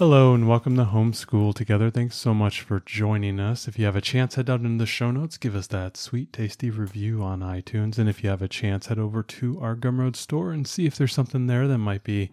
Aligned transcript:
Hello 0.00 0.32
and 0.32 0.48
welcome 0.48 0.76
to 0.76 0.86
Homeschool 0.86 1.54
Together. 1.54 1.90
Thanks 1.90 2.16
so 2.16 2.32
much 2.32 2.62
for 2.62 2.80
joining 2.86 3.38
us. 3.38 3.68
If 3.68 3.78
you 3.78 3.84
have 3.84 3.96
a 3.96 4.00
chance, 4.00 4.34
head 4.34 4.46
down 4.46 4.64
into 4.64 4.82
the 4.82 4.86
show 4.86 5.10
notes, 5.10 5.36
give 5.36 5.54
us 5.54 5.66
that 5.66 5.98
sweet, 5.98 6.32
tasty 6.32 6.70
review 6.70 7.22
on 7.22 7.40
iTunes. 7.40 7.98
And 7.98 8.08
if 8.08 8.24
you 8.24 8.30
have 8.30 8.40
a 8.40 8.48
chance, 8.48 8.86
head 8.86 8.98
over 8.98 9.22
to 9.22 9.60
our 9.60 9.76
Gumroad 9.76 10.16
store 10.16 10.52
and 10.52 10.66
see 10.66 10.86
if 10.86 10.96
there's 10.96 11.12
something 11.12 11.48
there 11.48 11.68
that 11.68 11.76
might 11.76 12.02
be 12.02 12.30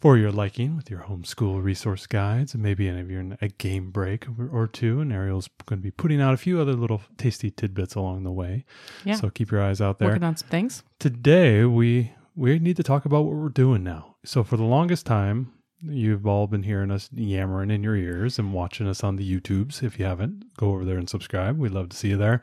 for 0.00 0.18
your 0.18 0.32
liking 0.32 0.74
with 0.74 0.90
your 0.90 1.02
homeschool 1.02 1.62
resource 1.62 2.08
guides 2.08 2.54
and 2.54 2.62
maybe 2.64 2.88
any 2.88 3.02
of 3.02 3.08
your 3.08 3.24
a 3.40 3.50
game 3.50 3.92
break 3.92 4.26
or, 4.36 4.48
or 4.48 4.66
two. 4.66 5.00
And 5.00 5.12
Ariel's 5.12 5.48
going 5.64 5.78
to 5.78 5.84
be 5.84 5.92
putting 5.92 6.20
out 6.20 6.34
a 6.34 6.36
few 6.36 6.60
other 6.60 6.74
little 6.74 7.02
tasty 7.18 7.52
tidbits 7.52 7.94
along 7.94 8.24
the 8.24 8.32
way. 8.32 8.64
Yeah. 9.04 9.14
So 9.14 9.30
keep 9.30 9.52
your 9.52 9.62
eyes 9.62 9.80
out 9.80 10.00
there 10.00 10.08
Working 10.08 10.24
on 10.24 10.36
some 10.36 10.48
things. 10.48 10.82
today 10.98 11.64
we 11.66 12.14
we 12.34 12.58
need 12.58 12.76
to 12.78 12.82
talk 12.82 13.04
about 13.04 13.26
what 13.26 13.36
we're 13.36 13.48
doing 13.48 13.84
now. 13.84 14.16
So 14.24 14.42
for 14.42 14.56
the 14.56 14.64
longest 14.64 15.06
time, 15.06 15.52
you've 15.82 16.26
all 16.26 16.46
been 16.46 16.62
hearing 16.62 16.90
us 16.90 17.08
yammering 17.12 17.70
in 17.70 17.82
your 17.82 17.96
ears 17.96 18.38
and 18.38 18.52
watching 18.52 18.86
us 18.88 19.04
on 19.04 19.16
the 19.16 19.40
YouTubes. 19.40 19.82
If 19.82 19.98
you 19.98 20.04
haven't, 20.04 20.54
go 20.56 20.70
over 20.70 20.84
there 20.84 20.98
and 20.98 21.08
subscribe. 21.08 21.58
We'd 21.58 21.72
love 21.72 21.88
to 21.90 21.96
see 21.96 22.08
you 22.08 22.16
there. 22.16 22.42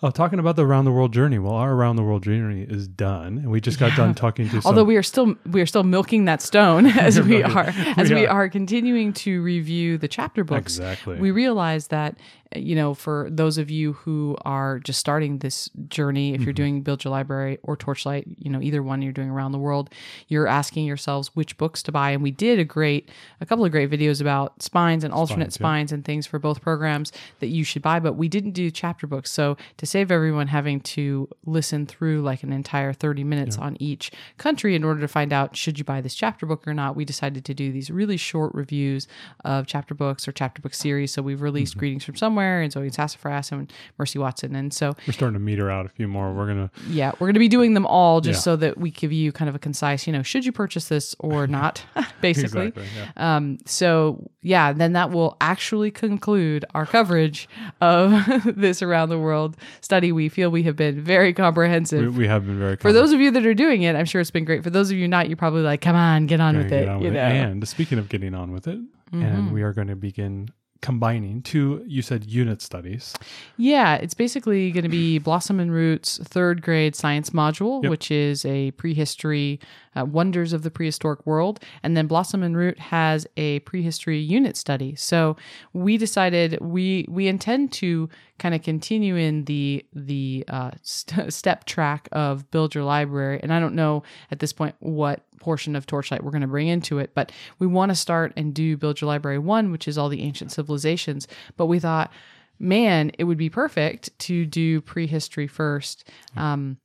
Uh, 0.00 0.12
talking 0.12 0.38
about 0.38 0.54
the 0.54 0.64
around 0.64 0.84
the 0.84 0.92
world 0.92 1.12
journey. 1.12 1.40
Well, 1.40 1.54
our 1.54 1.72
around 1.74 1.96
the 1.96 2.04
world 2.04 2.22
journey 2.22 2.62
is 2.62 2.86
done, 2.86 3.38
and 3.38 3.50
we 3.50 3.60
just 3.60 3.80
got 3.80 3.90
Yeah. 3.90 3.96
done 3.96 4.14
talking 4.14 4.48
to. 4.50 4.62
Some, 4.62 4.70
Although 4.70 4.84
we 4.84 4.96
are 4.96 5.02
still 5.02 5.34
we 5.50 5.60
are 5.60 5.66
still 5.66 5.82
milking 5.82 6.24
that 6.26 6.40
stone 6.40 6.86
as 6.86 7.20
we 7.20 7.42
are 7.42 7.74
as 7.96 8.08
We 8.08 8.14
we 8.14 8.26
are. 8.28 8.44
are 8.44 8.48
continuing 8.48 9.12
to 9.14 9.42
review 9.42 9.98
the 9.98 10.06
chapter 10.06 10.44
books. 10.44 10.78
exactly, 10.78 11.18
We 11.18 11.32
realize 11.32 11.88
that 11.88 12.16
you 12.56 12.74
know 12.74 12.94
for 12.94 13.28
those 13.30 13.58
of 13.58 13.70
you 13.70 13.92
who 13.92 14.36
are 14.44 14.78
just 14.78 14.98
starting 14.98 15.38
this 15.38 15.68
journey, 15.88 16.34
if 16.34 16.40
you're 16.42 16.48
Mm-hmm. 16.48 16.56
doing 16.56 16.82
Build 16.82 17.04
Your 17.04 17.10
Library 17.10 17.58
or 17.62 17.76
Torchlight, 17.76 18.26
you 18.38 18.50
know 18.50 18.60
either 18.62 18.82
one 18.82 19.02
you're 19.02 19.12
doing 19.12 19.30
around 19.30 19.52
the 19.52 19.58
world, 19.58 19.90
you're 20.28 20.46
asking 20.46 20.86
yourselves 20.86 21.28
which 21.34 21.56
books 21.58 21.82
to 21.84 21.92
buy. 21.92 22.10
And 22.10 22.22
we 22.22 22.30
did 22.30 22.58
a 22.58 22.64
great 22.64 23.10
a 23.40 23.46
couple 23.46 23.64
of 23.64 23.70
great 23.70 23.90
videos 23.90 24.20
about 24.20 24.62
spines 24.62 25.04
and 25.04 25.12
alternate 25.12 25.52
Spines, 25.52 25.90
yeah. 25.90 25.96
and 25.96 26.04
things 26.04 26.26
for 26.26 26.38
both 26.38 26.60
programs 26.60 27.12
that 27.40 27.48
you 27.48 27.64
should 27.64 27.82
buy, 27.82 28.00
but 28.00 28.14
we 28.14 28.28
didn't 28.28 28.52
do 28.52 28.70
chapter 28.70 29.06
books. 29.06 29.30
So 29.30 29.56
to 29.76 29.86
save 29.86 30.10
everyone 30.10 30.48
having 30.48 30.80
to 30.80 31.28
listen 31.44 31.86
through 31.86 32.22
like 32.22 32.42
an 32.42 32.52
entire 32.52 32.92
30 32.92 33.24
minutes 33.24 33.58
on 33.58 33.76
each 33.80 34.10
country 34.38 34.74
in 34.74 34.84
order 34.84 35.00
to 35.00 35.08
find 35.08 35.32
out 35.32 35.56
should 35.56 35.78
you 35.78 35.84
buy 35.84 36.00
this 36.00 36.14
chapter 36.14 36.46
book 36.46 36.66
or 36.66 36.74
not, 36.74 36.96
we 36.96 37.04
decided 37.04 37.44
to 37.44 37.54
do 37.54 37.72
these 37.72 37.90
really 37.90 38.16
short 38.16 38.54
reviews 38.54 39.06
of 39.44 39.66
chapter 39.66 39.94
books 39.94 40.26
or 40.28 40.32
chapter 40.32 40.62
book 40.62 40.74
series. 40.74 41.12
So 41.12 41.20
we've 41.22 41.42
released 41.42 41.72
Mm-hmm. 41.72 41.78
Greetings 41.80 42.04
from 42.04 42.16
Somewhere 42.16 42.37
and 42.42 42.72
Zoe 42.72 42.84
and 42.84 42.94
Sassafras 42.94 43.52
and 43.52 43.72
Mercy 43.98 44.18
Watson. 44.18 44.54
And 44.54 44.72
so 44.72 44.94
we're 45.06 45.12
starting 45.12 45.34
to 45.34 45.40
meter 45.40 45.70
out 45.70 45.86
a 45.86 45.88
few 45.88 46.08
more. 46.08 46.32
We're 46.32 46.46
gonna 46.46 46.70
yeah, 46.88 47.12
we're 47.18 47.26
going 47.26 47.34
to 47.34 47.40
be 47.40 47.48
doing 47.48 47.74
them 47.74 47.86
all 47.86 48.20
just 48.20 48.38
Yeah. 48.38 48.42
so 48.42 48.56
that 48.56 48.78
we 48.78 48.90
give 48.90 49.12
you 49.12 49.32
kind 49.32 49.48
of 49.48 49.54
a 49.54 49.58
concise, 49.58 50.06
you 50.06 50.12
know, 50.12 50.22
should 50.22 50.44
you 50.44 50.52
purchase 50.52 50.88
this 50.88 51.14
or 51.18 51.46
not, 51.58 51.84
basically. 52.20 52.66
exactly. 52.68 52.84
Yeah. 52.96 53.36
Um, 53.36 53.58
so 53.66 54.28
yeah, 54.42 54.72
then 54.72 54.92
that 54.94 55.10
will 55.10 55.36
actually 55.40 55.90
conclude 55.90 56.64
our 56.74 56.86
coverage 56.86 57.48
of 57.80 58.12
this 58.56 58.82
around 58.82 59.08
the 59.10 59.18
world 59.18 59.56
study. 59.80 60.12
We 60.12 60.28
feel 60.28 60.50
we 60.50 60.62
have 60.64 60.76
been 60.76 61.00
very 61.02 61.32
comprehensive. 61.32 62.00
we, 62.14 62.20
we 62.20 62.26
have 62.28 62.46
been 62.46 62.58
very 62.58 62.76
for 62.76 62.92
those 62.92 63.12
of 63.12 63.20
you 63.20 63.30
that 63.32 63.44
are 63.46 63.54
doing 63.54 63.82
it, 63.82 63.96
I'm 63.96 64.04
sure 64.06 64.20
it's 64.20 64.30
been 64.30 64.44
great. 64.44 64.62
For 64.64 64.70
those 64.70 64.90
of 64.90 64.96
you 64.96 65.08
not, 65.08 65.28
you're 65.28 65.36
probably 65.36 65.62
like, 65.62 65.80
come 65.80 65.96
on, 65.96 66.26
get 66.26 66.40
on 66.40 66.54
gonna 66.54 66.64
with 66.64 66.70
get 66.70 66.82
it. 66.84 66.88
on 66.88 66.98
You 67.00 67.04
with 67.06 67.14
know, 67.14 67.18
Mm-hmm. 67.28 67.50
And 67.52 67.68
speaking 67.68 67.98
of 67.98 68.08
getting 68.08 68.34
on 68.34 68.52
with 68.52 68.66
it, 68.68 68.78
and 69.12 69.52
we 69.52 69.62
are 69.62 69.72
going 69.72 69.88
to 69.88 69.96
begin 69.96 70.48
combining 70.80 71.42
two. 71.42 71.82
You 71.86 72.02
said 72.02 72.24
unit 72.24 72.62
studies. 72.62 73.14
Yeah, 73.56 73.96
it's 73.96 74.14
basically 74.14 74.70
going 74.70 74.84
to 74.84 74.88
be 74.88 75.18
Blossom 75.18 75.58
and 75.60 75.72
Roots 75.72 76.18
third 76.22 76.62
grade 76.62 76.94
science 76.94 77.30
module, 77.30 77.82
Yep. 77.82 77.90
which 77.90 78.10
is 78.10 78.44
a 78.44 78.70
prehistory 78.72 79.58
uh, 79.96 80.04
wonders 80.04 80.52
of 80.52 80.62
the 80.62 80.70
prehistoric 80.70 81.24
world, 81.26 81.60
and 81.82 81.96
then 81.96 82.06
Blossom 82.06 82.42
and 82.42 82.56
Root 82.56 82.78
has 82.78 83.26
a 83.36 83.60
prehistory 83.60 84.18
unit 84.18 84.56
study. 84.56 84.94
So 84.94 85.36
we 85.72 85.96
decided 85.96 86.58
we 86.60 87.06
we 87.08 87.28
intend 87.28 87.72
to 87.74 88.08
kind 88.38 88.54
of 88.54 88.62
continue 88.62 89.16
in 89.16 89.44
the 89.44 89.84
the 89.92 90.44
uh, 90.48 90.70
st- 90.82 91.32
step 91.32 91.64
track 91.64 92.08
of 92.12 92.50
build 92.50 92.74
your 92.74 92.84
library, 92.84 93.40
and 93.42 93.52
I 93.52 93.60
don't 93.60 93.74
know 93.74 94.02
at 94.30 94.38
this 94.38 94.52
point 94.52 94.74
what 94.80 95.22
portion 95.40 95.76
of 95.76 95.86
Torchlight 95.86 96.24
we're 96.24 96.32
going 96.32 96.40
to 96.42 96.48
bring 96.48 96.68
into 96.68 96.98
it, 96.98 97.12
but 97.14 97.30
we 97.58 97.66
want 97.66 97.90
to 97.90 97.94
start 97.94 98.32
and 98.36 98.52
do 98.52 98.76
build 98.76 99.00
your 99.00 99.06
library 99.08 99.38
one, 99.38 99.70
which 99.70 99.86
is 99.86 99.96
all 99.96 100.08
the 100.08 100.22
ancient 100.22 100.50
civilizations. 100.52 101.28
But 101.56 101.66
we 101.66 101.78
thought 101.78 102.10
man, 102.60 103.12
it 103.18 103.22
would 103.22 103.38
be 103.38 103.48
perfect 103.48 104.10
to 104.18 104.44
do 104.44 104.80
prehistory 104.80 105.46
first. 105.46 106.08
Um, 106.36 106.78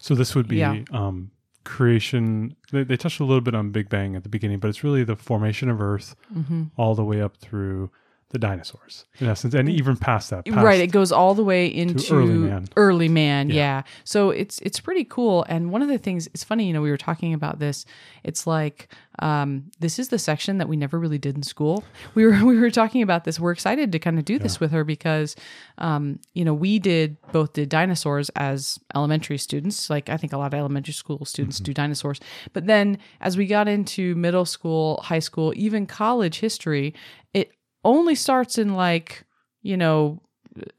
So 0.00 0.16
this 0.16 0.34
would 0.34 0.48
be 0.48 0.56
Yeah. 0.56 0.82
um, 0.90 1.30
creation. 1.64 2.56
They, 2.72 2.82
they 2.84 2.96
touched 2.96 3.20
a 3.20 3.24
little 3.24 3.40
bit 3.40 3.54
on 3.54 3.70
Big 3.70 3.88
Bang 3.88 4.16
at 4.16 4.22
the 4.22 4.28
beginning, 4.28 4.58
but 4.58 4.68
it's 4.68 4.82
really 4.84 5.04
the 5.04 5.16
formation 5.16 5.68
of 5.68 5.80
Earth 5.80 6.14
Mm-hmm. 6.34 6.64
all 6.76 6.94
the 6.94 7.04
way 7.04 7.20
up 7.20 7.36
through 7.36 7.90
the 8.30 8.38
dinosaurs, 8.38 9.04
in 9.18 9.26
essence, 9.28 9.54
and 9.54 9.68
even 9.68 9.96
past 9.96 10.30
that. 10.30 10.44
Past, 10.46 10.64
right, 10.64 10.80
it 10.80 10.92
goes 10.92 11.10
all 11.12 11.34
the 11.34 11.44
way 11.44 11.66
into 11.66 12.14
early 12.14 12.34
man. 12.34 12.68
early 12.76 13.08
man, 13.08 13.48
Yeah. 13.48 13.54
yeah. 13.56 13.82
So 14.04 14.30
it's 14.30 14.58
it's 14.60 14.80
pretty 14.80 15.04
cool. 15.04 15.44
And 15.48 15.70
one 15.70 15.82
of 15.82 15.88
the 15.88 15.98
things 15.98 16.28
it's 16.28 16.44
funny, 16.44 16.66
you 16.66 16.72
know, 16.72 16.80
we 16.82 16.90
were 16.90 16.96
talking 16.96 17.34
about 17.34 17.58
this. 17.58 17.84
It's 18.24 18.46
like 18.46 18.88
um, 19.18 19.64
this 19.80 19.98
is 19.98 20.08
the 20.08 20.18
section 20.18 20.58
that 20.58 20.68
we 20.68 20.76
never 20.76 20.98
really 20.98 21.18
did 21.18 21.36
in 21.36 21.42
school. 21.42 21.84
We 22.14 22.24
were 22.26 22.44
we 22.44 22.58
were 22.58 22.70
talking 22.70 23.02
about 23.02 23.24
this. 23.24 23.38
We're 23.40 23.52
excited 23.52 23.92
to 23.92 23.98
kind 23.98 24.18
of 24.18 24.24
do 24.24 24.38
this 24.38 24.60
with 24.60 24.70
her 24.72 24.84
because 24.84 25.34
um, 25.78 26.18
you 26.34 26.44
know 26.44 26.54
we 26.54 26.78
did 26.78 27.16
both 27.32 27.52
did 27.54 27.68
dinosaurs 27.68 28.30
as 28.36 28.78
elementary 28.94 29.38
students. 29.38 29.90
Like 29.90 30.08
I 30.08 30.16
think 30.16 30.32
a 30.32 30.38
lot 30.38 30.52
of 30.54 30.58
elementary 30.58 30.94
school 30.94 31.24
students 31.24 31.56
Mm-hmm. 31.58 31.64
do 31.64 31.74
dinosaurs. 31.74 32.20
But 32.52 32.66
then 32.66 32.98
as 33.20 33.36
we 33.36 33.46
got 33.46 33.66
into 33.68 34.14
middle 34.14 34.44
school, 34.44 35.00
high 35.02 35.18
school, 35.18 35.52
even 35.56 35.86
college 35.86 36.38
history, 36.40 36.94
it 37.34 37.50
only 37.84 38.14
starts 38.14 38.58
in 38.58 38.74
like 38.74 39.24
you 39.62 39.76
know 39.76 40.20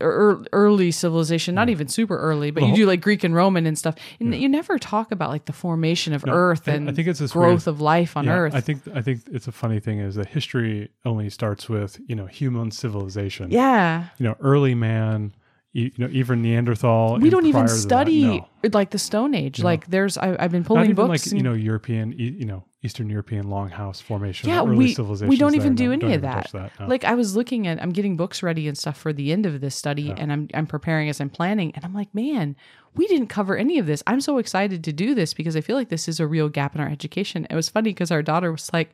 ear- 0.01 0.43
early 0.51 0.91
civilization 0.91 1.55
not 1.55 1.69
even 1.69 1.87
super 1.87 2.17
early 2.17 2.51
but 2.51 2.61
you 2.63 2.75
do 2.75 2.85
like 2.85 2.99
greek 3.01 3.23
and 3.23 3.33
roman 3.33 3.65
and 3.65 3.77
stuff 3.77 3.95
and 4.19 4.35
you 4.35 4.49
never 4.49 4.77
talk 4.77 5.11
about 5.11 5.29
like 5.29 5.45
the 5.45 5.53
formation 5.53 6.13
of 6.13 6.25
No, 6.25 6.33
earth 6.33 6.67
I- 6.67 6.73
I 6.73 6.91
think 6.91 7.07
it's 7.07 7.19
this 7.19 7.31
growth 7.31 7.65
weird- 7.65 7.75
of 7.75 7.81
life 7.81 8.17
on 8.17 8.25
Yeah, 8.25 8.33
earth 8.37 8.53
I 8.55 8.59
think 8.61 8.81
I 8.93 9.01
think 9.01 9.21
it's 9.31 9.47
a 9.47 9.51
funny 9.51 9.79
thing 9.79 9.99
is 9.99 10.15
that 10.15 10.27
history 10.27 10.89
only 11.05 11.29
starts 11.29 11.69
with 11.69 11.99
you 12.07 12.15
know 12.15 12.25
human 12.25 12.69
civilization. 12.71 13.49
yeah 13.51 14.07
You 14.17 14.25
know, 14.27 14.35
early 14.41 14.75
man. 14.75 15.33
You, 15.73 15.89
know, 15.97 16.09
even 16.11 16.41
Neanderthal. 16.41 17.17
we 17.19 17.29
don't 17.29 17.45
even 17.45 17.65
that, 17.65 17.71
study 17.71 18.23
no. 18.25 18.47
Uh, 18.65 18.69
like 18.73 18.89
the 18.89 18.99
stone 18.99 19.33
age 19.33 19.63
like 19.63 19.87
there's 19.87 20.17
I, 20.17 20.35
i've 20.37 20.51
been 20.51 20.63
Not 20.63 20.67
pulling 20.67 20.83
even 20.89 20.95
books 20.97 21.27
like 21.27 21.37
you 21.37 21.41
know 21.41 21.53
European, 21.53 22.11
you 22.11 22.43
know, 22.43 22.65
Eastern 22.83 23.09
European 23.09 23.45
longhouse 23.45 24.01
formation. 24.01 24.49
yeah 24.49 24.63
early 24.63 24.93
we, 24.97 25.27
we 25.27 25.37
don't 25.37 25.55
even 25.55 25.73
do 25.75 25.95
No, 25.95 26.07
any 26.07 26.13
of 26.15 26.23
that, 26.23 26.51
that 26.51 26.77
no. 26.77 26.87
like 26.87 27.05
i 27.05 27.13
was 27.13 27.37
looking 27.37 27.67
at 27.67 27.81
i'm 27.81 27.91
getting 27.91 28.17
books 28.17 28.43
ready 28.43 28.67
and 28.67 28.77
stuff 28.77 28.97
for 28.97 29.13
the 29.13 29.31
end 29.31 29.45
of 29.45 29.61
this 29.61 29.73
study 29.73 30.11
and 30.11 30.33
i'm 30.33 30.49
i'm 30.53 30.67
preparing 30.67 31.07
as 31.07 31.21
i'm 31.21 31.29
planning 31.29 31.71
and 31.73 31.85
i'm 31.85 31.93
like 31.93 32.13
man 32.13 32.57
we 32.95 33.07
didn't 33.07 33.27
cover 33.27 33.55
any 33.55 33.79
of 33.79 33.85
this 33.85 34.03
i'm 34.07 34.19
so 34.19 34.39
excited 34.39 34.83
to 34.83 34.91
do 34.91 35.15
this 35.15 35.33
because 35.33 35.55
i 35.55 35.61
feel 35.61 35.77
like 35.77 35.87
this 35.87 36.09
is 36.09 36.19
a 36.19 36.27
real 36.27 36.49
gap 36.49 36.75
in 36.75 36.81
our 36.81 36.89
education 36.89 37.47
it 37.49 37.55
was 37.55 37.69
funny 37.69 37.91
because 37.91 38.11
our 38.11 38.21
daughter 38.21 38.51
was 38.51 38.69
like 38.73 38.93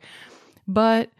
but 0.68 1.10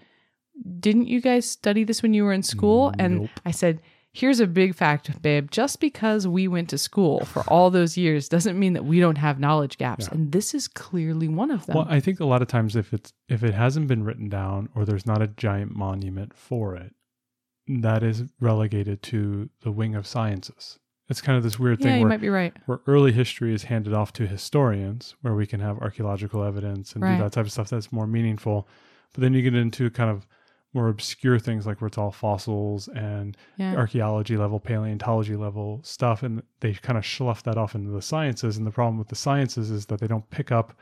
didn't 0.79 1.09
you 1.09 1.21
guys 1.21 1.51
study 1.51 1.83
this 1.83 2.01
when 2.01 2.15
you 2.15 2.23
were 2.23 2.33
in 2.33 2.45
school 2.45 2.93
mm, 2.93 2.97
and 3.05 3.29
i 3.45 3.51
said 3.51 3.81
Here's 4.19 4.41
a 4.41 4.47
big 4.49 4.75
fact, 4.75 5.23
babe. 5.23 5.49
Just 5.51 5.79
because 5.81 6.27
we 6.27 6.49
went 6.49 6.69
to 6.71 6.79
school 6.79 7.25
for 7.25 7.43
all 7.47 7.71
those 7.71 7.97
years 7.97 8.29
doesn't 8.29 8.59
mean 8.59 8.73
that 8.73 8.85
we 8.85 8.99
don't 8.99 9.19
have 9.19 9.39
knowledge 9.39 9.79
gaps. 9.79 10.09
And 10.09 10.33
this 10.33 10.55
is 10.55 10.67
clearly 10.67 11.29
one 11.29 11.53
of 11.53 11.67
them. 11.67 11.77
Well, 11.77 11.87
I 11.89 12.01
think 12.01 12.19
a 12.19 12.25
lot 12.25 12.43
of 12.43 12.49
times 12.49 12.75
if 12.75 12.93
it's 12.93 13.13
if 13.29 13.45
it 13.45 13.55
hasn't 13.55 13.87
been 13.87 14.03
written 14.03 14.29
down 14.29 14.71
or 14.75 14.85
there's 14.85 15.07
not 15.07 15.23
a 15.23 15.29
giant 15.29 15.77
monument 15.77 16.35
for 16.35 16.75
it, 16.75 16.95
that 17.69 18.03
is 18.03 18.25
relegated 18.41 19.03
to 19.05 19.51
the 19.61 19.71
wing 19.71 19.95
of 19.95 20.07
sciences. 20.07 20.79
it's 21.11 21.21
kind 21.23 21.39
of 21.39 21.43
this 21.45 21.59
weird 21.59 21.79
Yeah, 21.81 21.85
thing 21.87 21.95
you 21.97 22.01
where 22.03 22.09
might 22.11 22.21
be 22.21 22.29
right. 22.29 22.55
where 22.67 22.81
early 22.87 23.13
history 23.13 23.55
is 23.55 23.63
handed 23.65 23.95
off 23.95 24.13
to 24.15 24.27
historians, 24.27 25.15
where 25.23 25.35
we 25.35 25.47
can 25.47 25.61
have 25.61 25.79
archaeological 25.79 26.43
evidence 26.43 26.93
and 26.95 27.03
Right. 27.05 27.17
do 27.17 27.23
that 27.23 27.33
type 27.33 27.47
of 27.47 27.53
stuff 27.53 27.71
that's 27.71 27.93
more 27.93 28.07
meaningful. 28.07 28.69
But 29.15 29.21
then 29.23 29.33
you 29.33 29.43
get 29.43 29.55
into 29.55 29.89
kind 29.91 30.11
of 30.11 30.27
more 30.79 30.89
obscure 30.89 31.39
things 31.39 31.67
like 31.67 31.81
where 31.81 31.89
it's 31.89 31.99
all 31.99 32.13
fossils 32.13 32.89
and 32.89 33.37
Yeah. 33.57 33.75
archaeology 33.77 34.37
level, 34.37 34.61
paleontology 34.61 35.37
level 35.37 35.81
stuff, 35.83 36.23
and 36.23 36.43
they 36.61 36.73
kind 36.75 36.97
of 36.97 37.05
slough 37.05 37.43
that 37.43 37.59
off 37.59 37.75
into 37.75 37.91
the 37.91 38.03
sciences. 38.03 38.57
And 38.57 38.67
the 38.67 38.71
problem 38.71 38.99
with 38.99 39.09
the 39.09 39.17
sciences 39.17 39.71
is 39.71 39.87
that 39.87 40.01
they 40.01 40.07
don't 40.07 40.29
pick 40.31 40.53
up 40.53 40.73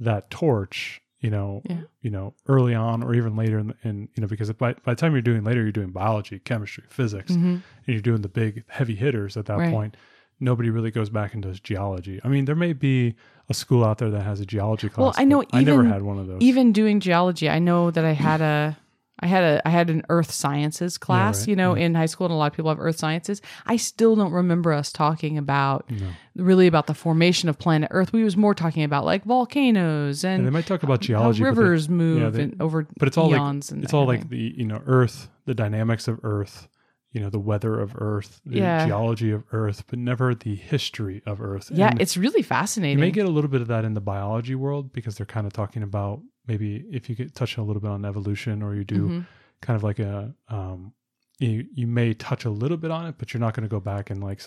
that 0.00 0.30
torch, 0.30 1.00
you 1.20 1.30
know, 1.30 1.62
Yeah. 1.68 1.82
you 2.00 2.10
know, 2.10 2.34
early 2.48 2.74
on 2.74 3.02
or 3.02 3.14
even 3.14 3.36
later 3.36 3.58
in, 3.58 3.74
in 3.84 4.08
you 4.14 4.20
know, 4.22 4.26
because 4.26 4.50
by, 4.54 4.72
by 4.84 4.94
the 4.94 5.00
time 5.00 5.12
you're 5.12 5.22
doing 5.22 5.44
later, 5.44 5.62
you're 5.62 5.70
doing 5.72 5.90
biology, 5.90 6.38
chemistry, 6.38 6.84
physics, 6.88 7.34
hmm 7.34 7.58
and 7.84 7.94
you're 7.94 8.00
doing 8.00 8.22
the 8.22 8.28
big 8.28 8.64
heavy 8.68 8.94
hitters 8.94 9.36
at 9.36 9.46
that 9.46 9.58
Right. 9.58 9.70
point. 9.72 9.96
Nobody 10.40 10.70
really 10.70 10.90
goes 10.90 11.10
back 11.10 11.34
and 11.34 11.42
does 11.42 11.60
geology. 11.60 12.20
I 12.24 12.28
mean, 12.28 12.46
there 12.46 12.56
may 12.56 12.72
be 12.72 13.14
a 13.48 13.54
school 13.54 13.84
out 13.84 13.98
there 13.98 14.10
that 14.10 14.22
has 14.22 14.40
a 14.40 14.46
geology 14.46 14.88
class. 14.88 14.98
Well, 15.04 15.14
I 15.16 15.24
know 15.24 15.40
but 15.42 15.54
I 15.54 15.62
never 15.62 15.84
had 15.84 16.02
one 16.02 16.18
of 16.18 16.26
those. 16.26 16.42
Even 16.42 16.72
doing 16.72 16.98
geology, 17.00 17.48
I 17.48 17.58
know 17.58 17.90
that 17.92 18.04
I 18.04 18.12
had 18.12 18.40
a. 18.40 18.76
I 19.20 19.26
had 19.26 19.44
a 19.44 19.68
I 19.68 19.70
had 19.70 19.88
an 19.90 20.02
earth 20.08 20.32
sciences 20.32 20.98
class, 20.98 21.40
right. 21.40 21.48
you 21.48 21.54
know, 21.56 21.76
Yeah. 21.76 21.84
in 21.84 21.94
high 21.94 22.06
school, 22.06 22.26
and 22.26 22.32
a 22.32 22.36
lot 22.36 22.50
of 22.50 22.56
people 22.56 22.70
have 22.70 22.80
earth 22.80 22.96
sciences. 22.98 23.40
I 23.66 23.76
still 23.76 24.16
don't 24.16 24.32
remember 24.32 24.72
us 24.72 24.90
talking 24.90 25.38
about 25.38 25.88
no. 25.90 26.08
really 26.34 26.66
about 26.66 26.86
the 26.88 26.94
formation 26.94 27.48
of 27.48 27.58
planet 27.58 27.88
Earth. 27.92 28.12
We 28.12 28.24
was 28.24 28.36
more 28.36 28.54
talking 28.54 28.82
about 28.84 29.04
like 29.04 29.24
volcanoes 29.24 30.24
And 30.24 30.38
and, 30.38 30.46
they 30.46 30.50
might 30.50 30.66
talk 30.66 30.82
about 30.82 31.02
how 31.02 31.06
geology, 31.06 31.40
but 31.42 31.54
they- 31.54 31.60
rivers 31.60 31.88
move 31.88 32.32
they- 32.32 32.42
and 32.44 32.60
over 32.60 32.86
but 32.98 33.06
it's 33.08 33.16
all 33.18 33.30
like 33.30 33.40
and 33.40 33.84
it's 33.84 33.94
all 33.94 34.06
like 34.06 34.28
the 34.28 34.54
you 34.56 34.64
know 34.64 34.80
Earth, 34.86 35.28
the 35.44 35.54
dynamics 35.54 36.08
of 36.08 36.18
Earth, 36.24 36.68
you 37.12 37.20
know, 37.20 37.28
the 37.30 37.38
weather 37.38 37.78
of 37.78 37.92
Earth, 37.96 38.40
the 38.46 38.56
Yeah. 38.58 38.86
geology 38.86 39.30
of 39.30 39.44
Earth, 39.52 39.84
but 39.88 39.98
never 39.98 40.34
the 40.34 40.54
history 40.56 41.22
of 41.26 41.40
Earth. 41.40 41.70
yeah, 41.72 41.88
And 41.90 42.00
it's 42.00 42.16
really 42.16 42.42
fascinating. 42.42 42.98
you 42.98 43.04
may 43.04 43.10
get 43.10 43.26
a 43.26 43.30
little 43.30 43.50
bit 43.50 43.60
of 43.60 43.68
that 43.68 43.84
in 43.84 43.94
the 43.94 44.00
biology 44.00 44.54
world 44.54 44.92
because 44.92 45.16
they're 45.16 45.26
kind 45.26 45.46
of 45.46 45.52
talking 45.52 45.82
about 45.82 46.22
maybe 46.46 46.84
if 46.90 47.08
you 47.08 47.14
get 47.14 47.34
touch 47.34 47.56
a 47.56 47.62
little 47.62 47.80
bit 47.82 47.90
on 47.90 48.04
evolution 48.04 48.62
or 48.62 48.74
you 48.74 48.84
do 48.84 49.08
Mhm. 49.08 49.26
kind 49.60 49.76
of 49.76 49.82
like 49.82 49.98
a 49.98 50.34
um 50.48 50.92
you 51.38 51.66
you 51.74 51.86
may 51.86 52.14
touch 52.14 52.44
a 52.44 52.50
little 52.50 52.76
bit 52.76 52.90
on 52.90 53.06
it, 53.06 53.16
but 53.18 53.32
you're 53.34 53.40
not 53.40 53.54
going 53.54 53.62
to 53.64 53.68
go 53.68 53.80
back 53.80 54.10
and 54.10 54.22
like 54.22 54.40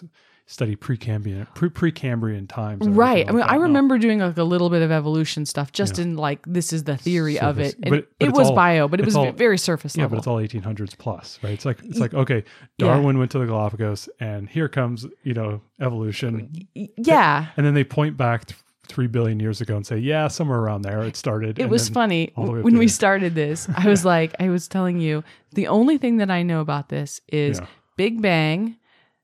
study 0.48 0.76
Precambrian 0.76 1.48
pre 1.56 1.70
Precambrian 1.70 2.48
times. 2.48 2.88
Right. 2.88 3.26
like 3.26 3.28
I 3.28 3.32
mean, 3.32 3.40
that. 3.40 3.50
I 3.52 3.56
No. 3.56 3.62
remember 3.64 3.98
doing 3.98 4.20
like 4.20 4.38
a 4.38 4.44
little 4.44 4.70
bit 4.70 4.82
of 4.84 4.92
evolution 4.92 5.46
stuff 5.46 5.72
just 5.74 5.98
Yeah. 5.98 6.04
in 6.06 6.16
like 6.18 6.46
this 6.46 6.72
is 6.72 6.84
the 6.84 6.96
theory 6.96 7.38
of 7.40 7.60
it. 7.60 7.76
And 7.82 7.90
But- 7.90 8.08
but 8.20 8.28
it 8.28 8.32
was 8.34 8.50
all- 8.50 8.56
bio, 8.56 8.88
but 8.88 9.00
it 9.00 9.06
was 9.06 9.16
all- 9.16 9.32
very 9.34 9.58
surface 9.58 9.98
Yeah, 9.98 10.04
level. 10.04 10.18
but 10.18 10.20
it's 10.20 10.28
all 10.28 10.40
1800s 10.40 10.96
plus, 10.98 11.40
right? 11.44 11.52
It's 11.54 11.66
like 11.66 11.84
it's 11.84 12.00
like 12.00 12.14
okay, 12.14 12.44
Yeah. 12.78 12.88
Darwin 12.88 13.18
went 13.18 13.32
to 13.32 13.40
the 13.40 13.48
Galapagos, 13.48 14.08
and 14.20 14.48
here 14.48 14.70
comes 14.70 15.06
you 15.24 15.34
know 15.34 15.62
evolution, 15.82 16.52
yeah. 16.98 17.48
and 17.58 17.66
then 17.66 17.74
they 17.74 17.84
point 17.84 18.16
back 18.16 18.46
three 18.86 19.08
billion 19.08 19.40
years 19.40 19.62
ago 19.62 19.76
and 19.76 19.86
say, 19.86 19.98
yeah, 19.98 20.28
somewhere 20.28 20.60
around 20.60 20.84
there 20.84 21.04
it 21.04 21.16
started. 21.16 21.60
It 21.60 21.70
was 21.70 21.90
funny 21.90 22.32
all 22.36 22.46
the 22.46 22.52
way 22.54 22.60
up 22.60 22.66
when 22.66 22.78
we 22.78 22.88
started 22.88 23.36
this. 23.36 23.68
I 23.76 23.88
was 23.88 24.06
like, 24.14 24.36
I 24.40 24.50
was 24.50 24.68
telling 24.68 25.00
you, 25.00 25.24
the 25.54 25.68
only 25.68 25.98
thing 25.98 26.18
that 26.18 26.32
I 26.32 26.44
know 26.44 26.62
about 26.62 26.90
this 26.90 27.22
is 27.28 27.60
Yeah. 27.60 27.68
Big 27.98 28.22
Bang, 28.22 28.78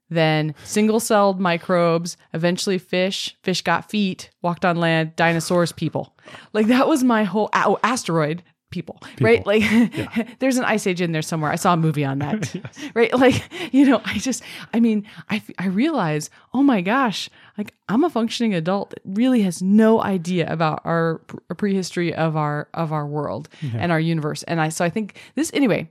then 0.09 0.53
single 0.63 0.99
celled 0.99 1.39
microbes, 1.39 2.17
eventually 2.33 2.77
fish, 2.77 3.37
fish 3.43 3.61
got 3.61 3.89
feet, 3.89 4.29
walked 4.41 4.65
on 4.65 4.77
land, 4.77 5.15
dinosaurs, 5.15 5.71
people. 5.71 6.15
Like 6.53 6.67
that 6.67 6.87
was 6.87 7.03
my 7.03 7.23
whole 7.23 7.49
oh, 7.53 7.79
asteroid. 7.83 8.43
People, 8.71 8.99
right? 9.19 9.45
Like, 9.45 9.63
there's 10.39 10.57
an 10.57 10.63
ice 10.63 10.87
age 10.87 11.01
in 11.01 11.11
there 11.11 11.21
somewhere. 11.21 11.51
I 11.51 11.55
saw 11.55 11.73
a 11.73 11.77
movie 11.77 12.03
on 12.05 12.19
that, 12.19 12.55
right? 12.95 13.13
Like, 13.13 13.43
you 13.73 13.85
know, 13.85 14.01
I 14.05 14.17
just, 14.17 14.41
I 14.73 14.79
mean, 14.79 15.05
I, 15.29 15.43
I 15.59 15.67
realize, 15.67 16.29
oh 16.53 16.63
my 16.63 16.81
gosh, 16.81 17.29
like 17.57 17.73
I'm 17.89 18.03
a 18.03 18.09
functioning 18.09 18.53
adult 18.55 18.91
that 18.91 19.01
really 19.05 19.41
has 19.43 19.61
no 19.61 20.01
idea 20.01 20.51
about 20.51 20.81
our 20.85 21.19
pr- 21.27 21.53
prehistory 21.55 22.13
of 22.15 22.35
our 22.37 22.67
of 22.73 22.91
our 22.93 23.05
world 23.05 23.49
and 23.77 23.91
our 23.91 23.99
universe. 23.99 24.43
And 24.43 24.59
I, 24.61 24.69
so 24.69 24.83
I 24.85 24.89
think 24.89 25.17
this 25.35 25.51
anyway. 25.53 25.89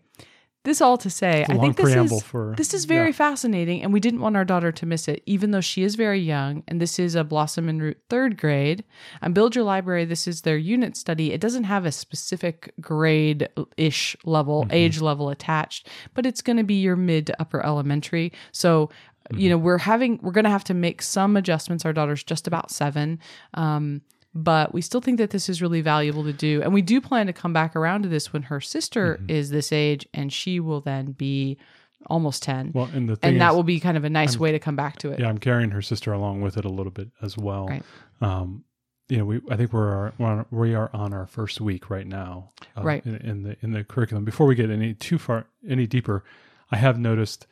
This 0.62 0.82
all 0.82 0.98
to 0.98 1.08
say, 1.08 1.46
I 1.48 1.56
think 1.56 1.78
this 1.78 1.94
is 1.94 2.22
for- 2.22 2.54
this 2.54 2.74
is 2.74 2.84
very 2.84 3.08
yeah. 3.08 3.12
fascinating, 3.16 3.82
and 3.82 3.94
we 3.94 4.00
didn't 4.00 4.20
want 4.20 4.36
our 4.36 4.44
daughter 4.44 4.70
to 4.70 4.84
miss 4.84 5.08
it, 5.08 5.22
even 5.24 5.52
though 5.52 5.62
she 5.62 5.82
is 5.82 5.94
very 5.94 6.20
young. 6.20 6.62
And 6.68 6.78
this 6.82 6.98
is 6.98 7.14
a 7.14 7.24
Blossom 7.24 7.66
and 7.66 7.80
Root 7.80 7.96
third 8.10 8.36
grade. 8.36 8.84
On 9.22 9.32
Build 9.32 9.54
Your 9.54 9.64
Library, 9.64 10.04
this 10.04 10.28
is 10.28 10.42
their 10.42 10.58
unit 10.58 10.98
study. 10.98 11.32
It 11.32 11.40
doesn't 11.40 11.64
have 11.64 11.86
a 11.86 11.92
specific 11.92 12.74
grade 12.78 13.48
ish 13.78 14.14
level, 14.26 14.64
Mm-hmm. 14.64 14.72
age 14.72 15.00
level 15.00 15.30
attached, 15.30 15.88
but 16.12 16.26
it's 16.26 16.42
going 16.42 16.58
to 16.58 16.64
be 16.64 16.74
your 16.82 16.96
mid 16.96 17.28
to 17.28 17.40
upper 17.40 17.64
elementary. 17.64 18.32
So 18.52 18.90
Mm-hmm. 19.30 19.38
you 19.40 19.50
know 19.50 19.58
we're 19.58 19.78
having 19.78 20.18
we're 20.22 20.32
going 20.32 20.44
to 20.44 20.50
have 20.50 20.64
to 20.64 20.74
make 20.74 21.02
some 21.02 21.36
adjustments 21.36 21.84
our 21.84 21.92
daughter's 21.92 22.24
just 22.24 22.46
about 22.48 22.70
seven 22.70 23.18
um, 23.54 24.00
but 24.34 24.72
we 24.72 24.80
still 24.80 25.00
think 25.00 25.18
that 25.18 25.30
this 25.30 25.48
is 25.48 25.60
really 25.60 25.80
valuable 25.80 26.22
to 26.24 26.32
do 26.32 26.62
and 26.62 26.72
we 26.72 26.82
do 26.82 27.00
plan 27.00 27.26
to 27.26 27.32
come 27.32 27.52
back 27.52 27.74
around 27.74 28.02
to 28.02 28.08
this 28.08 28.32
when 28.32 28.42
her 28.42 28.60
sister 28.60 29.16
Mm-hmm. 29.16 29.30
is 29.30 29.50
this 29.50 29.72
age 29.72 30.06
and 30.14 30.32
she 30.32 30.60
will 30.60 30.80
then 30.80 31.12
be 31.12 31.58
almost 32.06 32.42
10 32.44 32.72
Well, 32.74 32.88
and 32.94 33.08
the 33.08 33.18
and 33.22 33.40
that 33.40 33.50
is- 33.50 33.56
will 33.56 33.62
be 33.64 33.80
kind 33.80 33.96
of 33.96 34.04
a 34.04 34.10
nice 34.10 34.38
way 34.38 34.52
to 34.52 34.58
come 34.58 34.76
back 34.76 34.98
to 34.98 35.10
it 35.10 35.18
yeah, 35.20 35.28
I'm 35.28 35.38
carrying 35.38 35.70
her 35.72 35.82
sister 35.82 36.12
along 36.12 36.40
with 36.42 36.56
it 36.56 36.64
a 36.64 36.68
little 36.68 36.92
bit 36.92 37.08
as 37.20 37.36
well. 37.36 37.66
Right. 37.66 37.82
Um, 38.20 38.64
you 39.08 39.18
know, 39.18 39.24
we 39.24 39.40
I 39.50 39.56
think 39.56 39.72
we're, 39.72 39.88
our, 39.92 40.12
we're 40.18 40.26
on, 40.28 40.46
we 40.52 40.74
are 40.76 40.88
on 40.94 41.12
our 41.12 41.26
first 41.26 41.60
week 41.60 41.90
right 41.90 42.06
now, 42.06 42.50
uh, 42.76 42.82
Right. 42.82 43.04
In, 43.04 43.16
in 43.16 43.42
the 43.42 43.56
in 43.62 43.72
the 43.72 43.82
curriculum. 43.82 44.24
Before 44.24 44.46
we 44.46 44.54
get 44.54 44.70
any 44.70 44.94
too 44.94 45.18
far 45.18 45.46
any 45.68 45.88
deeper, 45.88 46.22
I 46.70 46.76
have 46.76 46.96
noticed 46.98 47.48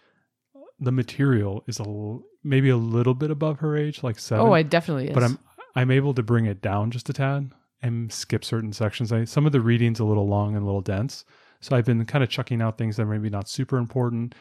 the 0.78 0.92
material 0.92 1.64
is 1.66 1.80
a 1.80 1.82
l- 1.82 2.22
maybe 2.44 2.68
a 2.68 2.76
little 2.76 3.14
bit 3.14 3.32
above 3.32 3.58
her 3.58 3.76
age, 3.76 4.04
like 4.04 4.20
seven. 4.20 4.46
oh 4.46 4.54
it 4.54 4.70
definitely 4.70 5.08
is 5.08 5.14
but 5.14 5.24
I'm 5.24 5.38
I'm 5.74 5.90
able 5.90 6.14
to 6.14 6.22
bring 6.22 6.46
it 6.46 6.60
down 6.60 6.90
just 6.90 7.08
a 7.08 7.12
tad 7.12 7.50
and 7.82 8.12
skip 8.12 8.44
certain 8.44 8.72
sections. 8.72 9.12
I, 9.12 9.24
some 9.24 9.46
of 9.46 9.52
the 9.52 9.60
reading's 9.60 10.00
a 10.00 10.04
little 10.04 10.26
long 10.26 10.54
and 10.54 10.62
a 10.62 10.66
little 10.66 10.80
dense, 10.80 11.24
so 11.60 11.76
I've 11.76 11.84
been 11.84 12.04
kind 12.06 12.24
of 12.24 12.30
chucking 12.30 12.62
out 12.62 12.78
things 12.78 12.96
that 12.96 13.02
are 13.02 13.06
maybe 13.06 13.30
not 13.30 13.48
super 13.48 13.78
important. 13.78 14.34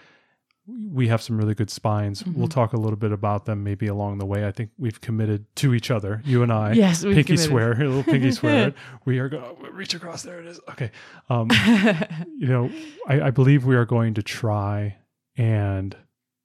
We 0.68 1.08
have 1.08 1.22
some 1.22 1.38
really 1.38 1.56
good 1.56 1.70
spines. 1.70 2.24
Mm-hmm. 2.24 2.38
We'll 2.38 2.50
talk 2.50 2.74
a 2.74 2.78
little 2.78 2.98
bit 2.98 3.14
about 3.14 3.46
them 3.46 3.64
maybe 3.64 3.88
along 3.88 4.18
the 4.18 4.26
way. 4.26 4.46
I 4.46 4.52
think 4.52 4.72
we've 4.78 5.00
committed 5.00 5.46
to 5.58 5.74
each 5.74 5.90
other, 5.90 6.22
you 6.26 6.44
and 6.44 6.52
I. 6.52 6.74
Yes, 6.74 7.04
pinky 7.04 7.24
committed. 7.24 7.46
swear, 7.46 7.72
a 7.72 7.76
little 7.88 8.04
pinky 8.04 8.32
swear. 8.34 8.74
We 9.06 9.20
are 9.20 9.30
going 9.30 9.44
to 9.64 9.72
reach 9.72 9.94
across. 9.94 10.24
There 10.24 10.40
it 10.40 10.46
is. 10.46 10.60
Okay. 10.72 10.92
Um, 11.30 11.50
you 12.38 12.48
know, 12.48 12.70
I, 13.08 13.22
I 13.22 13.32
believe 13.32 13.66
we 13.66 13.76
are 13.76 13.86
going 13.86 14.16
to 14.16 14.24
try 14.24 14.98
and 15.38 15.96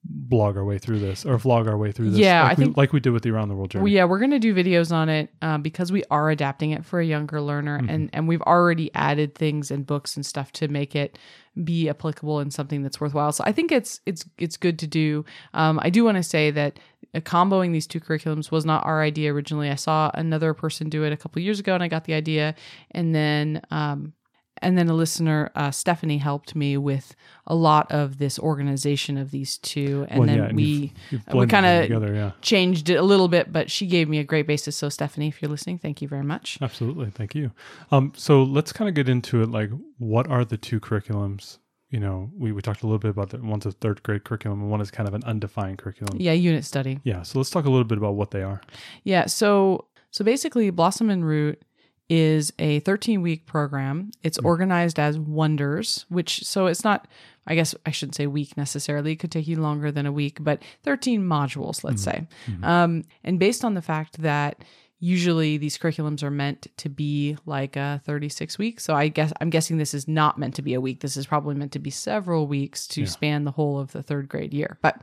blog 0.05 0.57
our 0.57 0.65
way 0.65 0.77
through 0.77 0.99
this 0.99 1.25
or 1.25 1.37
vlog 1.37 1.67
our 1.67 1.77
way 1.77 1.91
through 1.91 2.09
this. 2.11 2.19
Yeah, 2.19 2.43
like 2.43 2.51
I 2.51 2.53
we, 2.59 2.65
think- 2.65 2.77
like 2.77 2.93
we 2.93 2.99
did 2.99 3.11
with 3.11 3.23
the 3.23 3.31
around 3.31 3.47
the 3.49 3.55
world 3.55 3.71
journey. 3.71 3.83
Well, 3.83 3.91
yeah, 3.93 4.03
we're 4.05 4.19
going 4.19 4.31
to 4.31 4.39
do 4.39 4.53
videos 4.53 4.91
on 4.91 5.07
it 5.09 5.29
um, 5.41 5.61
because 5.61 5.91
we 5.91 6.03
are 6.11 6.29
adapting 6.29 6.71
it 6.71 6.83
for 6.85 6.99
a 6.99 7.05
younger 7.05 7.39
learner, 7.41 7.79
Mm-hmm. 7.79 7.89
and 7.89 8.09
and 8.13 8.27
we've 8.27 8.41
already 8.41 8.93
added 8.93 9.35
things 9.35 9.71
and 9.71 9.85
books 9.85 10.15
and 10.15 10.25
stuff 10.25 10.51
to 10.53 10.67
make 10.67 10.95
it 10.95 11.17
be 11.63 11.87
applicable 11.87 12.39
and 12.39 12.51
something 12.53 12.81
that's 12.83 12.99
worthwhile. 12.99 13.31
So 13.31 13.43
I 13.47 13.51
think 13.53 13.71
it's 13.71 14.01
it's 14.05 14.25
it's 14.37 14.57
good 14.57 14.77
to 14.79 14.87
do. 14.87 15.23
Um, 15.53 15.79
I 15.81 15.89
do 15.89 16.03
want 16.03 16.17
to 16.17 16.23
say 16.23 16.51
that 16.51 16.79
uh, 17.15 17.19
comboing 17.21 17.71
these 17.71 17.87
two 17.87 17.99
curriculums 18.01 18.51
was 18.51 18.65
not 18.65 18.85
our 18.85 19.01
idea 19.01 19.33
originally. 19.33 19.69
I 19.69 19.75
saw 19.75 20.11
another 20.15 20.53
person 20.53 20.89
do 20.89 21.03
it 21.05 21.13
a 21.13 21.17
couple 21.17 21.41
years 21.41 21.59
ago, 21.59 21.73
and 21.75 21.83
I 21.83 21.87
got 21.87 22.03
the 22.05 22.13
idea, 22.13 22.55
and 22.91 23.15
then. 23.15 23.61
Um, 23.71 24.13
and 24.61 24.77
then 24.77 24.87
a 24.87 24.93
listener, 24.93 25.51
uh, 25.55 25.71
Stephanie, 25.71 26.19
helped 26.19 26.55
me 26.55 26.77
with 26.77 27.15
a 27.47 27.55
lot 27.55 27.91
of 27.91 28.17
this 28.17 28.39
organization 28.39 29.17
of 29.17 29.31
these 29.31 29.57
two, 29.57 30.05
and 30.09 30.19
Well, 30.19 30.27
then 30.27 30.37
yeah, 30.37 30.43
and 30.45 30.55
we 30.55 30.63
you've- 30.63 30.93
you've 31.11 31.33
we 31.33 31.47
kind 31.47 31.65
of 31.65 32.15
yeah. 32.15 32.31
changed 32.41 32.89
it 32.89 32.95
a 32.95 33.01
little 33.03 33.27
bit, 33.27 33.51
but 33.51 33.69
she 33.69 33.87
gave 33.87 34.07
me 34.07 34.19
a 34.19 34.23
great 34.23 34.47
basis. 34.47 34.77
So, 34.77 34.89
Stephanie, 34.89 35.27
if 35.27 35.41
you're 35.41 35.51
listening, 35.51 35.77
thank 35.79 36.01
you 36.01 36.07
very 36.07 36.23
much. 36.23 36.57
Absolutely. 36.61 37.09
Thank 37.09 37.35
you. 37.35 37.51
Um, 37.91 38.13
so 38.15 38.43
let's 38.43 38.71
kind 38.71 38.87
of 38.87 38.95
get 38.95 39.09
into 39.09 39.41
it. 39.41 39.49
Like, 39.49 39.71
what 39.97 40.27
are 40.29 40.45
the 40.45 40.57
two 40.57 40.79
curriculums? 40.79 41.57
You 41.89 41.99
know, 41.99 42.31
we, 42.35 42.51
we 42.51 42.61
talked 42.61 42.81
a 42.81 42.87
little 42.87 42.97
bit 42.99 43.11
about 43.11 43.29
that. 43.31 43.43
One's 43.43 43.65
a 43.67 43.71
third 43.71 44.01
grade 44.01 44.23
curriculum 44.23 44.61
and 44.61 44.71
one 44.71 44.81
is 44.81 44.89
kind 44.89 45.07
of 45.07 45.13
an 45.13 45.23
undefined 45.25 45.77
curriculum. 45.77 46.17
Yeah, 46.19 46.31
unit 46.31 46.65
study. 46.65 46.99
Yeah. 47.03 47.21
So 47.21 47.37
let's 47.37 47.51
talk 47.51 47.65
a 47.65 47.69
little 47.69 47.83
bit 47.83 47.97
about 47.99 48.15
what 48.15 48.31
they 48.31 48.41
are. 48.41 48.61
Yeah, 49.03 49.25
so 49.27 49.85
so 50.09 50.23
basically, 50.23 50.69
Blossom 50.71 51.09
and 51.09 51.25
Root 51.25 51.61
is 52.09 52.53
a 52.59 52.79
13 52.81 53.21
week 53.21 53.45
program. 53.45 54.11
It's 54.23 54.37
hmm. 54.37 54.45
organized 54.45 54.99
as 54.99 55.17
wonders, 55.17 56.05
which 56.09 56.43
so 56.43 56.67
it's 56.67 56.83
not. 56.83 57.07
I 57.45 57.55
guess 57.55 57.75
I 57.85 57.91
shouldn't 57.91 58.15
say 58.15 58.25
week 58.25 58.55
necessarily. 58.55 59.11
It 59.11 59.17
could 59.17 59.31
take 59.31 59.47
you 59.47 59.59
longer 59.59 59.91
than 59.91 60.05
a 60.05 60.13
week, 60.13 60.37
but 60.41 60.61
13 60.83 61.21
modules, 61.21 61.83
let's 61.83 62.03
hmm. 62.03 62.11
say. 62.11 62.27
Hmm. 62.45 62.63
Um, 62.63 63.03
and 63.23 63.39
based 63.39 63.65
on 63.65 63.73
the 63.73 63.81
fact 63.81 64.21
that 64.21 64.63
usually 65.03 65.57
these 65.57 65.77
curriculums 65.77 66.23
are 66.23 66.31
meant 66.31 66.65
to 66.77 66.87
be 66.87 67.35
like 67.45 67.75
a 67.75 68.01
36 68.05 68.57
weeks. 68.57 68.85
So 68.85 68.95
I 68.95 69.09
guess 69.09 69.33
I'm 69.41 69.49
guessing 69.49 69.77
this 69.77 69.93
is 69.93 70.07
not 70.07 70.39
meant 70.39 70.55
to 70.55 70.61
be 70.61 70.73
a 70.73 70.79
week. 70.79 71.01
This 71.01 71.17
is 71.17 71.25
probably 71.27 71.55
meant 71.55 71.73
to 71.73 71.79
be 71.79 71.89
several 71.89 72.47
weeks 72.47 72.87
to 72.87 73.05
span 73.05 73.43
the 73.43 73.51
whole 73.51 73.77
of 73.79 73.91
the 73.91 74.01
third 74.01 74.29
grade 74.29 74.53
year. 74.53 74.77
But 74.81 75.01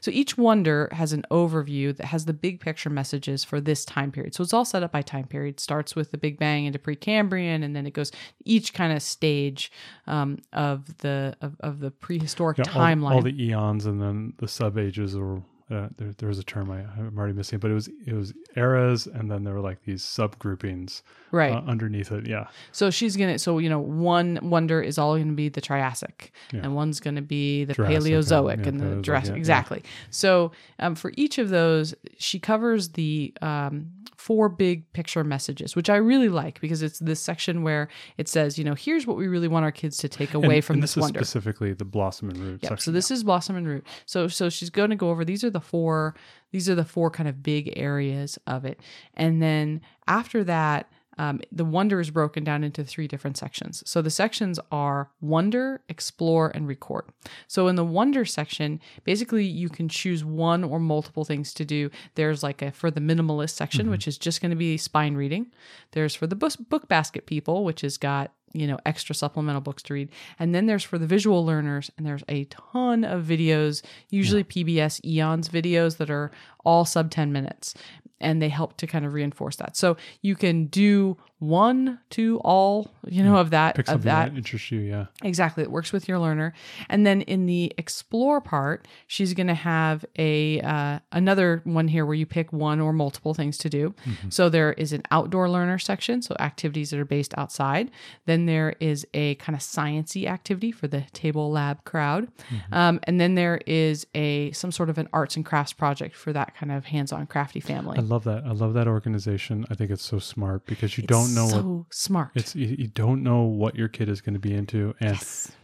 so 0.00 0.12
each 0.12 0.38
wonder 0.38 0.88
has 0.92 1.12
an 1.12 1.24
overview 1.32 1.96
that 1.96 2.06
has 2.06 2.26
the 2.26 2.32
big 2.32 2.60
picture 2.60 2.90
messages 2.90 3.42
for 3.42 3.60
this 3.60 3.84
time 3.84 4.12
period. 4.12 4.36
So 4.36 4.44
it's 4.44 4.52
all 4.52 4.64
set 4.64 4.84
up 4.84 4.92
by 4.92 5.02
time 5.02 5.26
period. 5.26 5.58
starts 5.58 5.96
with 5.96 6.12
the 6.12 6.18
Big 6.18 6.38
Bang 6.38 6.66
into 6.66 6.78
Precambrian, 6.78 7.64
and 7.64 7.74
then 7.74 7.88
it 7.88 7.92
goes 7.92 8.12
each 8.44 8.72
kind 8.72 8.92
of 8.92 9.02
stage 9.02 9.72
um, 10.06 10.38
of 10.52 10.96
the 10.98 11.34
of, 11.40 11.56
of 11.58 11.80
the 11.80 11.90
prehistoric 11.90 12.58
Yeah, 12.58 12.64
all- 12.72 12.80
timeline. 12.82 13.14
All, 13.14 13.22
the 13.22 13.44
eons 13.46 13.84
and 13.86 14.00
then 14.00 14.34
the 14.38 14.46
sub 14.46 14.78
ages 14.78 15.16
or 15.16 15.42
uh, 15.70 15.88
there, 15.96 16.12
there 16.18 16.28
was 16.28 16.38
a 16.38 16.42
term 16.42 16.70
I, 16.70 16.78
I'm 16.98 17.16
already 17.16 17.32
missing, 17.34 17.58
but 17.58 17.70
it 17.70 17.74
was 17.74 17.88
it 18.06 18.12
was 18.12 18.32
eras, 18.56 19.06
and 19.06 19.30
then 19.30 19.44
there 19.44 19.54
were 19.54 19.60
like 19.60 19.82
these 19.84 20.02
subgroupings 20.02 21.02
Right. 21.32 21.52
uh, 21.52 21.60
underneath 21.66 22.10
it. 22.10 22.26
Yeah, 22.26 22.48
So 22.72 22.90
she's 22.90 23.16
gonna. 23.16 23.38
So 23.38 23.58
you 23.58 23.68
know, 23.68 23.78
one 23.78 24.38
wonder 24.42 24.80
is 24.82 24.98
all 24.98 25.16
gonna 25.16 25.32
be 25.32 25.48
the 25.48 25.60
Triassic, 25.60 26.32
Yeah. 26.52 26.60
and 26.64 26.74
one's 26.74 26.98
gonna 27.00 27.22
be 27.22 27.64
the 27.64 27.74
Jurassic, 27.74 28.02
Paleozoic 28.02 28.58
yeah, 28.62 28.68
and 28.68 28.80
the 28.80 28.84
Paleozoic, 28.86 29.02
Jurassic. 29.02 29.28
yeah, 29.28 29.34
yeah. 29.34 29.38
exactly. 29.38 29.82
So 30.10 30.52
um, 30.80 30.94
for 30.96 31.12
each 31.16 31.38
of 31.38 31.50
those, 31.50 31.94
she 32.18 32.38
covers 32.40 32.90
the 32.90 33.32
um, 33.42 33.86
four 34.16 34.48
big 34.48 34.92
picture 34.92 35.22
messages, 35.24 35.76
which 35.76 35.88
I 35.88 35.96
really 35.96 36.28
like 36.28 36.60
because 36.60 36.82
it's 36.82 36.98
this 36.98 37.20
section 37.20 37.62
where 37.62 37.88
it 38.18 38.28
says, 38.28 38.58
you 38.58 38.64
know, 38.64 38.74
here's 38.74 39.06
what 39.06 39.16
we 39.16 39.28
really 39.28 39.48
want 39.48 39.64
our 39.64 39.72
kids 39.72 39.96
to 39.98 40.08
take 40.08 40.34
away 40.34 40.56
and, 40.56 40.64
from 40.64 40.74
and 40.74 40.82
this, 40.82 40.90
this 40.94 40.96
is 40.98 41.02
wonder. 41.02 41.18
specifically 41.20 41.72
the 41.72 41.84
blossom 41.84 42.28
and 42.30 42.38
root. 42.38 42.60
Yep. 42.62 42.70
section. 42.70 42.84
So 42.84 42.90
this 42.90 43.10
is 43.10 43.22
blossom 43.24 43.56
and 43.56 43.66
root. 43.68 43.86
So 44.04 44.26
so 44.28 44.48
she's 44.50 44.68
going 44.70 44.90
to 44.90 44.96
go 44.96 45.10
over 45.10 45.24
these 45.24 45.44
are 45.44 45.50
the 45.50 45.59
four 45.60 46.14
these 46.52 46.68
are 46.68 46.74
the 46.74 46.84
four 46.84 47.10
kind 47.10 47.28
of 47.28 47.42
big 47.42 47.72
areas 47.76 48.38
of 48.46 48.64
it, 48.64 48.80
and 49.14 49.42
then 49.42 49.80
after 50.06 50.44
that. 50.44 50.90
Um, 51.18 51.42
the 51.52 51.66
wonder 51.66 52.00
is 52.00 52.08
broken 52.08 52.44
down 52.44 52.64
into 52.64 52.82
three 52.82 53.06
different 53.06 53.36
sections. 53.36 53.82
So 53.84 54.00
the 54.00 54.08
sections 54.08 54.58
are 54.72 55.10
wonder, 55.20 55.82
explore, 55.90 56.50
and 56.54 56.66
record. 56.66 57.04
So 57.46 57.68
in 57.68 57.74
the 57.74 57.84
wonder 57.84 58.24
section, 58.24 58.80
basically 59.04 59.44
you 59.44 59.68
can 59.68 59.86
choose 59.90 60.24
one 60.24 60.64
or 60.64 60.80
multiple 60.80 61.26
things 61.26 61.52
to 61.54 61.64
do. 61.66 61.90
There's 62.14 62.42
like 62.42 62.62
a 62.62 62.70
for 62.70 62.90
the 62.90 63.02
minimalist 63.02 63.50
section, 63.50 63.90
which 63.90 64.08
is 64.08 64.16
just 64.16 64.40
going 64.40 64.50
to 64.50 64.56
be 64.56 64.78
spine 64.78 65.14
reading. 65.14 65.52
There's 65.90 66.14
for 66.14 66.26
the 66.26 66.36
book, 66.36 66.54
book 66.70 66.88
basket 66.88 67.26
people, 67.26 67.64
which 67.64 67.82
has 67.82 67.98
got 67.98 68.32
you 68.52 68.66
know 68.66 68.78
extra 68.86 69.14
supplemental 69.14 69.60
books 69.60 69.82
to 69.84 69.94
read. 69.94 70.08
And 70.38 70.54
then 70.54 70.66
there's 70.66 70.84
for 70.84 70.98
the 70.98 71.06
visual 71.06 71.44
learners 71.44 71.90
and 71.96 72.06
there's 72.06 72.24
a 72.28 72.44
ton 72.44 73.04
of 73.04 73.24
videos 73.24 73.82
usually 74.10 74.44
pbs 74.44 75.04
eons 75.04 75.48
videos 75.48 75.96
that 75.98 76.10
are 76.10 76.30
all 76.64 76.84
sub 76.84 77.10
10 77.10 77.32
minutes 77.32 77.74
and 78.20 78.40
they 78.42 78.48
help 78.48 78.76
to 78.76 78.86
kind 78.86 79.04
of 79.04 79.14
reinforce 79.14 79.56
that. 79.56 79.76
So 79.76 79.96
you 80.20 80.36
can 80.36 80.66
do 80.66 81.16
one 81.40 81.98
to 82.10 82.38
all 82.44 82.90
you 83.06 83.24
know 83.24 83.38
of 83.38 83.50
that 83.50 83.74
pick 83.74 83.88
of 83.88 83.92
something 83.92 84.04
that 84.04 84.30
that 84.30 84.36
interests 84.36 84.70
you. 84.70 84.80
Yeah, 84.80 85.06
Exactly. 85.22 85.62
It 85.62 85.70
works 85.70 85.92
with 85.92 86.06
your 86.06 86.18
learner. 86.18 86.52
And 86.88 87.06
then 87.06 87.22
in 87.22 87.46
the 87.46 87.72
explore 87.78 88.40
part, 88.42 88.86
she's 89.06 89.32
going 89.34 89.46
to 89.46 89.54
have 89.54 90.04
a 90.18 90.60
uh, 90.60 90.98
another 91.12 91.62
one 91.64 91.88
here 91.88 92.04
where 92.04 92.14
you 92.14 92.26
pick 92.26 92.52
one 92.52 92.78
or 92.78 92.92
multiple 92.92 93.34
things 93.34 93.56
to 93.58 93.70
do. 93.70 93.94
So 94.28 94.48
there 94.48 94.74
is 94.74 94.92
an 94.92 95.02
outdoor 95.10 95.48
learner 95.48 95.78
section, 95.78 96.20
so 96.22 96.36
activities 96.38 96.90
that 96.90 97.00
are 97.00 97.04
based 97.06 97.32
outside. 97.38 97.90
Then 98.26 98.46
there 98.46 98.74
is 98.78 99.06
a 99.14 99.34
kind 99.36 99.56
of 99.56 99.62
sciency 99.62 100.26
activity 100.26 100.72
for 100.72 100.88
the 100.88 101.02
table 101.12 101.50
lab 101.50 101.84
crowd. 101.84 102.28
Um, 102.70 103.00
and 103.04 103.18
then 103.20 103.34
there 103.34 103.60
is 103.66 104.06
a 104.14 104.52
some 104.52 104.72
sort 104.72 104.90
of 104.90 104.98
an 104.98 105.08
arts 105.12 105.36
and 105.36 105.44
crafts 105.44 105.72
project 105.72 106.14
for 106.14 106.32
that 106.34 106.54
kind 106.54 106.70
of 106.70 106.84
hands-on 106.84 107.26
crafty 107.26 107.60
family. 107.60 107.98
I 107.98 108.02
love 108.02 108.24
that. 108.24 108.44
I 108.44 108.52
love 108.52 108.74
that 108.74 108.86
organization. 108.86 109.64
I 109.70 109.74
think 109.74 109.90
it's 109.90 110.04
so 110.04 110.18
smart 110.18 110.66
because 110.66 110.98
you 110.98 111.04
don't 111.04 111.29
know 111.34 111.48
so 111.48 111.62
what 111.62 111.94
smart. 111.94 112.30
it's 112.34 112.54
you, 112.54 112.66
you 112.78 112.88
don't 112.88 113.22
know 113.22 113.42
what 113.42 113.74
your 113.76 113.88
kid 113.88 114.08
is 114.08 114.20
going 114.20 114.34
to 114.34 114.40
be 114.40 114.54
into 114.54 114.94
and 115.00 115.18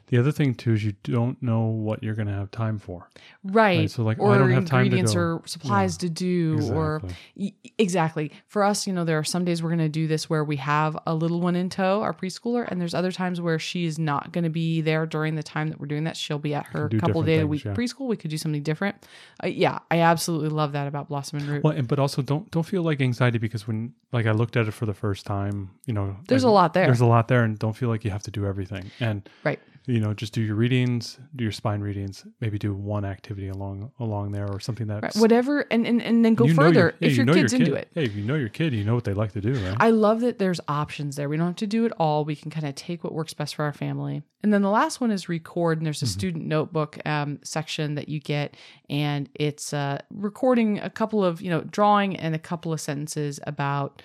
the 0.09 0.19
other 0.19 0.31
thing 0.33 0.55
too 0.55 0.73
is 0.73 0.85
you 0.85 0.93
don't 1.03 1.41
know 1.43 1.63
what 1.65 2.03
you're 2.03 2.15
going 2.15 2.29
to 2.29 2.33
have 2.33 2.51
time 2.51 2.79
for 2.79 3.09
right. 3.45 3.79
right, 3.79 3.91
so, 3.91 4.03
like, 4.03 4.19
oh, 4.21 4.27
or 4.27 4.35
I 4.35 4.39
don't 4.39 4.51
have 4.53 4.65
time 4.65 4.81
to 4.83 4.87
ingredients 4.87 5.15
go. 5.15 5.21
or 5.21 5.43
supplies 5.47 5.97
to 5.99 6.09
do 6.09 6.59
or 6.73 6.97
Exactly. 6.97 7.17
Y- 7.37 7.71
exactly 7.79 8.33
for 8.47 8.63
us 8.63 8.87
you 8.87 8.93
know 8.93 9.05
there 9.05 9.19
are 9.19 9.25
some 9.25 9.45
days 9.45 9.63
we're 9.63 9.71
going 9.71 9.79
to 9.79 9.89
do 9.89 10.07
this 10.07 10.31
where 10.31 10.45
we 10.45 10.57
have 10.57 10.97
a 11.07 11.15
little 11.15 11.41
one 11.41 11.57
in 11.57 11.69
tow 11.69 12.03
our 12.03 12.13
preschooler 12.13 12.67
and 12.69 12.81
there's 12.81 12.95
other 12.95 13.13
times 13.13 13.41
where 13.41 13.59
she 13.59 13.85
is 13.85 13.99
not 13.99 14.33
going 14.33 14.45
to 14.45 14.51
be 14.51 14.81
there 14.81 15.07
during 15.07 15.35
the 15.35 15.43
time 15.43 15.69
that 15.69 15.81
we're 15.81 15.87
doing 15.87 16.05
that 16.05 16.17
she'll 16.17 16.39
be 16.39 16.55
at 16.55 16.67
her 16.67 16.89
couple 16.99 17.23
day 17.23 17.41
a 17.41 17.47
week 17.47 17.65
yeah. 17.65 17.75
preschool 17.75 18.07
we 18.07 18.17
could 18.17 18.31
do 18.31 18.39
something 18.39 18.63
different 18.63 18.97
uh, 19.43 19.47
yeah 19.47 19.79
i 19.91 20.01
absolutely 20.01 20.49
love 20.49 20.73
that 20.73 20.87
about 20.87 21.09
blossom 21.09 21.39
and 21.39 21.49
root 21.49 21.65
well 21.65 21.75
and, 21.75 21.89
but 21.89 21.99
also 21.99 22.23
don't 22.23 22.51
don't 22.51 22.65
feel 22.65 22.83
like 22.83 23.01
anxiety 23.01 23.39
because 23.39 23.67
when 23.67 23.93
like 24.13 24.27
i 24.27 24.31
looked 24.33 24.57
at 24.57 24.67
it 24.67 24.73
for 24.73 24.87
the 24.87 24.95
first 24.95 25.27
time 25.27 25.71
you 25.87 25.93
know 25.93 26.17
There's 26.29 26.45
a 26.45 26.49
lot 26.51 26.73
there. 26.75 26.87
there's 26.87 27.01
a 27.01 27.07
lot 27.07 27.29
there 27.29 27.45
and 27.45 27.59
don't 27.59 27.75
feel 27.75 27.89
like 27.89 28.05
you 28.05 28.11
have 28.11 28.23
to 28.25 28.31
do 28.31 28.47
everything 28.47 28.91
and 29.01 29.29
right 29.45 29.61
you 29.87 30.01
know 30.01 30.13
just 30.13 30.33
do 30.33 30.43
your 30.43 30.57
readings 30.57 31.19
do 31.35 31.45
your 31.45 31.53
spine 31.53 31.81
readings 31.81 32.27
maybe 32.41 32.59
do 32.59 32.75
one 32.75 33.05
activity 33.05 33.49
along 33.49 33.91
along 34.01 34.33
there 34.33 34.49
or 34.51 34.61
something 34.61 34.87
that 34.89 35.03
right 35.03 35.15
whatever 35.17 35.61
and, 35.71 35.87
and 35.87 36.03
and 36.03 36.25
then 36.25 36.35
go 36.35 36.47
further 36.53 36.81
your, 36.81 36.95
yeah, 36.99 37.09
if 37.09 37.17
you 37.17 37.25
your 37.25 37.35
kid's 37.35 37.53
your 37.53 37.61
into 37.61 37.75
it 37.75 37.89
hey 37.95 38.05
if 38.05 38.15
you 38.15 38.23
know 38.23 38.35
your 38.35 38.49
kid 38.49 38.73
you 38.73 38.85
know 38.85 38.95
what 38.95 39.05
they 39.05 39.15
like 39.15 39.33
to 39.33 39.41
do 39.41 39.55
right 39.55 39.77
I 39.87 39.91
love 39.91 40.21
that 40.21 40.39
there's 40.39 40.61
options 40.69 41.17
there. 41.17 41.29
We 41.29 41.37
don't 41.37 41.47
have 41.47 41.57
to 41.57 41.67
do 41.67 41.85
it 41.85 41.93
all. 41.99 42.25
We 42.25 42.37
can 42.37 42.51
kind 42.51 42.67
of 42.67 42.75
take 42.75 43.05
what 43.05 43.13
works 43.13 43.35
best 43.35 43.55
for 43.55 43.65
our 43.65 43.73
family. 43.73 44.23
And 44.43 44.53
then 44.53 44.63
the 44.63 44.71
last 44.71 45.01
one 45.01 45.11
is 45.11 45.29
record. 45.29 45.79
And 45.79 45.87
there's 45.87 46.03
a 46.03 46.07
student 46.07 46.47
notebook 46.47 46.99
um, 47.07 47.39
section 47.43 47.95
that 47.97 48.09
you 48.09 48.21
get, 48.21 48.57
and 48.89 49.29
it's 49.35 49.73
uh, 49.73 49.99
recording 50.11 50.79
a 50.79 50.91
couple 50.91 51.25
of 51.25 51.41
you 51.41 51.51
know 51.51 51.63
drawing 51.63 52.17
and 52.17 52.35
a 52.35 52.39
couple 52.39 52.73
of 52.73 52.81
sentences 52.81 53.41
about 53.47 54.03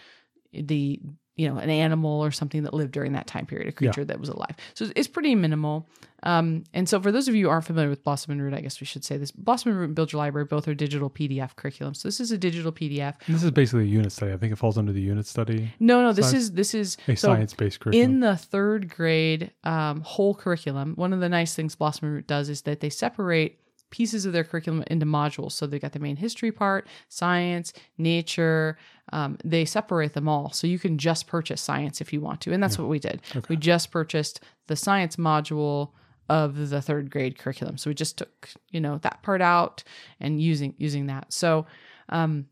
the 0.53 0.99
you 1.41 1.49
know 1.49 1.57
an 1.57 1.69
animal 1.69 2.23
or 2.23 2.31
something 2.31 2.63
that 2.63 2.73
lived 2.73 2.91
during 2.91 3.13
that 3.13 3.27
time 3.27 3.45
period, 3.45 3.67
a 3.67 3.71
creature 3.71 4.05
that 4.05 4.19
was 4.19 4.29
alive. 4.29 4.55
So 4.75 4.89
it's 4.95 5.07
pretty 5.07 5.33
minimal. 5.35 5.87
Um, 6.23 6.65
and 6.71 6.87
so 6.87 7.01
for 7.01 7.11
those 7.11 7.27
of 7.27 7.33
you 7.33 7.45
who 7.45 7.49
aren't 7.49 7.65
familiar 7.65 7.89
with 7.89 8.03
Blossom 8.03 8.33
and 8.33 8.41
Root, 8.43 8.53
I 8.53 8.61
guess 8.61 8.79
we 8.79 8.85
should 8.85 9.03
say 9.03 9.17
this: 9.17 9.31
Blossom 9.31 9.71
and 9.71 9.79
Root 9.79 9.85
and 9.85 9.95
Build 9.95 10.11
Your 10.11 10.19
Library 10.19 10.45
both 10.45 10.67
are 10.67 10.75
digital 10.75 11.09
PDF 11.09 11.55
curriculums. 11.55 11.97
So 11.97 12.07
this 12.07 12.19
is 12.19 12.31
a 12.31 12.37
digital 12.37 12.71
PDF. 12.71 13.15
And 13.25 13.35
this 13.35 13.43
is 13.43 13.49
basically 13.51 13.85
a 13.85 13.87
unit 13.87 14.11
study 14.11 14.33
i 14.33 14.37
think 14.37 14.53
it 14.53 14.57
falls 14.57 14.77
under 14.77 14.91
the 14.91 15.01
unit 15.01 15.25
study 15.25 15.73
No, 15.79 16.03
no, 16.03 16.13
this 16.13 16.33
is 16.33 16.51
this 16.51 16.73
is 16.73 16.97
a 17.07 17.15
so 17.15 17.29
science-based 17.29 17.79
curriculum 17.79 18.11
in 18.11 18.19
the 18.19 18.37
third 18.37 18.89
grade 18.89 19.51
um, 19.63 20.01
whole 20.01 20.35
curriculum, 20.35 20.93
one 20.95 21.13
of 21.13 21.19
the 21.19 21.29
nice 21.29 21.55
things 21.55 21.75
Blossom 21.75 22.07
and 22.07 22.15
Root 22.15 22.27
does 22.27 22.49
is 22.49 22.61
that 22.63 22.79
they 22.81 22.89
separate 22.89 23.59
pieces 23.91 24.25
of 24.25 24.33
their 24.33 24.43
curriculum 24.43 24.83
into 24.87 25.05
modules. 25.05 25.51
So 25.51 25.67
they've 25.67 25.81
got 25.81 25.91
the 25.91 25.99
main 25.99 26.15
history 26.15 26.51
part, 26.51 26.87
science, 27.09 27.73
nature. 27.97 28.77
Um, 29.13 29.37
they 29.43 29.65
separate 29.65 30.13
them 30.13 30.27
all. 30.27 30.51
So 30.51 30.65
you 30.65 30.79
can 30.79 30.97
just 30.97 31.27
purchase 31.27 31.61
science 31.61 32.01
if 32.01 32.11
you 32.11 32.21
want 32.21 32.41
to. 32.41 32.53
And 32.53 32.63
that's 32.63 32.79
what 32.79 32.87
we 32.87 32.97
did. 32.99 33.21
We 33.49 33.57
just 33.57 33.91
purchased 33.91 34.39
the 34.67 34.75
science 34.75 35.17
module 35.17 35.91
of 36.29 36.69
the 36.69 36.81
third 36.81 37.11
grade 37.11 37.37
curriculum. 37.37 37.77
So 37.77 37.89
we 37.89 37.93
just 37.93 38.17
took, 38.17 38.49
you 38.69 38.79
know, 38.79 38.97
that 38.99 39.21
part 39.21 39.41
out 39.41 39.83
and 40.19 40.41
using 40.41 40.73
using 40.77 41.07
that. 41.07 41.33
So 41.33 41.65
um 42.09 42.47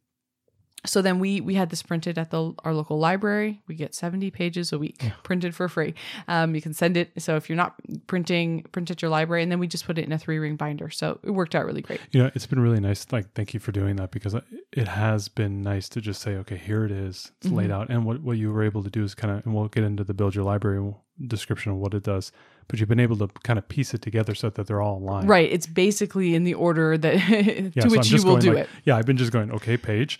so 0.85 1.01
then 1.01 1.19
we 1.19 1.41
we 1.41 1.55
had 1.55 1.69
this 1.69 1.81
printed 1.83 2.17
at 2.17 2.31
the 2.31 2.53
our 2.63 2.73
local 2.73 2.97
library. 2.99 3.61
We 3.67 3.75
get 3.75 3.93
70 3.93 4.31
pages 4.31 4.71
a 4.71 4.79
week 4.79 5.03
printed 5.23 5.53
for 5.53 5.67
free. 5.67 5.93
Um, 6.27 6.55
you 6.55 6.61
can 6.61 6.73
send 6.73 6.95
it. 6.97 7.11
So 7.21 7.35
if 7.35 7.49
you're 7.49 7.57
not 7.57 7.75
printing, 8.07 8.63
print 8.71 8.89
at 8.89 9.01
your 9.01 9.09
library, 9.11 9.43
and 9.43 9.51
then 9.51 9.59
we 9.59 9.67
just 9.67 9.85
put 9.85 9.97
it 9.97 10.05
in 10.05 10.11
a 10.11 10.17
three 10.17 10.39
ring 10.39 10.55
binder. 10.55 10.89
So 10.89 11.19
it 11.23 11.31
worked 11.31 11.53
out 11.55 11.65
really 11.65 11.81
great. 11.81 11.99
you 12.11 12.21
know 12.23 12.31
it's 12.33 12.45
been 12.45 12.59
really 12.59 12.79
nice 12.79 13.05
like 13.11 13.33
thank 13.33 13.53
you 13.53 13.59
for 13.59 13.71
doing 13.71 13.97
that 13.97 14.11
because 14.11 14.35
it 14.71 14.87
has 14.87 15.27
been 15.27 15.61
nice 15.61 15.89
to 15.89 16.01
just 16.01 16.21
say 16.21 16.35
okay 16.35 16.57
here 16.57 16.85
it 16.85 16.91
is 16.91 17.31
it's 17.37 17.47
Mm-hmm. 17.47 17.55
laid 17.57 17.71
out 17.71 17.89
and 17.89 18.05
what, 18.05 18.21
what 18.21 18.37
you 18.37 18.51
were 18.51 18.63
able 18.63 18.83
to 18.83 18.89
do 18.89 19.03
is 19.03 19.15
kind 19.15 19.33
of 19.37 19.45
and 19.45 19.53
we'll 19.55 19.67
get 19.67 19.83
into 19.83 20.03
the 20.03 20.13
build 20.13 20.35
your 20.35 20.43
library 20.43 20.79
description 21.27 21.71
of 21.71 21.77
what 21.77 21.93
it 21.93 22.03
does 22.03 22.31
but 22.67 22.79
you've 22.79 22.87
been 22.87 22.99
able 22.99 23.17
to 23.17 23.27
kind 23.43 23.57
of 23.57 23.67
piece 23.67 23.93
it 23.95 24.01
together 24.01 24.35
so 24.35 24.49
that 24.51 24.67
they're 24.67 24.81
all 24.81 24.99
aligned 24.99 25.27
Right. 25.27 25.51
It's 25.51 25.65
basically 25.65 26.35
in 26.35 26.43
the 26.43 26.53
order 26.53 26.97
that 26.99 27.15
Yeah, 27.29 27.81
to 27.83 27.89
so 27.89 27.89
which 27.97 28.11
you 28.11 28.21
will 28.23 28.37
do 28.37 28.53
like- 28.53 28.63
it. 28.65 28.69
Yeah, 28.85 28.95
I've 28.95 29.07
been 29.07 29.17
just 29.17 29.31
going, 29.31 29.51
okay, 29.51 29.75
page, 29.75 30.19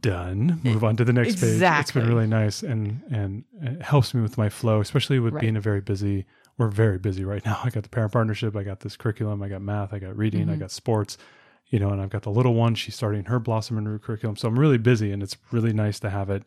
done. 0.00 0.60
Move 0.64 0.84
on 0.84 0.96
to 0.96 1.04
the 1.04 1.12
next 1.12 1.40
page. 1.40 1.60
It's 1.62 1.90
been 1.92 2.06
really 2.08 2.26
nice 2.26 2.62
and 2.62 3.02
and 3.10 3.44
it 3.60 3.82
helps 3.82 4.14
me 4.14 4.22
with 4.22 4.38
my 4.38 4.48
flow, 4.48 4.80
especially 4.80 5.18
with 5.18 5.34
Right. 5.34 5.40
being 5.42 5.56
a 5.56 5.60
very 5.60 5.80
busy 5.80 6.26
we're 6.56 6.68
very 6.68 6.98
busy 6.98 7.24
right 7.24 7.44
now. 7.44 7.60
I 7.64 7.70
got 7.70 7.82
the 7.84 7.88
parent 7.88 8.12
partnership, 8.12 8.56
I 8.56 8.62
got 8.64 8.80
this 8.80 8.96
curriculum, 8.96 9.42
I 9.42 9.48
got 9.48 9.62
math, 9.62 9.92
I 9.92 9.98
got 9.98 10.16
reading, 10.16 10.42
Mm-hmm. 10.42 10.52
I 10.52 10.56
got 10.56 10.70
sports, 10.70 11.16
you 11.68 11.78
know, 11.78 11.90
and 11.90 12.00
I've 12.00 12.10
got 12.10 12.22
the 12.22 12.30
little 12.30 12.54
one, 12.54 12.74
she's 12.74 12.94
starting 12.94 13.24
her 13.26 13.38
Blossom 13.38 13.76
and 13.78 13.88
Root 13.88 14.02
curriculum. 14.02 14.36
So 14.36 14.48
I'm 14.48 14.58
really 14.58 14.78
busy 14.78 15.12
and 15.12 15.22
it's 15.22 15.36
really 15.52 15.72
nice 15.72 16.00
to 16.00 16.10
have 16.10 16.30
it 16.30 16.42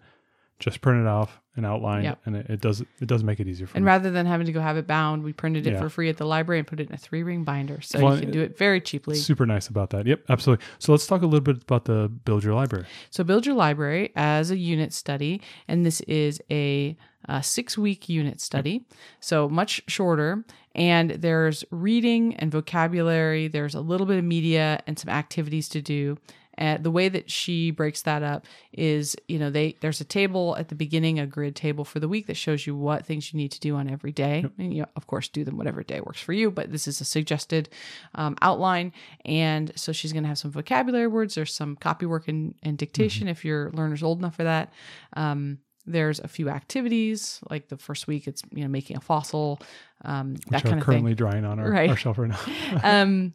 just 0.61 0.79
print 0.81 1.01
it 1.01 1.07
off 1.07 1.41
and 1.57 1.65
outline 1.65 2.03
Yep. 2.05 2.19
and 2.25 2.35
it, 2.37 2.45
it 2.49 2.61
does 2.61 2.79
it 2.79 3.07
does 3.07 3.23
make 3.25 3.41
it 3.41 3.47
easier 3.47 3.67
for 3.67 3.75
And 3.75 3.83
me. 3.83 3.87
rather 3.89 4.09
than 4.11 4.25
having 4.25 4.45
to 4.45 4.53
go 4.53 4.61
have 4.61 4.77
it 4.77 4.87
bound, 4.87 5.23
we 5.23 5.33
printed 5.33 5.67
it 5.67 5.73
Yeah. 5.73 5.79
for 5.79 5.89
free 5.89 6.07
at 6.07 6.15
the 6.15 6.25
library 6.25 6.59
and 6.59 6.67
put 6.67 6.79
it 6.79 6.87
in 6.87 6.95
a 6.95 6.97
three 6.97 7.23
ring 7.23 7.43
binder. 7.43 7.81
So 7.81 7.99
Well, 8.01 8.15
you 8.15 8.21
can 8.21 8.31
do 8.31 8.41
it 8.41 8.57
very 8.57 8.79
cheaply. 8.79 9.15
Super 9.15 9.45
nice 9.45 9.67
about 9.67 9.89
that. 9.89 10.05
Yep, 10.07 10.21
absolutely. 10.29 10.63
So 10.79 10.93
let's 10.93 11.05
talk 11.07 11.21
a 11.23 11.25
little 11.25 11.41
bit 11.41 11.63
about 11.63 11.85
the 11.85 12.07
build 12.23 12.43
your 12.45 12.53
library. 12.53 12.85
So 13.09 13.23
build 13.25 13.45
your 13.45 13.55
library 13.55 14.11
as 14.15 14.49
a 14.51 14.57
unit 14.57 14.93
study, 14.93 15.41
and 15.67 15.85
this 15.85 15.99
is 16.01 16.41
a, 16.49 16.95
uh 17.29 17.41
six 17.41 17.77
week 17.77 18.07
unit 18.09 18.39
study, 18.41 18.85
so 19.19 19.47
much 19.49 19.81
shorter. 19.87 20.43
And 20.73 21.11
there's 21.11 21.65
reading 21.69 22.33
and 22.37 22.49
vocabulary. 22.51 23.47
There's 23.49 23.75
a 23.75 23.81
little 23.81 24.07
bit 24.07 24.17
of 24.17 24.23
media 24.23 24.79
and 24.87 24.97
some 24.97 25.09
activities 25.09 25.67
to 25.69 25.81
do. 25.81 26.17
And 26.55 26.83
the 26.83 26.91
way 26.91 27.09
that 27.09 27.31
she 27.31 27.71
breaks 27.71 28.01
that 28.03 28.23
up 28.23 28.45
is, 28.73 29.15
you 29.27 29.39
know, 29.39 29.49
they 29.49 29.77
there's 29.81 30.01
a 30.01 30.05
table 30.05 30.55
at 30.57 30.69
the 30.69 30.75
beginning, 30.75 31.19
a 31.19 31.25
grid 31.25 31.55
table 31.55 31.85
for 31.85 31.99
the 31.99 32.07
week 32.07 32.27
that 32.27 32.37
shows 32.37 32.67
you 32.67 32.75
what 32.75 33.05
things 33.05 33.33
you 33.33 33.37
need 33.37 33.51
to 33.53 33.59
do 33.59 33.75
on 33.75 33.89
every 33.89 34.11
day. 34.11 34.45
And 34.57 34.73
you, 34.73 34.81
know, 34.81 34.87
of 34.95 35.07
course, 35.07 35.27
do 35.27 35.43
them 35.43 35.57
whatever 35.57 35.83
day 35.83 36.01
works 36.01 36.21
for 36.21 36.33
you. 36.33 36.51
But 36.51 36.71
this 36.71 36.87
is 36.87 37.01
a 37.01 37.05
suggested 37.05 37.69
um, 38.15 38.37
outline. 38.41 38.93
And 39.25 39.71
so 39.75 39.91
she's 39.91 40.13
going 40.13 40.23
to 40.23 40.29
have 40.29 40.37
some 40.37 40.51
vocabulary 40.51 41.07
words. 41.07 41.35
There's 41.35 41.53
some 41.53 41.75
copy 41.75 42.05
work 42.05 42.27
and, 42.27 42.55
and 42.63 42.77
dictation 42.77 43.27
if 43.27 43.45
your 43.45 43.71
learner's 43.71 44.03
old 44.03 44.19
enough 44.19 44.35
for 44.35 44.43
that. 44.43 44.73
Um, 45.13 45.59
there's 45.85 46.19
a 46.19 46.27
few 46.27 46.49
activities 46.49 47.39
like 47.49 47.69
the 47.69 47.77
first 47.77 48.07
week 48.07 48.27
it's 48.27 48.43
you 48.53 48.61
know 48.61 48.69
making 48.69 48.97
a 48.97 49.01
fossil 49.01 49.59
um, 50.03 50.33
Which 50.33 50.45
that 50.49 50.65
are 50.65 50.69
kind 50.69 50.79
of 50.79 50.85
currently 50.85 51.11
thing. 51.11 51.15
drying 51.17 51.45
on 51.45 51.59
our, 51.59 51.69
Right. 51.69 51.89
our 51.89 51.95
shelf 51.95 52.17
right 52.17 52.29
now. 52.29 52.39
um, 53.01 53.33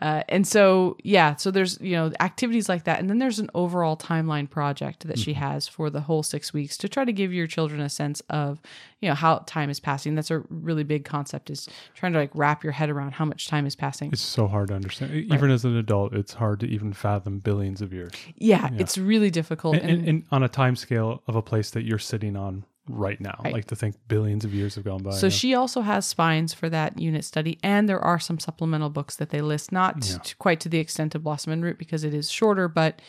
uh, 0.00 0.22
and 0.28 0.46
so 0.46 0.96
yeah, 1.02 1.34
so 1.36 1.50
there's 1.50 1.80
you 1.80 1.92
know 1.96 2.12
activities 2.20 2.68
like 2.68 2.84
that, 2.84 3.00
and 3.00 3.10
then 3.10 3.18
there's 3.18 3.40
an 3.40 3.50
overall 3.54 3.96
timeline 3.96 4.48
project 4.48 5.06
that 5.08 5.18
she 5.18 5.32
has 5.32 5.66
for 5.66 5.90
the 5.90 6.02
whole 6.02 6.22
six 6.22 6.52
weeks 6.52 6.76
to 6.76 6.88
try 6.88 7.04
to 7.04 7.12
give 7.12 7.32
your 7.32 7.48
children 7.48 7.80
a 7.80 7.88
sense 7.88 8.20
of 8.30 8.60
you 9.00 9.08
know 9.08 9.14
how 9.16 9.38
time 9.46 9.70
is 9.70 9.80
passing. 9.80 10.14
That's 10.14 10.30
a 10.30 10.44
really 10.50 10.84
big 10.84 11.04
concept 11.04 11.50
is 11.50 11.68
trying 11.94 12.12
to 12.12 12.20
like 12.20 12.30
wrap 12.34 12.62
your 12.62 12.72
head 12.72 12.90
around 12.90 13.12
how 13.14 13.24
much 13.24 13.48
time 13.48 13.66
is 13.66 13.74
passing. 13.74 14.10
it's 14.12 14.20
so 14.20 14.46
hard 14.46 14.68
to 14.68 14.74
understand. 14.76 15.12
E- 15.14 15.28
Even 15.32 15.50
as 15.50 15.64
an 15.64 15.76
adult, 15.76 16.12
it's 16.14 16.34
hard 16.34 16.60
to 16.60 16.66
even 16.68 16.92
fathom 16.92 17.40
billions 17.40 17.82
of 17.82 17.92
years. 17.92 18.12
yeah, 18.36 18.70
it's 18.78 18.96
really 18.98 19.30
difficult. 19.30 19.76
And, 19.78 19.90
and, 19.90 20.08
and 20.08 20.22
on 20.30 20.44
a 20.44 20.48
time 20.48 20.76
scale 20.76 21.22
of 21.26 21.34
a 21.34 21.42
place 21.42 21.70
that 21.70 21.82
you're 21.84 21.98
sitting 21.98 22.36
on 22.36 22.64
right 22.88 23.20
now, 23.20 23.40
Right. 23.44 23.52
like 23.52 23.66
to 23.66 23.76
think 23.76 23.96
billions 24.08 24.44
of 24.44 24.52
years 24.54 24.74
have 24.76 24.84
gone 24.84 25.02
by. 25.02 25.10
So 25.12 25.26
yeah. 25.26 25.30
she 25.30 25.54
also 25.54 25.80
has 25.82 26.06
spines 26.06 26.54
for 26.54 26.68
that 26.70 26.98
unit 26.98 27.24
study, 27.24 27.58
and 27.62 27.88
there 27.88 28.00
are 28.00 28.18
some 28.18 28.38
supplemental 28.38 28.90
books 28.90 29.16
that 29.16 29.30
they 29.30 29.40
list, 29.40 29.70
not 29.72 29.96
Yeah. 30.08 30.18
to, 30.18 30.36
quite 30.36 30.60
to 30.60 30.68
the 30.68 30.78
extent 30.78 31.14
of 31.14 31.22
Blossom 31.22 31.52
and 31.52 31.62
Root 31.62 31.78
because 31.78 32.04
it 32.04 32.14
is 32.14 32.30
shorter, 32.30 32.68
but 32.68 33.00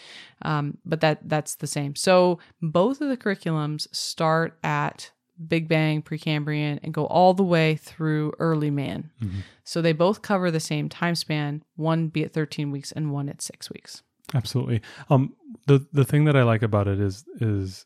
um, 0.41 0.77
but 0.85 1.01
that 1.01 1.27
that's 1.27 1.55
the 1.55 1.67
same. 1.67 1.95
So 1.95 2.39
both 2.61 3.01
of 3.01 3.09
the 3.09 3.17
curriculums 3.17 3.87
start 3.93 4.57
at 4.63 5.11
Big 5.47 5.67
Bang, 5.69 6.01
Precambrian, 6.01 6.79
and 6.83 6.93
go 6.93 7.05
all 7.05 7.33
the 7.33 7.43
way 7.43 7.75
through 7.75 8.33
Early 8.39 8.69
Man. 8.69 9.09
Mhm. 9.21 9.43
So 9.63 9.81
they 9.81 9.93
both 9.93 10.21
cover 10.21 10.51
the 10.51 10.59
same 10.59 10.89
time 10.89 11.15
span. 11.15 11.63
One 11.75 12.07
be 12.09 12.23
at 12.25 12.33
thirteen 12.33 12.71
weeks, 12.71 12.91
and 12.91 13.11
one 13.11 13.29
at 13.29 13.41
six 13.41 13.69
weeks. 13.69 14.03
Absolutely. 14.33 14.81
Um, 15.09 15.33
the 15.65 15.85
the 15.93 16.05
thing 16.05 16.25
that 16.25 16.35
I 16.35 16.43
like 16.43 16.61
about 16.61 16.87
it 16.87 16.99
is 16.99 17.23
is 17.39 17.85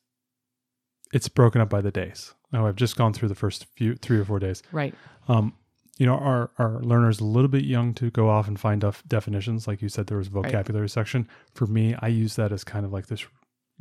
it's 1.13 1.29
broken 1.29 1.61
up 1.61 1.69
by 1.69 1.79
the 1.79 1.91
days. 1.91 2.33
Now 2.51 2.67
I've 2.67 2.75
just 2.75 2.97
gone 2.97 3.13
through 3.13 3.29
the 3.29 3.35
first 3.35 3.65
few 3.77 3.95
three 3.95 4.19
or 4.19 4.25
four 4.25 4.39
days. 4.39 4.61
Right. 4.73 4.93
Um, 5.29 5.53
you 5.97 6.05
know, 6.05 6.15
our 6.15 6.49
our 6.57 6.81
learners 6.81 7.19
a 7.19 7.23
little 7.25 7.47
bit 7.47 7.63
young 7.63 7.93
to 7.93 8.09
go 8.09 8.29
off 8.29 8.47
and 8.47 8.59
find 8.59 8.81
def- 8.81 9.03
definitions. 9.07 9.67
Like 9.67 9.81
you 9.81 9.89
said, 9.89 10.07
there 10.07 10.17
was 10.17 10.27
a 10.27 10.31
vocabulary 10.31 10.89
section. 10.89 11.29
For 11.53 11.67
me, 11.67 11.95
I 11.99 12.07
use 12.07 12.35
that 12.35 12.51
as 12.51 12.63
kind 12.63 12.83
of 12.85 12.91
like 12.91 13.07
this 13.07 13.25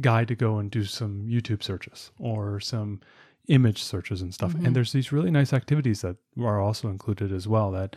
guide 0.01 0.29
to 0.29 0.35
go 0.35 0.59
and 0.59 0.71
do 0.71 0.85
some 0.85 1.27
YouTube 1.27 1.62
searches 1.62 2.11
or 2.19 2.61
some 2.61 3.01
image 3.49 3.83
searches 3.83 4.23
and 4.23 4.33
stuff. 4.33 4.53
Mhm. 4.53 4.67
And 4.67 4.77
there's 4.77 4.93
these 4.93 5.11
really 5.11 5.31
nice 5.31 5.53
activities 5.53 6.03
that 6.03 6.17
are 6.41 6.61
also 6.61 6.89
included 6.89 7.33
as 7.33 7.49
well 7.49 7.71
that 7.73 7.97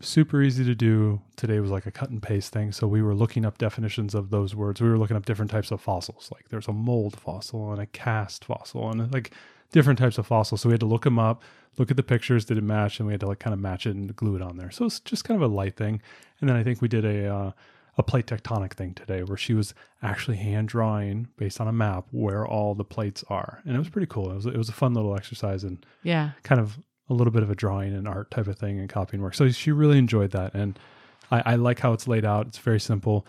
super 0.00 0.42
easy 0.42 0.64
to 0.64 0.74
do. 0.74 1.20
Today 1.36 1.60
was 1.60 1.70
like 1.70 1.86
a 1.86 1.90
cut 1.90 2.10
and 2.10 2.22
paste 2.22 2.52
thing. 2.52 2.72
So 2.72 2.86
we 2.86 3.02
were 3.02 3.14
looking 3.14 3.44
up 3.44 3.58
definitions 3.58 4.14
of 4.14 4.30
those 4.30 4.54
words. 4.54 4.80
We 4.80 4.88
were 4.88 4.98
looking 4.98 5.16
up 5.16 5.24
different 5.26 5.50
types 5.50 5.70
of 5.70 5.80
fossils. 5.80 6.30
Like 6.32 6.48
there's 6.48 6.68
a 6.68 6.72
mold 6.72 7.18
fossil 7.18 7.72
and 7.72 7.80
a 7.80 7.86
cast 7.86 8.44
fossil 8.44 8.90
and 8.90 9.12
like 9.12 9.32
different 9.72 9.98
types 9.98 10.18
of 10.18 10.26
fossils. 10.26 10.60
So 10.60 10.68
we 10.68 10.72
had 10.74 10.80
to 10.80 10.86
look 10.86 11.04
them 11.04 11.18
up, 11.18 11.42
look 11.78 11.90
at 11.90 11.96
the 11.96 12.02
pictures, 12.02 12.44
did 12.44 12.58
it 12.58 12.64
match, 12.64 12.98
and 12.98 13.06
we 13.06 13.12
had 13.12 13.20
to 13.20 13.26
like 13.26 13.38
kind 13.40 13.54
of 13.54 13.60
match 13.60 13.86
it 13.86 13.94
and 13.96 14.14
glue 14.14 14.36
it 14.36 14.42
on 14.42 14.56
there. 14.56 14.70
So 14.70 14.84
it's 14.84 15.00
just 15.00 15.24
kind 15.24 15.40
of 15.40 15.50
a 15.50 15.54
light 15.54 15.76
thing. 15.76 16.02
And 16.40 16.48
then 16.48 16.56
I 16.56 16.62
think 16.62 16.82
we 16.82 16.88
did 16.88 17.04
a 17.04 17.26
uh, 17.34 17.52
a 17.96 18.02
plate 18.02 18.26
tectonic 18.26 18.72
thing 18.72 18.92
today 18.92 19.22
where 19.22 19.36
she 19.36 19.54
was 19.54 19.72
actually 20.02 20.36
hand 20.36 20.66
drawing 20.68 21.28
based 21.36 21.60
on 21.60 21.68
a 21.68 21.72
map 21.72 22.06
where 22.10 22.44
all 22.44 22.74
the 22.74 22.84
plates 22.84 23.22
are, 23.28 23.60
and 23.64 23.76
it 23.76 23.78
was 23.78 23.88
pretty 23.88 24.08
cool. 24.08 24.32
It 24.32 24.34
was 24.34 24.46
it 24.46 24.56
was 24.56 24.68
a 24.68 24.72
fun 24.72 24.94
little 24.94 25.14
exercise 25.16 25.62
and 25.62 25.84
Yeah. 26.02 26.30
kind 26.42 26.60
of 26.60 26.78
a 27.08 27.14
little 27.14 27.32
bit 27.32 27.42
of 27.42 27.50
a 27.50 27.54
drawing 27.54 27.94
and 27.94 28.08
art 28.08 28.30
type 28.30 28.46
of 28.46 28.58
thing 28.58 28.78
and 28.78 28.88
copying 28.88 29.22
work. 29.22 29.34
So 29.34 29.50
she 29.50 29.72
really 29.72 29.98
enjoyed 29.98 30.30
that, 30.32 30.54
and 30.54 30.78
I, 31.30 31.52
I 31.52 31.54
like 31.56 31.80
how 31.80 31.92
it's 31.92 32.08
laid 32.08 32.24
out. 32.24 32.46
It's 32.46 32.58
very 32.58 32.80
simple. 32.80 33.26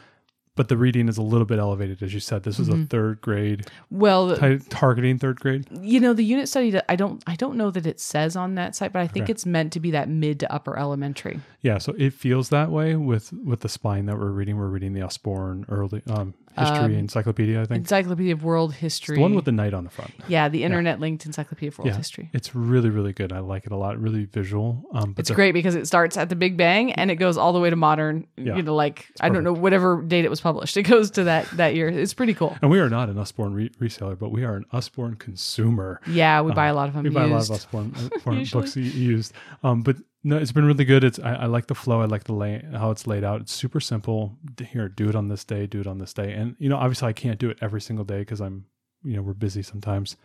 But 0.56 0.70
the 0.70 0.78
reading 0.78 1.10
is 1.10 1.18
a 1.18 1.22
little 1.22 1.46
bit 1.46 1.60
elevated, 1.60 2.02
as 2.02 2.14
you 2.14 2.20
said. 2.22 2.44
This 2.44 2.60
is 2.60 2.70
a 2.70 2.74
Mhm. 2.74 2.90
third 2.90 3.20
grade, 3.22 3.68
Well, 3.92 4.38
ti- 4.38 4.60
targeting 4.70 5.18
third 5.20 5.40
grade. 5.40 5.66
you 5.82 6.00
know 6.00 6.14
the 6.14 6.24
unit 6.24 6.48
study 6.50 6.72
that 6.72 6.86
i 6.90 6.96
don't 6.96 7.24
i 7.28 7.36
don't 7.36 7.56
know 7.58 7.70
that 7.72 7.86
it 7.86 8.00
says 8.00 8.36
on 8.36 8.56
that 8.56 8.76
site 8.76 8.92
but 8.94 9.02
i 9.02 9.08
think 9.08 9.24
Okay. 9.24 9.32
it's 9.32 9.46
meant 9.46 9.74
to 9.74 9.80
be 9.80 9.92
that 9.92 10.08
mid 10.10 10.40
to 10.40 10.52
upper 10.54 10.78
elementary 10.78 11.40
Yeah, 11.62 11.80
so 11.80 11.94
it 11.98 12.14
feels 12.14 12.50
that 12.50 12.72
way 12.72 12.96
with 12.96 13.34
with 13.34 13.62
the 13.62 13.70
spine 13.70 14.06
that 14.06 14.18
we're 14.20 14.30
reading. 14.30 14.56
We're 14.58 14.68
reading 14.68 14.94
the 14.94 15.02
Usborne 15.02 15.66
early 15.68 16.04
um, 16.08 16.36
history 16.58 16.78
Um, 16.78 16.92
encyclopedia. 16.94 17.60
I 17.62 17.66
think 17.66 17.80
encyclopedia 17.80 18.34
of 18.34 18.44
world 18.44 18.70
it's 18.72 18.80
history 18.80 19.16
the 19.18 19.22
one 19.22 19.34
with 19.34 19.46
the 19.46 19.52
knight 19.52 19.74
on 19.74 19.84
the 19.84 19.90
front. 19.90 20.12
yeah 20.28 20.48
the 20.48 20.64
internet 20.64 21.00
linked 21.00 21.26
encyclopedia 21.26 21.70
of 21.70 21.78
world 21.80 21.90
Yeah. 21.90 21.98
history 21.98 22.30
It's 22.34 22.54
really 22.56 22.90
really 22.90 23.14
good. 23.14 23.34
I 23.34 23.40
like 23.40 23.66
it 23.66 23.72
a 23.72 23.76
lot. 23.78 24.00
Really 24.00 24.26
visual. 24.26 24.84
Um, 24.94 25.14
but 25.14 25.22
it's 25.22 25.30
the- 25.30 25.36
great 25.36 25.54
because 25.54 25.74
it 25.76 25.88
starts 25.88 26.16
at 26.18 26.30
the 26.30 26.36
big 26.36 26.56
bang 26.56 26.94
and 26.94 27.10
it 27.12 27.16
goes 27.16 27.36
all 27.38 27.52
the 27.52 27.60
way 27.60 27.70
to 27.72 27.76
modern 27.76 28.28
Yeah. 28.38 28.56
you 28.58 28.62
know 28.62 28.76
like 28.76 29.08
i 29.20 29.28
don't 29.30 29.44
know 29.44 29.54
whatever 29.54 30.02
date 30.04 30.24
it 30.24 30.30
was 30.30 30.40
published 30.48 30.76
it 30.82 30.84
goes 30.84 31.08
to 31.18 31.24
that 31.26 31.44
that 31.62 31.72
year 31.76 31.88
it's 32.04 32.14
pretty 32.14 32.34
cool 32.40 32.56
And 32.62 32.70
we 32.72 32.80
are 32.80 32.90
not 32.98 33.10
an 33.10 33.18
Usborne 33.18 33.54
re- 33.60 33.74
reseller, 33.86 34.18
but 34.24 34.30
we 34.38 34.44
are 34.48 34.56
an 34.62 34.66
Usborne 34.80 35.16
consumer. 35.16 36.00
yeah 36.22 36.42
we 36.46 36.52
buy 36.62 36.68
a 36.68 36.76
lot 36.80 36.88
of 36.90 36.94
them 36.96 37.04
We 37.04 37.10
buy 37.10 37.24
a 37.24 37.28
lot 37.28 37.44
of. 37.50 37.52
Usborne, 37.52 37.94
Usborne 38.16 38.46
books 38.54 38.76
used. 38.78 39.34
Um, 39.64 39.82
but 39.82 39.96
no, 40.24 40.38
it's 40.38 40.52
been 40.52 40.66
really 40.66 40.86
good. 40.86 41.04
It's 41.04 41.20
I, 41.20 41.34
I 41.44 41.46
like 41.56 41.68
the 41.68 41.76
flow. 41.84 42.02
I 42.02 42.06
like 42.06 42.24
the 42.24 42.34
lay 42.34 42.54
how 42.82 42.90
it's 42.92 43.06
laid 43.06 43.24
out. 43.24 43.42
It's 43.42 43.52
super 43.54 43.80
simple. 43.80 44.38
Here, 44.72 44.90
do 44.90 45.08
it 45.08 45.16
on 45.16 45.28
this 45.28 45.44
day. 45.46 45.68
Do 45.68 45.80
it 45.82 45.88
on 45.88 46.00
this 46.00 46.14
day. 46.14 46.34
And 46.34 46.56
you 46.58 46.68
know, 46.70 46.78
obviously, 46.78 47.08
I 47.10 47.14
can't 47.14 47.38
do 47.44 47.50
it 47.52 47.58
every 47.62 47.80
single 47.82 48.06
day 48.06 48.20
because 48.20 48.42
I'm, 48.42 48.66
you 49.04 49.16
know, 49.16 49.22
we're 49.22 49.34
busy 49.48 49.62
sometimes, 49.62 50.18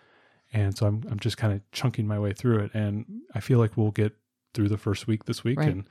and 0.54 0.74
so 0.76 0.86
I'm 0.86 1.02
I'm 1.10 1.18
just 1.20 1.36
kind 1.36 1.52
of 1.52 1.60
chunking 1.72 2.06
my 2.06 2.18
way 2.18 2.32
through 2.32 2.60
it. 2.64 2.70
And 2.72 3.04
I 3.34 3.40
feel 3.40 3.58
like 3.58 3.76
we'll 3.76 3.90
get 4.02 4.12
through 4.54 4.68
the 4.70 4.78
first 4.78 5.06
week 5.06 5.24
this 5.26 5.44
week 5.44 5.58
Right. 5.58 5.68
and 5.72 5.84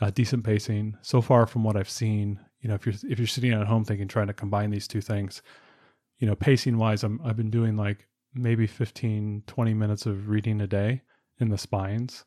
uh, 0.00 0.10
decent 0.10 0.44
pacing 0.44 0.96
so 1.02 1.20
far 1.20 1.46
from 1.48 1.64
what 1.64 1.76
I've 1.76 1.90
seen. 1.90 2.38
You 2.60 2.68
know, 2.68 2.74
if 2.74 2.86
you're 2.86 2.94
if 3.08 3.18
you're 3.18 3.26
sitting 3.26 3.52
at 3.52 3.66
home 3.66 3.84
thinking 3.84 4.08
trying 4.08 4.26
to 4.26 4.32
combine 4.32 4.70
these 4.70 4.88
two 4.88 5.00
things, 5.00 5.42
you 6.18 6.26
know, 6.26 6.34
pacing 6.34 6.78
wise, 6.78 7.04
I'm 7.04 7.20
I've 7.24 7.36
been 7.36 7.50
doing 7.50 7.76
like 7.76 8.06
maybe 8.34 8.66
15, 8.66 9.44
20 9.46 9.74
minutes 9.74 10.06
of 10.06 10.28
reading 10.28 10.60
a 10.60 10.66
day 10.66 11.02
in 11.40 11.48
the 11.48 11.58
spines, 11.58 12.24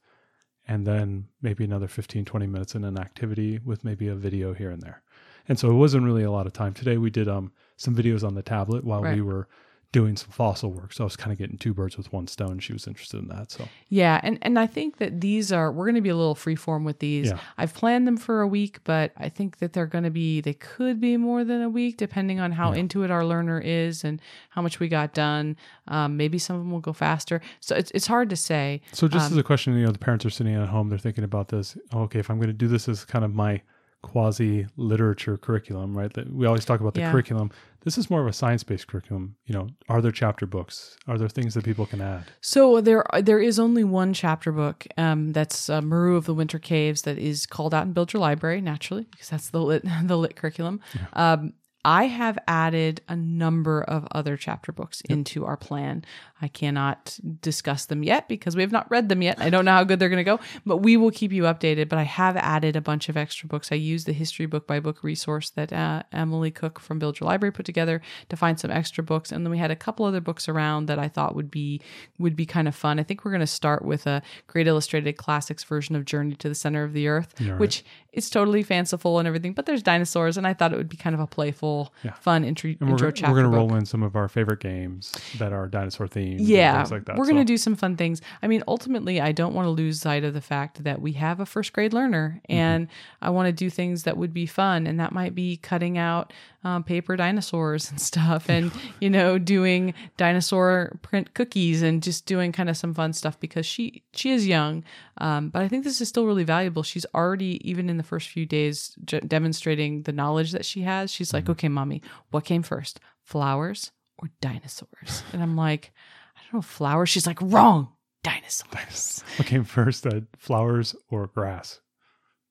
and 0.68 0.86
then 0.86 1.28
maybe 1.42 1.64
another 1.64 1.88
15, 1.88 2.26
20 2.26 2.48
minutes 2.48 2.76
in 2.76 2.84
an 2.84 2.98
activity 2.98 3.60
with 3.64 3.84
maybe 3.84 4.08
a 4.08 4.16
video 4.16 4.54
here 4.54 4.72
and 4.72 4.82
there. 4.82 5.04
And 5.48 5.60
so 5.60 5.70
it 5.70 5.76
wasn't 5.76 6.06
really 6.06 6.24
a 6.24 6.32
lot 6.32 6.48
of 6.48 6.54
time. 6.54 6.74
Today 6.74 6.98
we 6.98 7.10
did 7.10 7.28
um 7.28 7.52
some 7.78 7.96
videos 7.96 8.26
on 8.26 8.36
the 8.36 8.44
tablet 8.44 8.84
while 8.84 9.02
we 9.02 9.22
were 9.22 9.48
doing 9.92 10.16
some 10.16 10.30
fossil 10.32 10.72
work. 10.72 10.94
So 10.94 11.04
I 11.04 11.06
was 11.06 11.18
kind 11.18 11.34
of 11.34 11.38
getting 11.38 11.58
two 11.58 11.74
birds 11.74 11.98
with 11.98 12.14
one 12.14 12.26
stone. 12.28 12.60
She 12.60 12.72
was 12.72 12.88
interested 12.88 13.20
in 13.22 13.28
that. 13.28 13.52
So 13.52 13.68
Yeah, 13.90 14.22
and 14.24 14.40
and 14.42 14.58
I 14.58 14.66
think 14.66 14.98
that 15.00 15.20
these 15.20 15.52
are 15.52 15.70
we're 15.72 15.86
going 15.86 15.96
to 15.96 16.02
be 16.02 16.10
a 16.10 16.16
little 16.16 16.34
freeform 16.36 16.86
with 16.86 17.00
these. 17.00 17.28
Yeah. 17.28 17.40
I've 17.58 17.74
planned 17.74 18.08
them 18.08 18.16
for 18.16 18.40
a 18.42 18.48
week, 18.48 18.80
but 18.86 19.12
I 19.18 19.28
think 19.28 19.58
that 19.58 19.74
they're 19.74 19.86
going 19.86 20.06
to 20.06 20.10
be 20.10 20.40
they 20.40 20.54
could 20.54 21.02
be 21.02 21.18
more 21.18 21.44
than 21.44 21.62
a 21.62 21.70
week 21.70 21.98
depending 21.98 22.40
on 22.40 22.54
how 22.54 22.72
Yeah. 22.72 22.80
into 22.80 23.04
it 23.04 23.12
our 23.12 23.26
learner 23.26 23.60
is 23.60 24.06
and 24.06 24.22
how 24.52 24.62
much 24.62 24.80
we 24.80 24.88
got 24.88 25.14
done. 25.14 25.58
Um, 25.90 26.16
maybe 26.16 26.38
some 26.38 26.56
of 26.56 26.62
them 26.62 26.72
will 26.72 26.80
go 26.80 26.94
faster. 26.94 27.42
So 27.60 27.76
it's 27.76 27.92
it's 27.94 28.08
hard 28.08 28.30
to 28.30 28.38
say. 28.38 28.82
So 28.94 29.10
just 29.10 29.26
Um, 29.28 29.34
as 29.34 29.38
a 29.38 29.44
question, 29.44 29.76
you 29.76 29.86
know, 29.86 29.92
the 29.92 30.00
parents 30.00 30.26
are 30.26 30.30
sitting 30.30 30.56
at 30.56 30.70
home, 30.70 30.88
they're 30.88 31.00
thinking 31.00 31.26
about 31.26 31.50
this. 31.50 31.76
Okay, 31.94 32.20
if 32.20 32.30
I'm 32.30 32.38
going 32.38 32.48
to 32.48 32.54
do 32.54 32.70
this 32.70 32.88
as 32.88 33.04
kind 33.04 33.26
of 33.26 33.34
my 33.34 33.62
quasi 34.02 34.66
literature 34.78 35.38
curriculum, 35.38 35.98
right? 35.98 36.12
That 36.14 36.34
we 36.34 36.46
always 36.46 36.66
talk 36.66 36.80
about 36.80 36.94
the 36.96 37.02
Yeah. 37.02 37.12
curriculum. 37.12 37.52
This 37.84 37.98
is 37.98 38.10
more 38.10 38.22
of 38.22 38.28
a 38.28 38.34
science 38.34 38.64
based 38.64 38.88
curriculum. 38.88 39.36
You 39.46 39.54
know, 39.56 39.68
are 39.90 40.02
there 40.02 40.12
chapter 40.12 40.46
books? 40.46 40.98
Are 41.08 41.18
there 41.18 41.28
things 41.30 41.54
that 41.56 41.64
people 41.64 41.86
can 41.86 42.02
add? 42.02 42.26
So 42.42 42.82
there 42.82 43.04
there 43.22 43.40
is 43.40 43.60
only 43.60 43.84
one 43.84 44.14
chapter 44.14 44.52
book 44.52 44.86
um, 44.98 45.32
that's 45.34 45.70
uh, 45.70 45.82
Maroo 45.82 46.16
of 46.18 46.26
the 46.26 46.34
Winter 46.34 46.60
Caves 46.60 47.04
that 47.04 47.18
is 47.18 47.46
called 47.46 47.74
out 47.74 47.84
and 47.86 47.94
Build 47.94 48.14
Your 48.14 48.22
Library 48.22 48.62
naturally 48.62 49.08
because 49.12 49.30
that's 49.30 49.50
the 49.50 49.62
lit 49.62 49.84
the 50.04 50.18
lit 50.18 50.36
curriculum. 50.36 50.80
Um, 51.14 51.54
I 51.84 52.06
have 52.06 52.38
added 52.48 53.02
a 53.08 53.16
number 53.16 53.82
of 53.82 54.08
other 54.12 54.38
chapter 54.38 54.72
books 54.72 55.02
into 55.02 55.46
our 55.46 55.58
plan. 55.58 56.06
I 56.42 56.48
cannot 56.48 57.20
discuss 57.42 57.86
them 57.86 58.04
yet 58.04 58.28
because 58.28 58.56
we 58.56 58.62
have 58.62 58.72
not 58.72 58.90
read 58.90 59.10
them 59.10 59.22
yet. 59.22 59.40
I 59.40 59.50
don't 59.50 59.66
know 59.66 59.72
how 59.72 59.84
good 59.84 60.00
they're 60.00 60.10
going 60.10 60.18
to 60.18 60.24
go, 60.24 60.40
but 60.66 60.78
we 60.78 60.98
will 60.98 61.12
keep 61.12 61.32
you 61.32 61.44
updated. 61.44 61.90
But 61.90 62.00
I 62.00 62.04
have 62.04 62.36
added 62.38 62.76
a 62.76 62.82
bunch 62.82 63.10
of 63.10 63.18
extra 63.18 63.48
books. 63.48 63.72
I 63.72 63.76
used 63.76 64.08
the 64.08 64.14
history 64.14 64.46
book 64.46 64.68
by 64.68 64.80
book 64.80 65.04
resource 65.04 65.50
that 65.52 65.72
uh, 65.72 66.04
Emily 66.12 66.52
Cook 66.52 66.80
from 66.80 67.00
Build 67.00 67.20
Your 67.20 67.28
Library 67.28 67.52
put 67.52 67.66
together 67.66 68.02
to 68.30 68.38
find 68.38 68.60
some 68.60 68.72
extra 68.72 69.04
books, 69.04 69.32
and 69.32 69.46
then 69.46 69.52
we 69.52 69.58
had 69.58 69.72
a 69.72 69.76
couple 69.76 70.06
other 70.06 70.22
books 70.22 70.48
around 70.50 70.88
that 70.88 71.00
I 71.00 71.08
thought 71.08 71.36
would 71.36 71.52
be 71.52 71.82
would 72.18 72.36
be 72.36 72.46
kind 72.46 72.68
of 72.68 72.76
fun. 72.76 73.00
I 73.00 73.04
think 73.04 73.24
we're 73.24 73.32
going 73.32 73.42
to 73.42 73.48
start 73.48 73.84
with 73.84 74.08
a 74.08 74.22
Great 74.48 74.68
Illustrated 74.68 75.14
Classics 75.14 75.64
version 75.64 75.96
of 75.96 76.06
Journey 76.06 76.36
to 76.36 76.50
the 76.50 76.56
Center 76.56 76.84
of 76.84 76.94
the 76.94 77.08
Earth, 77.08 77.34
right. 77.40 77.60
which 77.60 77.84
is 78.14 78.30
totally 78.30 78.62
fanciful 78.62 79.20
and 79.20 79.28
everything, 79.28 79.54
but 79.54 79.66
there's 79.66 79.82
dinosaurs, 79.82 80.36
and 80.38 80.46
I 80.46 80.54
thought 80.54 80.74
it 80.74 80.76
would 80.76 80.90
be 80.90 80.98
kind 80.98 81.14
of 81.14 81.22
a 81.22 81.28
playful, 81.28 81.94
Yeah. 82.04 82.12
fun 82.16 82.44
intro, 82.44 82.70
And 82.82 82.90
intro 82.90 83.08
we're, 83.08 83.12
chapter. 83.14 83.32
we're 83.34 83.42
going 83.42 83.52
to 83.52 83.58
roll 83.58 83.74
in 83.76 83.86
some 83.86 84.04
of 84.04 84.18
our 84.18 84.28
favorite 84.28 84.60
games 84.60 85.14
that 85.38 85.54
are 85.54 85.66
dinosaur 85.68 86.08
themed. 86.10 86.40
Yeah, 86.42 86.76
things 86.80 86.92
like 86.92 87.06
that. 87.06 87.16
we're 87.16 87.24
going 87.26 87.38
to 87.38 87.46
do 87.46 87.56
some 87.58 87.76
fun 87.76 87.96
things. 87.96 88.22
I 88.44 88.48
mean, 88.48 88.64
ultimately, 88.68 89.22
I 89.22 89.32
don't 89.32 89.54
want 89.54 89.66
to 89.68 89.70
lose 89.70 90.02
sight 90.02 90.26
of 90.26 90.34
the 90.34 90.42
fact 90.42 90.84
that 90.84 91.02
we 91.02 91.14
have 91.14 91.40
a 91.40 91.46
first 91.46 91.72
grade 91.72 91.94
learner, 91.94 92.42
Mm-hmm. 92.50 92.52
and 92.58 92.88
I 93.22 93.30
want 93.30 93.48
to 93.48 93.54
do 93.54 93.70
things 93.70 94.04
that 94.04 94.18
would 94.18 94.34
be 94.34 94.46
fun, 94.46 94.88
and 94.88 95.00
that 95.00 95.14
might 95.14 95.34
be 95.34 95.56
cutting 95.56 95.98
out 95.98 96.34
um, 96.64 96.84
paper 96.84 97.16
dinosaurs 97.16 97.90
and 97.90 98.00
stuff, 98.00 98.50
and 98.50 98.72
you 99.00 99.10
know, 99.10 99.38
doing 99.38 99.94
dinosaur 100.18 100.98
print 101.02 101.34
cookies, 101.34 101.82
and 101.82 102.04
just 102.04 102.26
doing 102.26 102.52
kind 102.52 102.70
of 102.70 102.78
some 102.78 102.94
fun 102.94 103.14
stuff 103.14 103.40
because 103.40 103.66
she 103.66 104.04
she 104.14 104.32
is 104.32 104.46
young, 104.48 104.84
um, 105.18 105.50
but 105.50 105.62
I 105.62 105.68
think 105.68 105.84
this 105.84 106.02
is 106.02 106.08
still 106.10 106.26
really 106.26 106.44
valuable. 106.44 106.84
She's 106.84 107.06
already 107.16 107.60
even 107.70 107.90
in 107.90 107.98
the 107.98 108.04
first 108.04 108.30
few 108.30 108.46
days 108.46 108.96
j- 109.06 109.20
demonstrating 109.22 110.04
the 110.04 110.12
knowledge 110.12 110.52
that 110.52 110.66
she 110.66 110.82
has. 110.82 111.12
She's 111.12 111.30
Mm-hmm. 111.30 111.38
like, 111.38 111.50
"Okay, 111.50 111.68
mommy, 111.70 112.02
what 112.30 112.46
came 112.46 112.64
first, 112.64 113.00
flowers 113.24 113.92
or 114.18 114.30
dinosaurs?" 114.42 115.24
And 115.34 115.42
I'm 115.44 115.56
like. 115.56 115.92
I 116.34 116.54
don't 116.54 116.54
know, 116.56 116.62
flowers. 116.64 117.08
She's 117.10 117.28
like, 117.28 117.38
wrong. 117.42 117.90
dinosaurs. 118.24 119.24
What 119.38 119.48
came 119.48 119.64
first, 119.64 120.06
uh, 120.08 120.22
flowers 120.38 120.96
or 121.10 121.28
grass? 121.28 121.80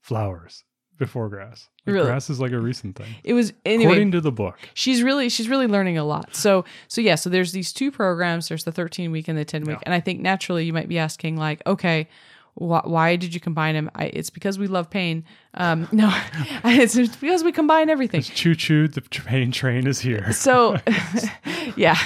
Flowers 0.01 0.65
before 1.01 1.29
grass. 1.29 1.69
Like, 1.87 1.95
Really? 1.95 2.07
Grass 2.07 2.31
is 2.31 2.39
like 2.39 2.53
a 2.53 2.61
recent 2.61 2.95
thing. 2.95 3.13
It 3.25 3.33
was 3.33 3.53
anyway. 3.65 3.87
According 3.95 4.13
to 4.13 4.21
the 4.21 4.31
book. 4.31 4.57
she's 4.75 5.03
really 5.03 5.29
she's 5.29 5.49
really 5.49 5.67
learning 5.67 5.99
a 5.99 6.05
lot 6.05 6.37
so 6.37 6.65
so 6.87 7.01
yeah 7.01 7.17
so 7.17 7.29
there's 7.29 7.51
these 7.51 7.73
two 7.73 7.91
programs 7.91 8.49
there's 8.49 8.63
the 8.65 8.71
13 8.71 9.11
week 9.11 9.27
and 9.27 9.37
the 9.37 9.45
10 9.45 9.63
week 9.65 9.77
Yeah. 9.79 9.83
and 9.87 9.95
i 9.95 9.99
think 10.01 10.21
naturally 10.21 10.65
you 10.65 10.73
might 10.73 10.89
be 10.89 10.99
asking 10.99 11.37
like 11.37 11.61
okay 11.67 12.07
wh- 12.55 12.85
why 12.87 13.17
did 13.17 13.33
you 13.35 13.41
combine 13.41 13.75
them 13.75 13.91
I, 13.95 14.05
it's 14.13 14.31
because 14.31 14.59
we 14.59 14.67
love 14.69 14.91
pain 14.91 15.25
um 15.55 15.89
no 15.93 16.09
it's 16.65 17.17
because 17.17 17.43
we 17.43 17.51
combine 17.51 17.89
everything 17.91 18.23
Choo 18.23 18.55
choo, 18.55 18.87
the 18.87 19.01
train 19.01 19.51
train 19.51 19.87
is 19.87 19.99
here. 20.01 20.33
so 20.33 20.77
yeah 21.77 21.99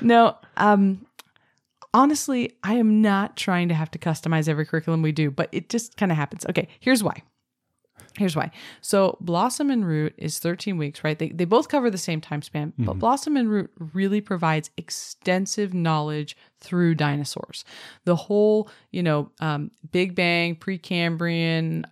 no 0.00 0.36
um 0.58 1.04
honestly 1.94 2.52
i 2.62 2.74
am 2.74 3.00
not 3.00 3.36
trying 3.36 3.68
to 3.68 3.74
have 3.74 3.90
to 3.90 3.98
customize 3.98 4.48
every 4.48 4.66
curriculum 4.66 5.02
we 5.02 5.12
do 5.12 5.30
but 5.30 5.48
it 5.52 5.68
just 5.70 5.96
kind 5.96 6.12
of 6.12 6.18
happens 6.18 6.44
okay 6.48 6.68
here's 6.80 7.02
why 7.02 7.22
here's 8.18 8.36
why. 8.36 8.50
So 8.80 9.16
blossom 9.20 9.70
and 9.70 9.86
root 9.86 10.14
is 10.18 10.38
13 10.38 10.76
weeks 10.76 11.04
right? 11.04 11.18
They, 11.18 11.30
they 11.30 11.44
both 11.44 11.68
cover 11.68 11.90
the 11.90 11.98
same 11.98 12.20
time 12.20 12.42
span 12.42 12.72
but 12.78 12.84
mm-hmm. 12.84 12.98
blossom 12.98 13.36
and 13.36 13.48
root 13.48 13.70
really 13.78 14.20
provides 14.20 14.70
extensive 14.76 15.72
knowledge 15.74 16.36
through 16.60 16.94
dinosaurs. 16.94 17.64
The 18.04 18.16
whole 18.16 18.68
you 18.90 19.02
know 19.02 19.30
um, 19.40 19.70
big 19.92 20.14
bang 20.14 20.56
precambrian 20.56 21.84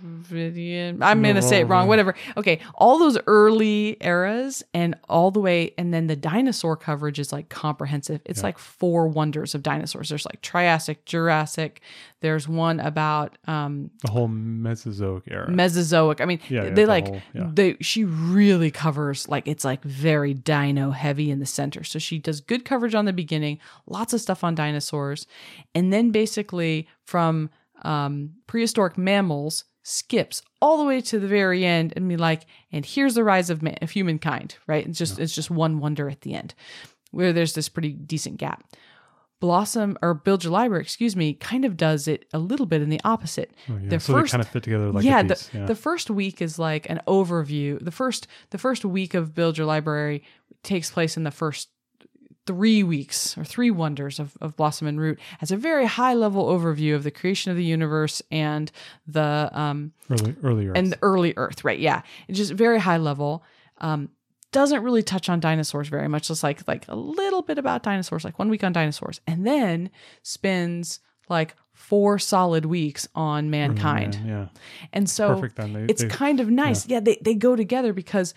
octavidian 0.00 1.02
i'm 1.02 1.22
gonna 1.22 1.42
say 1.42 1.60
it 1.60 1.64
wrong 1.64 1.88
whatever. 1.88 2.14
Okay 2.36 2.60
all 2.74 2.98
those 2.98 3.18
early 3.26 3.96
eras 4.00 4.62
and 4.74 4.96
all 5.08 5.30
the 5.30 5.40
way 5.40 5.72
and 5.78 5.92
then 5.92 6.06
the 6.06 6.16
dinosaur 6.16 6.76
coverage 6.76 7.18
is 7.18 7.32
like 7.32 7.48
comprehensive. 7.48 8.20
It's 8.24 8.42
like 8.42 8.58
four 8.58 9.08
wonders 9.08 9.54
of 9.54 9.62
dinosaurs. 9.62 10.08
There's 10.08 10.24
like 10.26 10.40
triassic 10.42 11.04
jurassic. 11.04 11.80
There's 12.20 12.46
one 12.48 12.80
about 12.80 13.36
um 13.46 13.90
The 14.04 14.10
whole 14.10 14.28
Mesozoic 14.28 15.24
era. 15.30 15.50
mesozoic. 15.50 16.20
I 16.20 16.24
mean 16.26 16.40
Yeah, 16.48 16.64
yeah, 16.64 16.70
they 16.70 16.84
the 16.84 16.88
like 16.88 17.06
whole- 17.08 17.22
yeah. 17.34 17.50
they 17.52 17.76
she 17.80 18.04
really 18.04 18.70
covers 18.70 19.28
like 19.28 19.46
it's 19.46 19.64
like 19.64 19.82
very 19.84 20.34
dino 20.34 20.90
heavy 20.90 21.30
in 21.30 21.40
the 21.40 21.46
center. 21.46 21.82
So 21.84 21.98
she 21.98 22.18
does 22.18 22.40
good 22.40 22.64
coverage 22.64 22.94
on 22.94 22.99
the 23.04 23.12
beginning 23.12 23.58
lots 23.86 24.12
of 24.12 24.20
stuff 24.20 24.42
on 24.44 24.54
dinosaurs 24.54 25.26
and 25.74 25.92
then 25.92 26.10
basically 26.10 26.88
from 27.04 27.50
um, 27.82 28.30
prehistoric 28.46 28.98
mammals 28.98 29.64
skips 29.82 30.42
all 30.60 30.76
the 30.78 30.84
way 30.84 31.00
to 31.00 31.18
the 31.18 31.26
very 31.26 31.64
end 31.64 31.92
and 31.96 32.08
be 32.08 32.16
like 32.16 32.42
and 32.70 32.84
here's 32.84 33.14
the 33.14 33.24
rise 33.24 33.48
of, 33.50 33.62
man, 33.62 33.78
of 33.80 33.90
humankind 33.90 34.56
right 34.66 34.86
it's 34.86 34.98
just 34.98 35.18
it's 35.18 35.34
just 35.34 35.50
one 35.50 35.80
wonder 35.80 36.08
at 36.10 36.20
the 36.20 36.34
end 36.34 36.54
where 37.10 37.32
there's 37.32 37.54
this 37.54 37.68
pretty 37.68 37.92
decent 37.92 38.36
gap 38.36 38.64
blossom 39.40 39.96
or 40.02 40.12
build 40.12 40.44
your 40.44 40.52
library 40.52 40.82
excuse 40.82 41.16
me 41.16 41.32
kind 41.32 41.64
of 41.64 41.78
does 41.78 42.06
it 42.06 42.26
a 42.34 42.38
little 42.38 42.66
bit 42.66 42.82
in 42.82 42.90
the 42.90 43.00
opposite 43.04 43.50
Oh, 43.70 43.78
yeah. 43.82 43.88
the 43.88 43.98
so 44.00 44.12
first 44.12 44.32
they 44.32 44.36
kind 44.36 44.42
of 44.46 44.52
fit 44.52 44.62
together 44.62 44.92
like 44.92 45.02
yeah, 45.02 45.22
the, 45.22 45.48
yeah. 45.54 45.64
the 45.64 45.74
first 45.74 46.10
week 46.10 46.42
is 46.42 46.58
like 46.58 46.90
an 46.90 47.00
overview. 47.08 47.82
The 47.82 47.90
first 47.90 48.26
the 48.50 48.58
first 48.58 48.84
week 48.84 49.14
of 49.14 49.34
Build 49.34 49.56
Your 49.56 49.66
Library 49.66 50.24
takes 50.62 50.90
place 50.90 51.16
in 51.16 51.22
the 51.22 51.30
first 51.30 51.70
three 52.54 52.82
weeks 52.82 53.36
or 53.38 53.44
three 53.44 53.70
wonders 53.70 54.18
of, 54.18 54.36
of 54.40 54.56
Blossom 54.56 54.86
and 54.86 55.00
Root 55.00 55.18
as 55.40 55.50
a 55.52 55.56
very 55.56 55.86
high 55.86 56.14
level 56.14 56.46
overview 56.46 56.94
of 56.94 57.02
the 57.04 57.10
creation 57.10 57.50
of 57.50 57.56
the 57.56 57.64
universe 57.64 58.20
and 58.30 58.70
the 59.06 59.50
um 59.52 59.92
early, 60.42 60.66
earth 60.68 60.76
and 60.76 60.92
the 60.92 60.98
early 61.02 61.34
Earth, 61.36 61.64
right? 61.64 61.78
Yeah, 61.78 62.02
it's 62.28 62.38
just 62.38 62.52
very 62.52 62.78
high 62.80 62.96
level. 62.98 63.42
Um, 63.78 64.08
doesn't 64.52 64.82
really 64.82 65.02
touch 65.04 65.28
on 65.28 65.38
dinosaurs 65.38 65.88
very 65.88 66.08
much. 66.08 66.28
Just 66.28 66.42
like 66.42 66.66
like 66.66 66.84
a 66.88 66.96
little 66.96 67.42
bit 67.42 67.58
about 67.58 67.82
dinosaurs, 67.84 68.24
like 68.24 68.38
one 68.38 68.50
week 68.50 68.64
on 68.64 68.72
dinosaurs, 68.72 69.20
and 69.26 69.46
then 69.46 69.90
spends 70.22 71.00
like 71.28 71.54
four 71.72 72.18
solid 72.18 72.64
weeks 72.66 73.08
on 73.14 73.48
mankind. 73.48 74.18
yeah. 74.26 74.48
And 74.92 75.08
so. 75.08 75.28
They- 75.56 75.86
it's 75.88 76.02
they- 76.02 76.08
kind 76.08 76.40
of 76.40 76.50
nice. 76.50 76.86
Yeah, 76.88 77.00
they, 77.00 77.16
they 77.22 77.34
go 77.34 77.54
together 77.56 77.92
because 77.92 78.34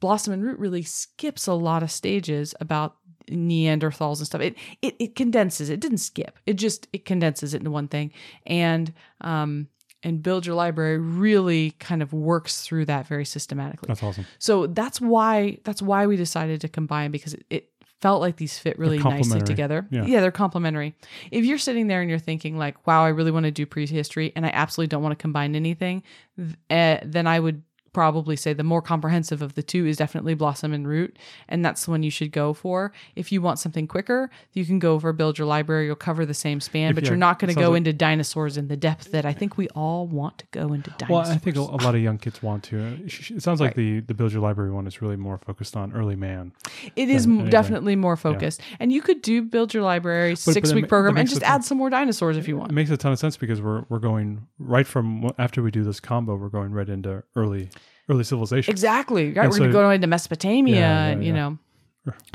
Blossom 0.00 0.32
and 0.32 0.42
Root 0.42 0.58
really 0.58 0.82
skips 0.82 1.46
a 1.46 1.52
lot 1.54 1.82
of 1.82 1.90
stages 1.90 2.54
about 2.60 2.96
Neanderthals 3.30 4.18
and 4.18 4.26
stuff. 4.26 4.40
It 4.40 4.56
it 4.82 4.96
it 4.98 5.14
condenses. 5.14 5.70
It 5.70 5.80
didn't 5.80 5.98
skip. 5.98 6.38
It 6.46 6.54
just 6.54 6.88
it 6.92 7.04
condenses 7.04 7.54
it 7.54 7.58
into 7.58 7.70
one 7.70 7.88
thing. 7.88 8.12
And 8.46 8.92
um 9.20 9.68
and 10.02 10.22
Build 10.22 10.46
Your 10.46 10.54
Library 10.54 10.98
really 10.98 11.72
kind 11.72 12.02
of 12.02 12.12
works 12.12 12.62
through 12.62 12.84
that 12.84 13.06
very 13.06 13.24
systematically. 13.24 13.88
That's 13.88 14.02
awesome. 14.02 14.26
So 14.38 14.66
that's 14.68 15.00
why 15.00 15.58
that's 15.64 15.82
why 15.82 16.06
we 16.06 16.16
decided 16.16 16.60
to 16.60 16.68
combine 16.68 17.10
because 17.10 17.34
it, 17.34 17.46
it 17.50 17.70
felt 18.00 18.20
like 18.20 18.36
these 18.36 18.58
fit 18.58 18.78
really 18.78 18.98
nicely 18.98 19.40
together. 19.40 19.86
Yeah. 19.90 20.20
they're 20.20 20.30
complementary. 20.30 20.94
If 21.30 21.44
you're 21.44 21.58
sitting 21.58 21.86
there 21.88 22.02
and 22.02 22.10
you're 22.10 22.18
thinking 22.18 22.56
like, 22.56 22.86
"Wow, 22.86 23.04
I 23.04 23.08
really 23.08 23.30
want 23.30 23.44
to 23.46 23.50
do 23.50 23.66
prehistory 23.66 24.32
and 24.36 24.44
I 24.46 24.50
absolutely 24.50 24.88
don't 24.88 25.02
want 25.02 25.18
to 25.18 25.22
combine 25.22 25.56
anything," 25.56 26.02
th- 26.36 26.56
uh, 26.70 27.04
then 27.04 27.26
I 27.26 27.40
would 27.40 27.62
probably 27.96 28.36
say 28.36 28.52
the 28.52 28.62
more 28.62 28.82
comprehensive 28.82 29.40
of 29.40 29.54
the 29.54 29.62
two 29.62 29.86
is 29.86 29.96
definitely 29.96 30.34
Blossom 30.34 30.74
and 30.74 30.86
Root, 30.86 31.18
and 31.48 31.64
that's 31.64 31.86
the 31.86 31.90
one 31.92 32.02
you 32.02 32.10
should 32.10 32.30
go 32.30 32.52
for. 32.52 32.92
If 33.16 33.32
you 33.32 33.40
want 33.40 33.58
something 33.58 33.86
quicker, 33.88 34.28
you 34.52 34.66
can 34.66 34.78
go 34.78 35.00
for 35.00 35.14
Build 35.14 35.38
Your 35.38 35.46
Library. 35.46 35.86
You'll 35.86 35.96
cover 35.96 36.26
the 36.26 36.34
same 36.34 36.60
span, 36.60 36.90
If 36.90 36.94
but 36.96 37.04
you- 37.04 37.10
you're 37.10 37.16
not 37.16 37.38
going 37.38 37.54
to 37.54 37.58
go 37.58 37.70
like- 37.70 37.78
into 37.78 37.94
dinosaurs 37.94 38.58
in 38.58 38.68
the 38.68 38.76
depth 38.76 39.12
that 39.12 39.24
I 39.24 39.32
think 39.32 39.56
we 39.56 39.68
all 39.70 40.06
want 40.06 40.36
to 40.38 40.44
go 40.50 40.74
into 40.74 40.90
dinosaurs. 40.98 41.08
Well, 41.28 41.34
I 41.34 41.38
think 41.38 41.56
a, 41.56 41.62
lot 41.62 41.94
of 41.94 42.00
young 42.02 42.18
kids 42.18 42.42
want 42.42 42.64
to. 42.64 42.78
Uh, 42.84 42.90
It 43.06 43.42
sounds 43.42 43.60
like 43.60 43.68
Right. 43.70 43.76
the 43.76 44.00
the 44.00 44.14
Build 44.14 44.32
Your 44.32 44.42
Library 44.42 44.70
one 44.70 44.86
is 44.86 45.00
really 45.00 45.16
more 45.16 45.38
focused 45.38 45.74
on 45.74 45.92
early 45.94 46.16
man. 46.16 46.52
It 46.96 47.08
is 47.08 47.24
anything. 47.26 47.48
definitely 47.48 47.96
more 47.96 48.16
focused. 48.16 48.60
And 48.78 48.92
you 48.92 49.00
could 49.00 49.22
do 49.22 49.40
build 49.40 49.72
your 49.72 49.82
library 49.84 50.32
but 50.32 50.38
six 50.38 50.68
that 50.68 50.74
week 50.74 50.82
ma- 50.84 50.88
program 50.88 51.16
and 51.16 51.26
just 51.28 51.42
add 51.42 51.64
some 51.64 51.78
more 51.78 51.88
dinosaurs 51.88 52.36
if 52.36 52.46
you 52.46 52.58
want. 52.58 52.70
It 52.70 52.74
makes 52.74 52.90
a 52.90 52.96
ton 52.98 53.12
of 53.12 53.18
sense 53.18 53.36
because 53.38 53.62
we're 53.62 53.84
we're 53.88 53.98
going 54.00 54.46
right 54.58 54.86
from 54.86 55.30
after 55.38 55.62
we 55.62 55.70
do 55.70 55.82
this 55.84 56.00
combo, 56.00 56.36
we're 56.36 56.48
going 56.50 56.72
right 56.72 56.88
into 56.88 57.22
early 57.34 57.70
early 58.08 58.24
civilization. 58.24 58.70
Exactly. 58.70 59.32
Right. 59.32 59.44
And 59.44 59.50
We're 59.50 59.58
going 59.58 59.70
to 59.70 59.74
so- 59.74 59.80
go 59.82 59.90
into 59.90 60.06
Mesopotamia, 60.06 60.74
Yeah, 60.76 60.80
yeah, 60.80 61.12
and, 61.12 61.24
you 61.24 61.32
know. 61.32 61.58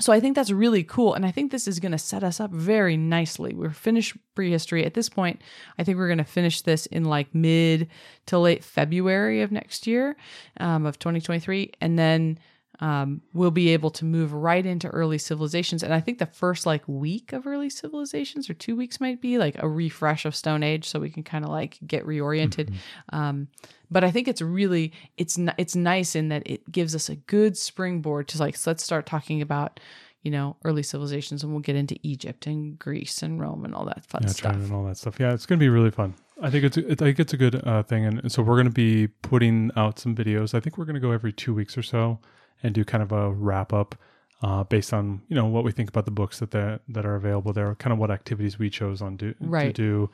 So 0.02 0.12
I 0.12 0.20
think 0.20 0.36
that's 0.36 0.52
really 0.52 0.84
cool. 0.84 1.14
And 1.14 1.26
I 1.26 1.32
think 1.32 1.50
this 1.50 1.66
is 1.66 1.80
going 1.80 1.94
to 1.94 1.98
set 1.98 2.26
us 2.26 2.42
up 2.42 2.52
very 2.52 2.98
nicely. 2.98 3.54
We're 3.54 3.70
finished 3.70 4.18
prehistory. 4.36 4.84
At 4.86 4.96
this 4.96 5.08
point, 5.08 5.42
I 5.80 5.86
think 5.86 5.98
we're 5.98 6.10
going 6.10 6.18
to 6.18 6.26
finish 6.26 6.62
this 6.62 6.88
in 6.88 7.06
like 7.06 7.34
mid 7.34 7.88
to 8.26 8.38
late 8.38 8.66
February 8.66 9.42
of 9.42 9.50
next 9.50 9.88
year, 9.88 10.18
um, 10.60 10.86
of 10.86 11.00
2023. 11.00 11.72
And 11.80 11.98
then 11.98 12.38
um, 12.82 13.22
we'll 13.34 13.52
be 13.52 13.70
able 13.70 13.92
to 13.92 14.06
move 14.06 14.34
right 14.34 14.66
into 14.66 14.88
early 14.90 15.20
civilizations. 15.20 15.84
And 15.84 15.94
I 15.94 16.00
think 16.00 16.18
the 16.18 16.26
first 16.26 16.66
like 16.66 16.84
week 16.88 17.32
of 17.32 17.46
early 17.46 17.70
civilizations 17.70 18.50
or 18.50 18.56
two 18.56 18.76
weeks 18.76 19.00
might 19.00 19.22
be 19.22 19.38
like 19.38 19.56
a 19.60 19.70
refresh 19.70 20.26
of 20.26 20.36
Stone 20.36 20.64
Age, 20.64 20.90
so 20.90 21.00
we 21.00 21.12
can 21.12 21.24
kind 21.24 21.46
of 21.46 21.52
like 21.52 21.78
get 21.86 22.06
reoriented. 22.06 22.74
Um, 23.14 23.48
but 23.92 24.04
I 24.04 24.10
think 24.10 24.28
it's 24.28 24.42
really 24.42 24.94
it's 25.16 25.38
it's 25.58 25.76
nice 25.76 26.16
in 26.16 26.30
that 26.30 26.44
it 26.46 26.72
gives 26.72 26.96
us 26.96 27.08
a 27.08 27.16
good 27.16 27.56
springboard 27.56 28.28
to 28.30 28.40
like 28.40 28.56
so 28.56 28.72
let's 28.72 28.84
start 28.84 29.06
talking 29.06 29.42
about 29.42 29.80
you 30.24 30.32
know 30.32 30.56
early 30.64 30.82
civilizations 30.82 31.44
and 31.44 31.52
we'll 31.52 31.62
get 31.62 31.76
into 31.76 32.00
Egypt 32.02 32.48
and 32.48 32.80
Greece 32.80 33.22
and 33.22 33.40
Rome 33.40 33.64
and 33.64 33.76
all 33.76 33.86
that 33.86 34.06
fun 34.06 34.24
yeah, 34.24 34.30
stuff. 34.30 34.54
China 34.54 34.64
and 34.64 34.74
all 34.74 34.86
that 34.86 34.98
stuff. 34.98 35.20
Yeah, 35.20 35.34
it's 35.34 35.46
going 35.46 35.60
to 35.60 35.64
be 35.64 35.70
really 35.70 35.92
fun. 35.92 36.16
I 36.42 36.50
think 36.50 36.64
it's 36.64 36.78
I 36.78 36.96
think 36.96 37.20
it's 37.20 37.34
a 37.34 37.38
good 37.38 37.62
uh, 37.68 37.84
thing, 37.84 38.06
and 38.06 38.32
so 38.32 38.42
we're 38.42 38.56
going 38.56 38.66
to 38.66 38.72
be 38.72 39.08
putting 39.08 39.70
out 39.76 40.00
some 40.00 40.16
videos. 40.16 40.56
I 40.56 40.60
think 40.60 40.80
we're 40.80 40.86
going 40.86 40.96
to 40.96 41.00
go 41.02 41.12
every 41.12 41.32
two 41.32 41.54
weeks 41.54 41.78
or 41.78 41.84
so 41.84 42.20
and 42.64 42.74
do 42.74 42.84
kind 42.86 43.04
of 43.04 43.12
a 43.12 43.32
wrap 43.32 43.74
up 43.74 43.96
uh, 44.44 44.64
based 44.64 44.94
on 44.94 45.22
you 45.28 45.36
know 45.36 45.46
what 45.46 45.64
we 45.64 45.72
think 45.72 45.90
about 45.90 46.06
the 46.06 46.12
books 46.12 46.40
that 46.40 46.52
that, 46.52 46.82
that 46.90 47.06
are 47.06 47.16
available 47.16 47.54
there, 47.54 47.76
kind 47.76 47.94
of 47.94 48.00
what 48.00 48.10
activities 48.12 48.58
we 48.58 48.70
chose 48.70 49.02
on 49.02 49.18
do, 49.18 49.34
to 49.34 49.72
do. 49.74 50.10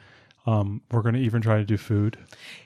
Um, 0.45 0.81
we're 0.91 1.01
going 1.01 1.15
to 1.15 1.19
even 1.19 1.41
try 1.41 1.57
to 1.57 1.65
do 1.65 1.75
food. 1.75 2.17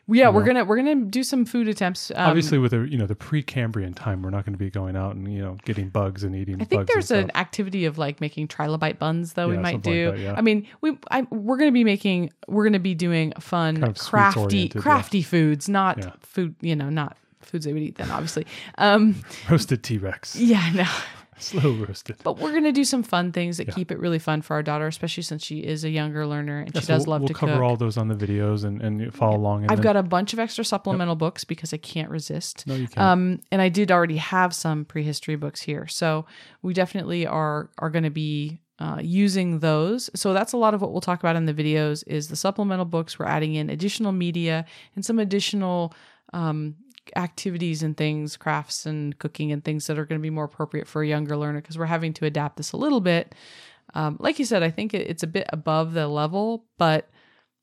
Yeah, 0.07 0.29
we're 0.29 0.43
gonna 0.43 0.63
we're 0.63 0.75
gonna 0.75 1.05
do 1.05 1.23
some 1.23 1.45
food 1.45 1.67
attempts. 1.67 2.11
Um, 2.11 2.29
Obviously, 2.29 2.59
with 2.59 2.71
the 2.71 2.81
you 2.81 2.95
know 2.95 3.07
the 3.07 3.15
Precambrian 3.15 3.95
time, 3.95 4.21
we're 4.21 4.29
not 4.29 4.45
going 4.45 4.53
to 4.53 4.59
be 4.59 4.69
going 4.69 4.95
out 4.95 5.15
and 5.15 5.31
you 5.33 5.41
know 5.41 5.57
getting 5.65 5.89
bugs 5.89 6.23
and 6.23 6.35
eating. 6.35 6.61
I 6.61 6.65
think 6.65 6.85
there's 6.87 7.09
an 7.09 7.29
stuff. 7.29 7.37
activity 7.41 7.85
of 7.85 7.97
like 7.97 8.21
making 8.21 8.49
trilobite 8.49 8.99
buns 8.99 9.33
though 9.33 9.49
we 9.49 9.57
might 9.57 9.81
do. 9.81 10.09
like 10.09 10.17
that, 10.17 10.21
yeah. 10.21 10.35
I 10.37 10.41
mean, 10.41 10.67
we 10.81 10.95
I, 11.09 11.23
we're 11.31 11.57
going 11.57 11.69
to 11.69 11.73
be 11.73 11.83
making 11.83 12.31
we're 12.47 12.63
going 12.63 12.73
to 12.73 12.79
be 12.79 12.93
doing 12.93 13.33
fun 13.39 13.77
Kind 13.77 13.87
of 13.89 13.97
sweets 13.97 14.09
crafty 14.09 14.71
yeah. 14.75 14.81
crafty 14.81 15.21
foods, 15.23 15.67
not 15.67 15.97
Yeah. 15.97 16.11
food, 16.19 16.55
you 16.61 16.75
know, 16.75 16.89
not 16.91 17.17
foods 17.45 17.65
they 17.65 17.73
would 17.73 17.81
eat 17.83 17.95
then 17.95 18.11
obviously. 18.11 18.45
Um 18.77 19.15
roasted 19.49 19.83
T 19.83 19.97
Rex, 19.97 20.35
yeah, 20.35 20.71
no. 20.73 20.85
slow 21.41 21.71
roasted. 21.73 22.17
But 22.23 22.37
we're 22.37 22.53
gonna 22.53 22.71
do 22.71 22.83
some 22.83 23.01
fun 23.01 23.31
things 23.31 23.57
that 23.57 23.67
Yeah. 23.67 23.73
keep 23.73 23.91
it 23.91 23.97
really 23.99 24.19
fun 24.19 24.43
for 24.43 24.53
our 24.53 24.61
daughter, 24.61 24.85
especially 24.85 25.23
since 25.23 25.43
she 25.43 25.59
is 25.59 25.83
a 25.83 25.89
younger 25.89 26.27
learner 26.27 26.59
and 26.59 26.71
Yeah, 26.75 26.81
she 26.81 26.85
so 26.85 26.93
does 26.93 27.07
we'll, 27.07 27.13
love 27.13 27.21
we'll 27.21 27.27
to 27.29 27.33
cover 27.33 27.53
cook. 27.53 27.61
all 27.63 27.75
those 27.77 27.97
on 27.97 28.09
the 28.09 28.13
videos 28.15 28.63
and, 28.63 28.79
and 28.81 29.11
follow 29.11 29.37
along. 29.37 29.63
And 29.63 29.71
I've 29.71 29.79
then- 29.79 29.83
got 29.83 29.95
a 29.95 30.03
bunch 30.03 30.33
of 30.33 30.39
extra 30.39 30.63
supplemental 30.63 31.15
books 31.15 31.43
because 31.43 31.73
I 31.73 31.77
can't 31.77 32.11
resist. 32.11 32.67
no, 32.67 32.75
you 32.75 32.87
can't. 32.87 32.99
Um, 32.99 33.39
and 33.51 33.59
I 33.59 33.69
did 33.69 33.91
already 33.91 34.17
have 34.17 34.53
some 34.53 34.85
prehistory 34.85 35.35
books 35.35 35.61
here, 35.61 35.87
so 35.87 36.27
we 36.61 36.73
definitely 36.75 37.25
are 37.25 37.71
are 37.79 37.89
going 37.89 38.03
to 38.03 38.11
be 38.11 38.61
uh, 38.77 38.99
using 39.01 39.59
those. 39.59 40.11
So 40.15 40.33
that's 40.33 40.53
a 40.53 40.57
lot 40.57 40.75
of 40.75 40.81
what 40.81 40.91
we'll 40.91 41.01
talk 41.01 41.19
about 41.21 41.35
in 41.35 41.45
the 41.47 41.53
videos. 41.55 42.03
Is 42.05 42.27
the 42.27 42.35
supplemental 42.35 42.85
books? 42.85 43.17
We're 43.17 43.25
adding 43.25 43.55
in 43.55 43.69
additional 43.71 44.11
media 44.11 44.65
and 44.95 45.03
some 45.03 45.17
additional 45.17 45.93
um, 46.33 46.75
activities 47.15 47.83
and 47.83 47.97
things, 47.97 48.37
crafts 48.37 48.85
and 48.85 49.17
cooking 49.19 49.51
and 49.51 49.63
things 49.63 49.87
that 49.87 49.97
are 49.99 50.05
going 50.05 50.19
to 50.19 50.23
be 50.23 50.29
more 50.29 50.45
appropriate 50.45 50.87
for 50.87 51.01
a 51.01 51.07
younger 51.07 51.35
learner 51.37 51.61
because 51.61 51.77
we're 51.77 51.85
having 51.85 52.13
to 52.13 52.25
adapt 52.25 52.57
this 52.57 52.71
a 52.71 52.77
little 52.77 53.01
bit. 53.01 53.35
um, 53.93 54.17
like 54.19 54.39
you 54.39 54.45
said, 54.45 54.63
I 54.63 54.69
think 54.71 54.93
it, 54.93 55.07
it's 55.09 55.23
a 55.23 55.27
bit 55.27 55.47
above 55.49 55.93
the 55.93 56.07
level, 56.07 56.65
but 56.77 57.09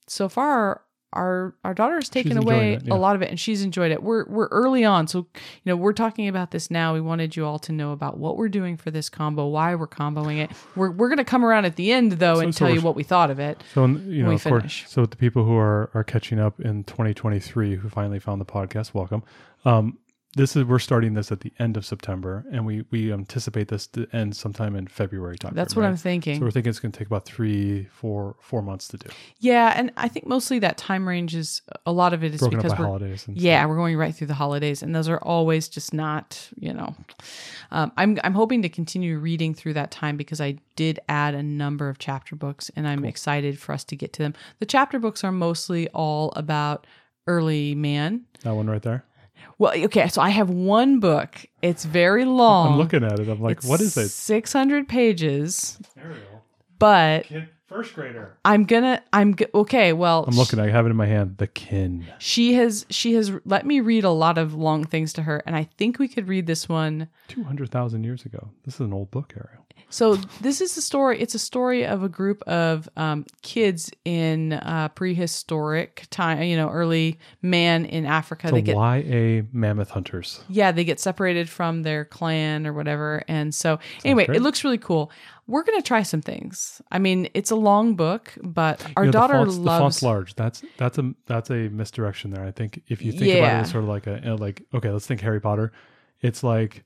so 0.07 0.29
far 0.29 0.83
our 1.13 1.55
our 1.65 1.73
daughter 1.73 1.95
has 1.95 2.09
taken 2.09 2.37
away 2.37 2.75
it, 2.75 2.83
yeah. 2.85 2.95
a 2.95 2.97
lot 2.97 3.17
of 3.17 3.23
it 3.23 3.31
and 3.31 3.41
she's 3.41 3.63
enjoyed 3.63 3.91
it. 3.91 4.03
We're 4.03 4.27
we're 4.27 4.49
early 4.49 4.85
on, 4.85 5.07
so 5.07 5.21
you 5.21 5.41
know 5.65 5.77
we're 5.77 5.93
talking 5.93 6.29
about 6.29 6.51
this 6.51 6.71
now. 6.71 6.93
We 6.95 7.01
wanted 7.01 7.35
you 7.35 7.47
all 7.47 7.59
to 7.61 7.73
know 7.73 7.93
about 7.93 8.19
what 8.19 8.37
we're 8.37 8.49
doing 8.49 8.77
for 8.77 8.91
this 8.91 9.09
combo, 9.09 9.47
why 9.47 9.75
we're 9.75 9.87
comboing 9.89 10.39
it. 10.39 10.51
We're 10.77 10.91
we're 10.91 11.09
gonna 11.09 11.25
come 11.25 11.45
around 11.45 11.65
at 11.65 11.77
the 11.77 11.93
end 11.93 12.13
though 12.13 12.37
So- 12.37 12.41
and 12.41 12.55
so 12.55 12.67
tell 12.67 12.75
you 12.75 12.83
what 12.83 12.95
we 12.95 13.03
thought 13.05 13.31
of 13.31 13.39
it. 13.39 13.63
So, 13.75 13.87
you 13.87 14.23
know, 14.23 14.29
we 14.29 14.35
of 14.35 14.45
course, 14.45 14.63
finish. 14.63 14.85
so 14.89 15.07
the 15.07 15.17
people 15.17 15.45
who 15.45 15.57
are 15.57 15.91
are 15.95 16.05
catching 16.05 16.39
up 16.39 16.61
in 16.61 16.85
2023 16.85 17.77
who 17.77 17.89
finally 17.89 18.19
found 18.19 18.41
the 18.41 18.45
podcast, 18.47 18.93
welcome. 18.95 19.23
Um, 19.65 19.99
this 20.39 20.57
is 20.57 20.65
we're 20.65 20.79
starting 20.79 21.15
this 21.15 21.31
at 21.33 21.41
the 21.41 21.53
end 21.59 21.77
of 21.77 21.85
September, 21.85 22.47
and 22.51 22.65
we 22.65 22.85
we 22.91 23.13
anticipate 23.13 23.69
this 23.69 23.87
to 23.89 24.07
end 24.13 24.37
sometime 24.37 24.77
in 24.77 24.87
February 24.87 25.37
time. 25.37 25.53
That's 25.55 25.77
what 25.77 25.85
I'm 25.85 25.97
thinking. 25.97 26.39
So 26.39 26.45
we're 26.45 26.51
thinking 26.51 26.71
it's 26.71 26.79
going 26.79 26.93
to 26.93 26.99
take 26.99 27.09
about 27.09 27.27
three, 27.27 27.85
four, 27.93 28.37
four 28.41 28.63
months 28.63 28.89
to 28.89 28.97
do. 28.97 29.09
yeah, 29.41 29.75
and 29.77 29.93
I 29.97 30.09
think 30.09 30.27
mostly 30.27 30.59
that 30.61 30.79
time 30.79 31.07
range 31.07 31.35
is 31.35 31.61
a 31.85 31.93
lot 31.93 32.15
of 32.15 32.25
it 32.25 32.33
is 32.33 32.41
Broken 32.41 32.59
because 32.59 32.79
we're 32.79 32.87
holidays. 32.87 33.27
And 33.27 33.37
Yeah, 33.37 33.67
we're 33.67 33.77
going 33.77 33.97
right 33.97 34.15
through 34.15 34.29
the 34.29 34.35
holidays, 34.35 34.83
and 34.83 34.95
those 34.95 35.09
are 35.09 35.19
always 35.19 35.69
just 35.69 35.93
not, 35.93 36.49
you 36.57 36.73
know. 36.73 36.95
Um, 37.71 37.93
I'm 37.97 38.19
I'm 38.25 38.35
hoping 38.35 38.63
to 38.63 38.69
continue 38.69 39.19
reading 39.19 39.55
through 39.55 39.75
that 39.75 39.91
time 39.91 40.17
because 40.17 40.41
I 40.41 40.59
did 40.77 41.01
add 41.09 41.35
a 41.35 41.43
number 41.43 41.89
of 41.89 41.99
chapter 41.99 42.37
books, 42.37 42.71
and 42.77 42.87
I'm 42.87 43.05
excited 43.05 43.59
for 43.59 43.73
us 43.73 43.85
to 43.85 43.97
get 43.97 44.13
to 44.15 44.23
them. 44.23 44.35
The 44.61 44.67
chapter 44.67 44.99
books 44.99 45.25
are 45.25 45.33
mostly 45.33 45.89
all 45.89 46.33
about 46.37 46.87
early 47.27 47.75
man. 47.75 48.25
that 48.43 48.55
one 48.55 48.71
right 48.71 48.83
there. 48.83 49.05
Well, 49.59 49.73
okay, 49.85 50.09
so 50.09 50.23
I 50.23 50.29
have 50.31 50.51
one 50.51 51.01
book. 51.01 51.45
It's 51.63 51.85
very 51.85 52.25
long. 52.25 52.73
I'm 52.75 52.79
looking 52.79 53.03
at 53.05 53.19
it. 53.19 53.29
I'm 53.29 53.41
like, 53.41 53.65
what 53.65 53.81
is 53.81 53.97
it? 53.97 54.09
Six 54.09 54.53
hundred 54.53 54.89
pages, 54.89 55.79
Ariel, 55.97 56.45
but 56.79 57.25
kid, 57.25 57.49
first 57.69 57.95
grader. 57.95 58.37
I'm 58.45 58.65
gonna. 58.65 59.03
I'm 59.13 59.33
go- 59.33 59.47
okay. 59.55 59.93
Well, 59.93 60.25
I'm 60.27 60.37
looking. 60.37 60.59
I 60.59 60.69
have 60.69 60.87
it 60.87 60.91
in 60.91 60.97
my 60.97 61.07
hand. 61.07 61.37
The 61.39 61.47
kin. 61.47 62.07
She 62.19 62.55
has 62.55 62.87
she 62.91 63.15
has 63.15 63.33
let 63.45 63.67
me 63.67 63.81
read 63.81 64.05
a 64.05 64.11
lot 64.11 64.39
of 64.39 64.55
long 64.55 64.85
things 64.85 65.13
to 65.15 65.23
her, 65.23 65.43
and 65.47 65.55
I 65.55 65.65
think 65.77 65.99
we 65.99 66.09
could 66.09 66.29
read 66.29 66.47
this 66.47 66.69
one. 66.69 67.09
Two 67.29 67.45
hundred 67.45 67.71
thousand 67.71 68.05
years 68.05 68.25
ago. 68.25 68.51
This 68.65 68.75
is 68.75 68.81
an 68.81 68.93
old 68.93 69.11
book, 69.11 69.35
Ariel. 69.37 69.65
So 69.91 70.17
this 70.43 70.61
is 70.61 70.77
a 70.77 70.83
story. 70.83 71.19
It's 71.19 71.35
a 71.35 71.39
story 71.39 71.87
of 71.87 72.03
a 72.03 72.11
group 72.11 72.43
of 72.43 72.91
um, 72.99 73.25
kids 73.41 73.91
in 74.05 74.53
uh, 74.53 74.89
prehistoric 74.95 76.07
time. 76.11 76.43
You 76.43 76.57
know, 76.57 76.69
early 76.69 77.19
man 77.41 77.87
in 77.87 78.05
Africa. 78.05 78.49
So 78.49 78.61
they 78.61 78.73
YA 78.73 79.45
mammoth 79.53 79.91
hunters. 79.91 80.41
yeah, 80.51 80.73
they 80.73 80.85
get 80.85 81.01
separated 81.01 81.49
from 81.49 81.85
their 81.85 82.05
clan 82.05 82.67
or 82.67 82.73
whatever. 82.75 83.23
And 83.29 83.55
so 83.55 83.79
anyway, 84.05 84.27
great. 84.27 84.37
it 84.37 84.43
looks 84.43 84.63
really 84.63 84.79
cool. 84.79 85.11
We're 85.49 85.65
gonna 85.65 85.83
try 85.83 86.03
some 86.03 86.21
things. 86.21 86.81
I 86.93 86.99
mean, 86.99 87.29
it's 87.35 87.51
a 87.51 87.57
long 87.57 87.97
book, 87.97 88.33
but 88.43 88.85
our 88.97 89.05
You 89.05 89.09
know, 89.09 89.13
daughter 89.13 89.39
the 89.39 89.47
font's, 89.47 89.57
the 89.57 89.65
font's 89.65 90.03
large. 90.03 90.35
That's 90.35 90.63
that's 90.77 90.99
a 90.99 91.15
that's 91.27 91.51
a 91.51 91.69
misdirection 91.71 92.31
there. 92.31 92.45
I 92.45 92.53
think 92.53 92.83
if 92.87 93.03
you 93.03 93.13
think 93.13 93.35
about 93.35 93.55
it 93.55 93.63
as 93.63 93.71
sort 93.71 93.83
of 93.83 93.89
like 93.89 94.07
a 94.07 94.37
like 94.39 94.63
okay, 94.73 94.91
let's 94.91 95.07
think 95.07 95.21
Harry 95.23 95.41
Potter. 95.41 95.73
It's 96.21 96.45
like 96.45 96.85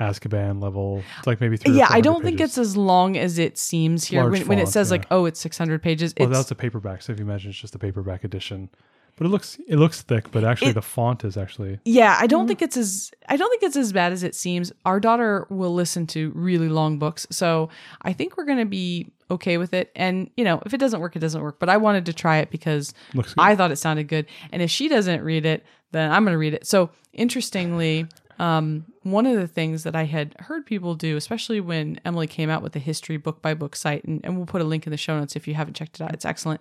Azkaban 0.00 0.60
level. 0.60 1.02
It's 1.18 1.26
like 1.26 1.40
maybe 1.40 1.56
three. 1.56 1.74
or 1.74 1.76
yeah, 1.76 1.86
I 1.90 2.00
don't 2.00 2.24
think 2.24 2.40
it's 2.40 2.58
as 2.58 2.76
long 2.76 3.16
as 3.16 3.38
it 3.38 3.56
seems 3.56 4.04
here. 4.04 4.28
When, 4.28 4.46
when 4.46 4.58
it 4.58 4.68
says 4.68 4.88
yeah. 4.88 4.92
like, 4.92 5.06
oh, 5.10 5.24
it's 5.26 5.38
600 5.40 5.82
pages, 5.82 6.14
Well, 6.18 6.28
it's 6.28 6.38
that's 6.38 6.50
a 6.50 6.56
paperback. 6.56 7.02
So 7.02 7.12
if 7.12 7.18
you 7.18 7.24
imagine 7.24 7.50
it's 7.50 7.60
just 7.60 7.74
a 7.74 7.78
paperback 7.78 8.24
edition, 8.24 8.70
but 9.16 9.26
it 9.26 9.30
looks 9.30 9.58
it 9.68 9.76
looks 9.76 10.02
thick. 10.02 10.30
But 10.32 10.44
actually, 10.44 10.70
It- 10.70 10.74
the 10.74 10.82
font 10.82 11.24
is 11.24 11.36
actually 11.36 11.78
Yeah, 11.84 12.16
I 12.18 12.26
don't 12.26 12.46
think 12.46 12.62
it's 12.62 12.76
as 12.76 13.10
I 13.28 13.36
don't 13.36 13.50
think 13.50 13.62
it's 13.62 13.76
as 13.76 13.92
bad 13.92 14.12
as 14.12 14.22
it 14.22 14.34
seems. 14.34 14.72
Our 14.84 15.00
daughter 15.00 15.46
will 15.50 15.74
listen 15.74 16.06
to 16.08 16.32
really 16.34 16.68
long 16.68 16.98
books, 16.98 17.26
so 17.30 17.68
I 18.02 18.12
think 18.12 18.36
we're 18.36 18.44
going 18.44 18.58
to 18.58 18.64
be 18.64 19.12
okay 19.30 19.56
with 19.58 19.72
it. 19.72 19.90
And 19.96 20.30
you 20.36 20.44
know, 20.44 20.62
if 20.66 20.74
it 20.74 20.78
doesn't 20.78 21.00
work, 21.00 21.16
it 21.16 21.20
doesn't 21.20 21.40
work. 21.42 21.58
But 21.58 21.68
I 21.68 21.76
wanted 21.76 22.06
to 22.06 22.12
try 22.12 22.38
it 22.38 22.50
because. 22.50 22.92
I 23.38 23.56
thought 23.56 23.70
it 23.70 23.76
sounded 23.76 24.08
good. 24.08 24.26
And 24.52 24.62
if 24.62 24.70
she 24.70 24.88
doesn't 24.88 25.22
read 25.22 25.46
it, 25.46 25.64
then 25.92 26.10
I'm 26.10 26.24
going 26.24 26.34
to 26.34 26.38
read 26.38 26.54
it. 26.54 26.66
So 26.66 26.90
interestingly, 27.12 28.06
um, 28.38 28.84
one 29.02 29.26
of 29.26 29.36
the 29.36 29.46
things 29.46 29.84
that 29.84 29.94
I 29.94 30.04
had 30.04 30.34
heard 30.40 30.66
people 30.66 30.94
do, 30.94 31.16
especially 31.16 31.60
when 31.60 32.00
Emily 32.04 32.26
came 32.26 32.50
out 32.50 32.62
with 32.62 32.72
the 32.72 32.78
history 32.80 33.16
book 33.16 33.40
by 33.40 33.54
book 33.54 33.76
site, 33.76 34.04
and, 34.04 34.20
and 34.24 34.36
we'll 34.36 34.46
put 34.46 34.60
a 34.60 34.64
link 34.64 34.86
in 34.86 34.90
the 34.90 34.96
show 34.96 35.18
notes 35.18 35.36
if 35.36 35.46
you 35.48 35.54
haven't 35.54 35.74
checked 35.74 36.00
it 36.00 36.04
out. 36.04 36.12
It's 36.12 36.24
excellent. 36.24 36.60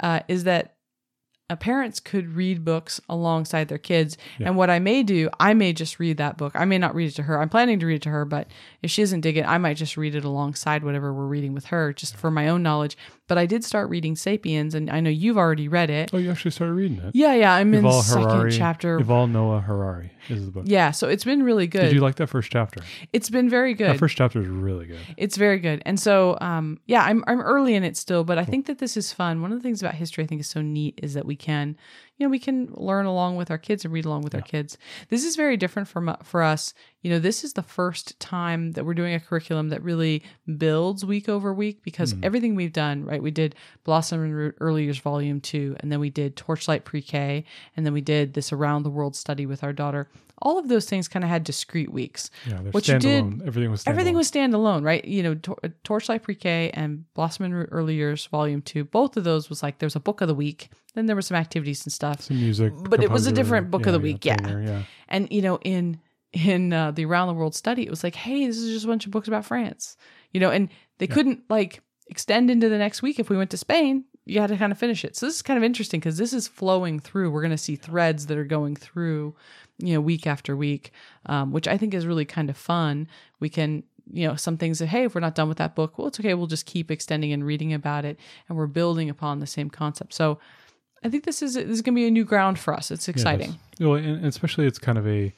Uh, 0.00 0.20
is 0.28 0.44
that 0.44 0.74
Uh, 1.52 1.56
parents 1.56 2.00
could 2.00 2.34
read 2.34 2.64
books 2.64 2.98
alongside 3.10 3.68
their 3.68 3.76
kids. 3.76 4.16
And 4.46 4.56
what 4.56 4.70
I 4.70 4.78
may 4.78 5.02
do, 5.02 5.28
I 5.38 5.52
may 5.52 5.74
just 5.74 5.98
read 6.00 6.16
that 6.16 6.38
book. 6.38 6.52
I 6.54 6.64
may 6.64 6.78
not 6.78 6.94
read 6.94 7.08
it 7.08 7.14
to 7.16 7.24
her. 7.24 7.38
I'm 7.38 7.50
planning 7.50 7.78
to 7.80 7.84
read 7.86 7.96
it 7.96 8.02
to 8.02 8.08
her, 8.08 8.24
but 8.24 8.46
if 8.80 8.90
she 8.90 9.02
doesn't 9.02 9.20
dig 9.20 9.36
it, 9.36 9.46
I 9.46 9.58
might 9.58 9.76
just 9.76 9.98
read 9.98 10.14
it 10.14 10.24
alongside 10.24 10.82
whatever 10.82 11.12
we're 11.12 11.26
reading 11.26 11.52
with 11.52 11.66
her, 11.66 11.92
just 11.92 12.16
for 12.16 12.30
my 12.30 12.48
own 12.48 12.62
knowledge. 12.62 12.96
But 13.32 13.38
I 13.38 13.46
did 13.46 13.64
start 13.64 13.88
reading 13.88 14.14
Sapiens, 14.14 14.74
and 14.74 14.90
I 14.90 15.00
know 15.00 15.08
you've 15.08 15.38
already 15.38 15.66
read 15.66 15.88
it. 15.88 16.10
oh, 16.12 16.18
you 16.18 16.30
actually 16.30 16.50
started 16.50 16.74
reading 16.74 16.98
it. 16.98 17.14
Yeah, 17.14 17.32
yeah, 17.32 17.54
I'm 17.54 17.72
in 17.72 17.82
the 17.82 18.02
second 18.02 18.28
Harari. 18.28 18.52
chapter. 18.52 19.00
Yuval 19.00 19.30
Noah 19.30 19.62
Harari 19.62 20.12
is 20.28 20.44
the 20.44 20.50
book. 20.50 20.64
Yeah, 20.66 20.90
so 20.90 21.08
it's 21.08 21.24
been 21.24 21.42
really 21.42 21.66
good. 21.66 21.84
Did 21.84 21.92
you 21.94 22.02
like 22.02 22.16
that 22.16 22.26
first 22.26 22.52
chapter? 22.52 22.82
it's 23.14 23.30
been 23.30 23.48
very 23.48 23.72
good. 23.72 23.88
That 23.88 23.98
first 23.98 24.18
chapter 24.18 24.42
is 24.42 24.48
really 24.48 24.84
good. 24.84 25.00
It's 25.16 25.38
very 25.38 25.60
good. 25.60 25.80
And 25.86 25.98
so, 25.98 26.36
um, 26.42 26.78
yeah, 26.84 27.04
I'm 27.04 27.24
I'm 27.26 27.40
early 27.40 27.74
in 27.74 27.84
it 27.84 27.96
still, 27.96 28.22
but 28.22 28.36
I 28.36 28.44
think 28.44 28.66
that 28.66 28.80
this 28.80 28.98
is 28.98 29.14
fun. 29.14 29.40
One 29.40 29.50
of 29.50 29.56
the 29.58 29.62
things 29.62 29.80
about 29.80 29.94
history 29.94 30.24
I 30.24 30.26
think 30.26 30.42
is 30.42 30.50
so 30.50 30.60
neat 30.60 31.00
is 31.02 31.14
that 31.14 31.24
we 31.24 31.34
can, 31.34 31.78
you 32.18 32.26
know, 32.26 32.30
we 32.30 32.38
can 32.38 32.72
learn 32.74 33.06
along 33.06 33.36
with 33.36 33.50
our 33.50 33.58
kids 33.58 33.84
and 33.84 33.92
read 33.92 34.04
along 34.04 34.22
with 34.22 34.34
our 34.34 34.42
kids. 34.42 34.76
This 35.08 35.24
is 35.24 35.34
very 35.34 35.56
different 35.56 35.88
from 35.88 36.08
uh, 36.08 36.16
for 36.22 36.42
us. 36.42 36.74
You 37.00 37.10
know, 37.10 37.18
this 37.18 37.42
is 37.42 37.54
the 37.54 37.62
first 37.62 38.20
time 38.20 38.72
that 38.72 38.84
we're 38.84 38.94
doing 38.94 39.14
a 39.14 39.20
curriculum 39.20 39.70
that 39.70 39.82
really 39.82 40.22
builds 40.58 41.04
week 41.04 41.28
over 41.28 41.52
week 41.52 41.82
because 41.82 42.14
mm-hmm. 42.14 42.24
everything 42.24 42.54
we've 42.54 42.72
done, 42.72 43.04
right? 43.04 43.22
We 43.22 43.30
did 43.30 43.56
Blossom 43.84 44.22
and 44.22 44.34
Root 44.34 44.56
Early 44.60 44.84
Years 44.84 44.98
Volume 44.98 45.40
2, 45.40 45.76
and 45.80 45.90
then 45.90 46.00
we 46.00 46.10
did 46.10 46.36
Torchlight 46.36 46.84
Pre-K, 46.84 47.44
and 47.76 47.84
then 47.84 47.92
we 47.92 48.02
did 48.02 48.34
this 48.34 48.52
Around 48.52 48.84
the 48.84 48.90
World 48.90 49.16
study 49.16 49.46
with 49.46 49.64
our 49.64 49.72
daughter. 49.72 50.08
All 50.42 50.58
of 50.58 50.68
those 50.68 50.86
things 50.86 51.08
kind 51.08 51.24
of 51.24 51.30
had 51.30 51.44
discrete 51.44 51.92
weeks. 51.92 52.30
Yeah, 52.46 52.60
they're 52.62 52.72
What 52.72 52.86
you 52.88 52.98
did- 52.98 53.24
standalone. 53.24 53.46
Everything 53.46 53.70
was 53.70 53.82
standalone. 53.82 53.90
Everything 53.90 54.14
was 54.16 54.30
standalone, 54.30 54.84
right? 54.84 55.04
You 55.04 55.22
know, 55.22 55.34
Tor- 55.36 55.58
Torchlight 55.84 56.22
Pre-K 56.22 56.70
and 56.74 57.04
Blossom 57.14 57.44
and 57.46 57.54
Root 57.54 57.68
Early 57.72 57.94
Years 57.94 58.26
Volume 58.26 58.60
Two. 58.60 58.84
Both 58.84 59.16
of 59.16 59.24
those 59.24 59.48
was 59.48 59.62
like 59.62 59.78
there's 59.78 59.96
a 59.96 60.00
book 60.00 60.20
of 60.20 60.28
the 60.28 60.34
week. 60.34 60.68
Then 60.94 61.06
there 61.06 61.16
were 61.16 61.22
some 61.22 61.36
activities 61.38 61.86
and 61.86 61.92
stuff. 61.92 62.20
some 62.20 62.38
music, 62.38 62.72
But 62.76 63.02
it 63.02 63.10
was 63.10 63.26
a 63.26 63.32
different 63.32 63.70
book 63.70 63.86
of 63.86 63.92
the 63.94 63.98
week, 64.00 64.24
yeah. 64.24 64.36
singer, 64.44 64.62
yeah. 64.62 64.82
And 65.08 65.28
you 65.32 65.40
know, 65.42 65.58
in 65.62 65.98
in 66.32 66.72
uh, 66.72 66.90
the 66.90 67.04
Around 67.04 67.28
the 67.28 67.34
World 67.34 67.54
study, 67.54 67.82
it 67.86 67.90
was 67.90 68.02
like, 68.04 68.14
hey, 68.14 68.46
this 68.46 68.56
is 68.58 68.72
just 68.72 68.84
a 68.84 68.88
bunch 68.88 69.04
of 69.06 69.10
books 69.12 69.28
about 69.28 69.44
France. 69.44 69.96
You 70.32 70.40
know, 70.40 70.50
and 70.50 70.68
they 70.98 71.06
couldn't 71.06 71.42
like 71.48 71.82
extend 72.08 72.50
into 72.50 72.68
the 72.68 72.78
next 72.78 73.00
week 73.02 73.18
if 73.18 73.30
we 73.30 73.36
went 73.36 73.50
to 73.50 73.56
Spain. 73.56 74.04
You 74.24 74.40
had 74.40 74.48
to 74.48 74.56
kind 74.56 74.70
of 74.70 74.78
finish 74.78 75.04
it. 75.04 75.16
So 75.16 75.26
this 75.26 75.34
is 75.36 75.42
kind 75.42 75.56
of 75.58 75.64
interesting 75.64 75.98
because 76.00 76.16
this 76.16 76.32
is 76.32 76.46
flowing 76.46 77.00
through. 77.00 77.30
We're 77.30 77.40
going 77.42 77.50
to 77.50 77.58
see 77.58 77.74
threads 77.76 78.26
that 78.26 78.38
are 78.38 78.44
going 78.44 78.76
through, 78.76 79.34
you 79.78 79.94
know, 79.94 80.00
week 80.00 80.26
after 80.26 80.56
week, 80.56 80.92
um, 81.26 81.50
which 81.50 81.66
I 81.66 81.76
think 81.76 81.92
is 81.92 82.06
really 82.06 82.24
kind 82.24 82.48
of 82.48 82.56
fun. 82.56 83.08
We 83.40 83.48
can, 83.48 83.82
you 84.12 84.28
know, 84.28 84.36
some 84.36 84.56
things 84.58 84.78
that 84.78 84.86
hey, 84.86 85.04
if 85.04 85.14
we're 85.14 85.20
not 85.20 85.34
done 85.34 85.48
with 85.48 85.58
that 85.58 85.74
book, 85.74 85.98
well, 85.98 86.06
it's 86.06 86.20
okay. 86.20 86.34
We'll 86.34 86.46
just 86.46 86.66
keep 86.66 86.90
extending 86.90 87.32
and 87.32 87.44
reading 87.44 87.72
about 87.72 88.04
it, 88.04 88.18
and 88.48 88.56
we're 88.56 88.66
building 88.68 89.10
upon 89.10 89.40
the 89.40 89.46
same 89.46 89.68
concept. 89.70 90.14
So 90.14 90.38
I 91.02 91.08
think 91.08 91.24
this 91.24 91.42
is 91.42 91.54
this 91.54 91.64
is 91.66 91.82
going 91.82 91.94
to 91.94 92.00
be 92.00 92.06
a 92.06 92.10
new 92.10 92.24
ground 92.24 92.60
for 92.60 92.74
us. 92.74 92.90
It's 92.92 93.08
exciting. 93.08 93.50
that's- 93.52 93.80
well, 93.80 93.94
and 93.94 94.24
especially 94.26 94.66
it's 94.66 94.78
kind 94.78 94.98
of 94.98 95.06
a, 95.08 95.18
you 95.24 95.32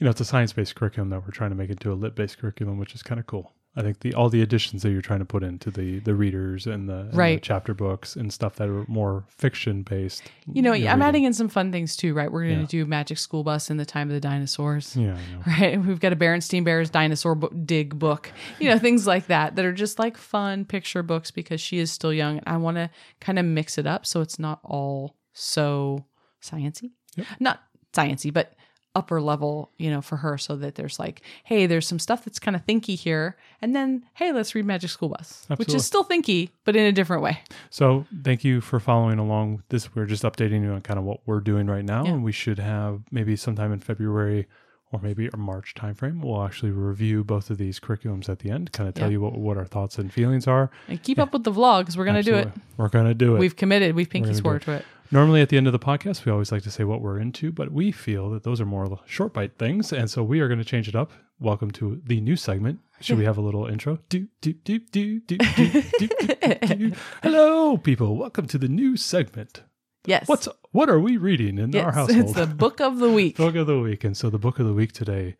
know, 0.00 0.08
it's 0.10 0.20
a 0.20 0.24
science-based 0.24 0.74
curriculum 0.76 1.10
that 1.10 1.20
we're 1.26 1.30
trying 1.32 1.50
to 1.50 1.56
make 1.56 1.68
into 1.68 1.92
a 1.92 1.94
lit-based 1.94 2.38
curriculum, 2.38 2.78
which 2.78 2.94
is 2.94 3.02
kind 3.02 3.20
of 3.20 3.26
cool. 3.26 3.52
I 3.76 3.82
think 3.82 4.00
the 4.00 4.12
all 4.14 4.28
the 4.28 4.42
additions 4.42 4.82
that 4.82 4.90
you're 4.90 5.02
trying 5.02 5.20
to 5.20 5.24
put 5.24 5.44
into 5.44 5.70
the 5.70 6.00
the 6.00 6.14
readers 6.14 6.66
and 6.66 6.88
the, 6.88 7.00
and 7.00 7.12
the 7.12 7.38
chapter 7.40 7.74
books 7.74 8.16
and 8.16 8.32
stuff 8.32 8.56
that 8.56 8.68
are 8.68 8.84
more 8.88 9.24
fiction-based. 9.28 10.22
You 10.52 10.62
know, 10.62 10.70
I'm 10.72 10.80
reading. 10.82 11.02
adding 11.02 11.24
in 11.24 11.32
some 11.32 11.48
fun 11.48 11.70
things 11.70 11.94
too, 11.94 12.12
right? 12.14 12.30
We're 12.32 12.44
going 12.44 12.66
to 12.66 12.76
Yeah. 12.76 12.84
do 12.84 12.86
Magic 12.86 13.18
School 13.18 13.44
Bus 13.44 13.70
in 13.70 13.76
the 13.76 13.84
Time 13.84 14.08
of 14.08 14.14
the 14.14 14.20
Dinosaurs. 14.20 14.96
Yeah. 14.96 15.16
Right, 15.46 15.80
we've 15.80 16.00
got 16.00 16.12
a 16.12 16.16
Berenstein 16.16 16.64
Bears 16.64 16.90
dinosaur 16.90 17.34
book, 17.34 17.52
dig 17.64 17.98
book, 17.98 18.30
you 18.58 18.68
know, 18.68 18.78
things 18.78 19.06
like 19.06 19.26
that 19.28 19.56
that 19.56 19.64
are 19.64 19.72
just 19.72 19.98
like 19.98 20.16
fun 20.16 20.64
picture 20.64 21.02
books 21.02 21.30
because 21.30 21.60
she 21.60 21.78
is 21.78 21.90
still 21.92 22.12
young. 22.12 22.40
I 22.46 22.56
want 22.56 22.76
to 22.76 22.90
kind 23.20 23.38
of 23.38 23.44
mix 23.44 23.78
it 23.78 23.86
up 23.86 24.04
so 24.06 24.20
it's 24.20 24.38
not 24.38 24.60
all 24.64 25.16
so 25.32 26.04
sciency, 26.42 26.90
Yep. 27.16 27.26
not 27.40 27.60
sciency, 27.92 28.32
but 28.32 28.54
upper 28.98 29.20
level, 29.20 29.70
you 29.78 29.90
know, 29.90 30.02
for 30.02 30.16
her, 30.16 30.36
so 30.36 30.56
that 30.56 30.74
there's 30.74 30.98
like, 30.98 31.22
hey, 31.44 31.66
there's 31.66 31.86
some 31.86 31.98
stuff 31.98 32.24
that's 32.24 32.38
kind 32.38 32.54
of 32.56 32.66
thinky 32.66 32.96
here, 32.98 33.36
and 33.62 33.74
then 33.74 34.04
hey, 34.14 34.32
let's 34.32 34.54
read 34.54 34.66
Magic 34.66 34.90
School 34.90 35.08
Bus, 35.08 35.46
which 35.56 35.72
is 35.72 35.86
still 35.86 36.04
thinky 36.04 36.50
but 36.64 36.76
in 36.76 36.84
a 36.84 36.92
different 36.92 37.22
way. 37.22 37.38
So 37.70 38.04
thank 38.24 38.44
you 38.44 38.60
for 38.60 38.78
following 38.80 39.18
along 39.18 39.56
with 39.56 39.68
this. 39.68 39.94
We're 39.94 40.06
just 40.06 40.22
updating 40.24 40.62
you 40.62 40.72
on 40.72 40.80
kind 40.82 40.98
of 40.98 41.04
what 41.04 41.20
we're 41.26 41.40
doing 41.40 41.66
right 41.66 41.84
now, 41.84 42.04
Yeah. 42.04 42.12
and 42.12 42.24
we 42.24 42.32
should 42.32 42.58
have 42.58 43.02
maybe 43.10 43.36
sometime 43.36 43.72
in 43.72 43.80
February 43.80 44.46
or 44.92 45.00
maybe 45.00 45.28
a 45.32 45.36
March 45.36 45.74
timeframe, 45.74 46.22
we'll 46.22 46.42
actually 46.42 46.70
review 46.70 47.22
both 47.24 47.50
of 47.50 47.58
these 47.58 47.78
curriculums 47.78 48.28
at 48.28 48.38
the 48.40 48.50
end, 48.50 48.72
kind 48.72 48.88
of 48.88 48.94
tell 48.94 49.08
Yeah. 49.08 49.12
you 49.12 49.20
what, 49.20 49.34
what 49.38 49.56
our 49.56 49.66
thoughts 49.66 49.98
and 49.98 50.12
feelings 50.12 50.46
are. 50.46 50.70
And 50.88 51.02
keep 51.02 51.18
up 51.18 51.32
with 51.32 51.44
the 51.44 51.52
vlogs. 51.52 51.96
We're 51.96 52.04
gonna 52.06 52.22
do 52.22 52.34
it. 52.36 52.48
We're 52.76 52.88
going 52.88 53.06
to 53.06 53.14
do 53.14 53.34
it. 53.36 53.38
We've 53.38 53.56
committed. 53.56 53.94
We've 53.94 54.08
pinky 54.08 54.32
swore 54.34 54.56
it. 54.56 54.62
to 54.62 54.72
it. 54.72 54.84
Normally, 55.10 55.40
at 55.40 55.48
the 55.48 55.56
end 55.56 55.66
of 55.66 55.72
the 55.72 55.78
podcast, 55.78 56.26
we 56.26 56.32
always 56.32 56.52
like 56.52 56.62
to 56.64 56.70
say 56.70 56.84
what 56.84 57.00
we're 57.00 57.18
into, 57.18 57.50
but 57.50 57.72
we 57.72 57.90
feel 57.92 58.28
that 58.30 58.42
those 58.44 58.60
are 58.60 58.66
more 58.66 59.00
short 59.06 59.32
bite 59.32 59.56
things. 59.58 59.90
And 59.92 60.10
so 60.10 60.22
we 60.22 60.40
are 60.40 60.48
going 60.48 60.58
to 60.58 60.64
change 60.66 60.86
it 60.86 60.94
up. 60.94 61.12
Welcome 61.40 61.70
to 61.72 62.02
the 62.04 62.20
new 62.20 62.36
segment. 62.36 62.80
Should 63.00 63.16
we 63.16 63.24
have 63.30 63.38
a 63.38 63.40
little 63.40 63.66
intro? 63.66 64.00
Do, 64.10 64.28
do, 64.42 64.52
do, 64.52 64.78
do, 64.78 65.20
do, 65.20 65.38
do, 65.38 65.52
do, 65.54 65.82
do, 65.98 66.08
do, 66.08 66.74
do. 66.76 66.92
Hello, 67.22 67.78
people. 67.78 68.16
Welcome 68.16 68.46
to 68.48 68.58
the 68.58 68.68
new 68.68 68.96
segment. 68.98 69.62
Yes. 70.08 70.26
What's 70.26 70.48
What 70.72 70.88
are 70.88 70.98
we 70.98 71.16
reading 71.18 71.58
in 71.58 71.70
yes, 71.72 71.84
our 71.86 71.92
household? 71.92 72.20
It's 72.24 72.32
the 72.32 72.46
book 72.46 72.80
of 72.80 72.98
the 72.98 73.10
week. 73.10 73.36
book 73.46 73.54
of 73.56 73.66
the 73.66 73.78
week. 73.78 74.04
And 74.04 74.16
so 74.16 74.30
the 74.30 74.38
book 74.38 74.58
of 74.58 74.66
the 74.66 74.72
week 74.72 74.92
today 74.92 75.36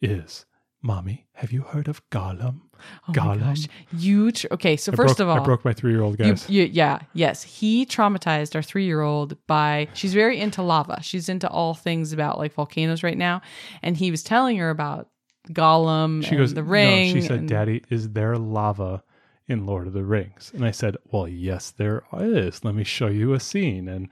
is 0.00 0.46
Mommy, 0.80 1.26
have 1.34 1.52
you 1.52 1.62
heard 1.62 1.88
of 1.88 2.08
Gollum? 2.10 2.60
Oh 3.08 3.12
Gollum. 3.12 3.68
You 3.96 4.32
tr- 4.32 4.46
okay? 4.52 4.76
So 4.76 4.92
I 4.92 4.96
first 4.96 5.16
broke- 5.18 5.20
of 5.20 5.28
all, 5.28 5.40
I 5.40 5.44
broke 5.44 5.64
my 5.64 5.72
three 5.72 5.92
year 5.92 6.02
old 6.02 6.18
You, 6.18 6.24
guys. 6.24 6.48
you, 6.50 6.64
yeah, 6.64 7.00
yes. 7.14 7.42
He 7.42 7.84
traumatized 7.86 8.54
our 8.54 8.62
three 8.62 8.84
year 8.84 9.00
old 9.02 9.36
by, 9.46 9.88
she's 9.94 10.14
very 10.14 10.38
into 10.40 10.62
lava. 10.62 11.00
She's 11.02 11.28
into 11.28 11.48
all 11.48 11.74
things 11.74 12.12
about 12.12 12.38
like 12.38 12.52
volcanoes 12.54 13.02
right 13.02 13.18
now. 13.18 13.42
And 13.82 13.96
he 13.96 14.10
was 14.10 14.22
telling 14.22 14.56
her 14.58 14.70
about 14.70 15.08
Gollum 15.50 16.22
She 16.24 16.30
and 16.30 16.38
goes, 16.38 16.54
the 16.54 16.62
ring. 16.64 17.14
No, 17.14 17.20
she 17.20 17.26
said, 17.26 17.38
and- 17.40 17.48
Daddy, 17.48 17.82
is 17.90 18.10
there 18.10 18.36
lava 18.36 19.02
in 19.48 19.66
Lord 19.66 19.86
of 19.86 19.92
the 19.92 20.04
Rings? 20.04 20.50
And 20.54 20.64
I 20.64 20.70
said, 20.70 20.96
Well, 21.10 21.28
yes, 21.28 21.70
there 21.70 22.02
is. 22.18 22.64
Let 22.64 22.74
me 22.74 22.84
show 22.84 23.08
you 23.08 23.34
a 23.34 23.40
scene. 23.40 23.88
And 23.88 24.08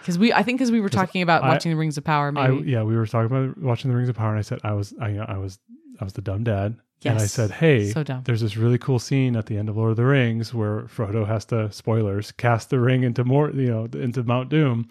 Because 0.00 0.18
we, 0.18 0.32
I 0.32 0.42
think 0.42 0.58
because 0.58 0.70
we 0.72 0.80
were 0.80 0.88
talking 0.88 1.22
about 1.22 1.42
I- 1.42 1.48
watching 1.48 1.70
the 1.72 1.76
Rings 1.78 1.96
of 1.98 2.04
Power, 2.04 2.28
I, 2.36 2.48
maybe. 2.48 2.70
yeah, 2.70 2.82
we 2.82 2.96
were 2.96 3.06
talking 3.06 3.34
about 3.36 3.58
watching 3.58 3.90
the 3.90 3.96
Rings 3.96 4.08
of 4.08 4.16
Power, 4.16 4.30
and 4.30 4.38
I 4.38 4.42
said, 4.42 4.60
I 4.64 4.72
was, 4.72 4.94
I, 5.00 5.16
I 5.18 5.38
was, 5.38 5.58
I 6.00 6.04
was 6.04 6.12
the 6.14 6.22
dumb 6.22 6.44
dad. 6.44 6.76
Yes. 7.02 7.10
And 7.12 7.20
I 7.20 7.26
said, 7.26 7.50
Hey, 7.50 7.90
So 7.90 8.02
dumb. 8.04 8.22
there's 8.24 8.40
this 8.42 8.56
really 8.56 8.78
cool 8.78 8.98
scene 9.00 9.34
at 9.36 9.46
the 9.46 9.56
end 9.58 9.68
of 9.68 9.76
Lord 9.76 9.90
of 9.90 9.96
the 9.96 10.04
Rings 10.04 10.54
where 10.54 10.82
Frodo 10.82 11.26
has 11.26 11.44
to, 11.46 11.70
spoilers, 11.72 12.30
cast 12.32 12.70
the 12.70 12.78
ring 12.78 13.02
into 13.02 13.24
more, 13.24 13.50
you 13.50 13.66
know, 13.70 13.88
into 13.92 14.22
Mount 14.22 14.48
Doom. 14.50 14.88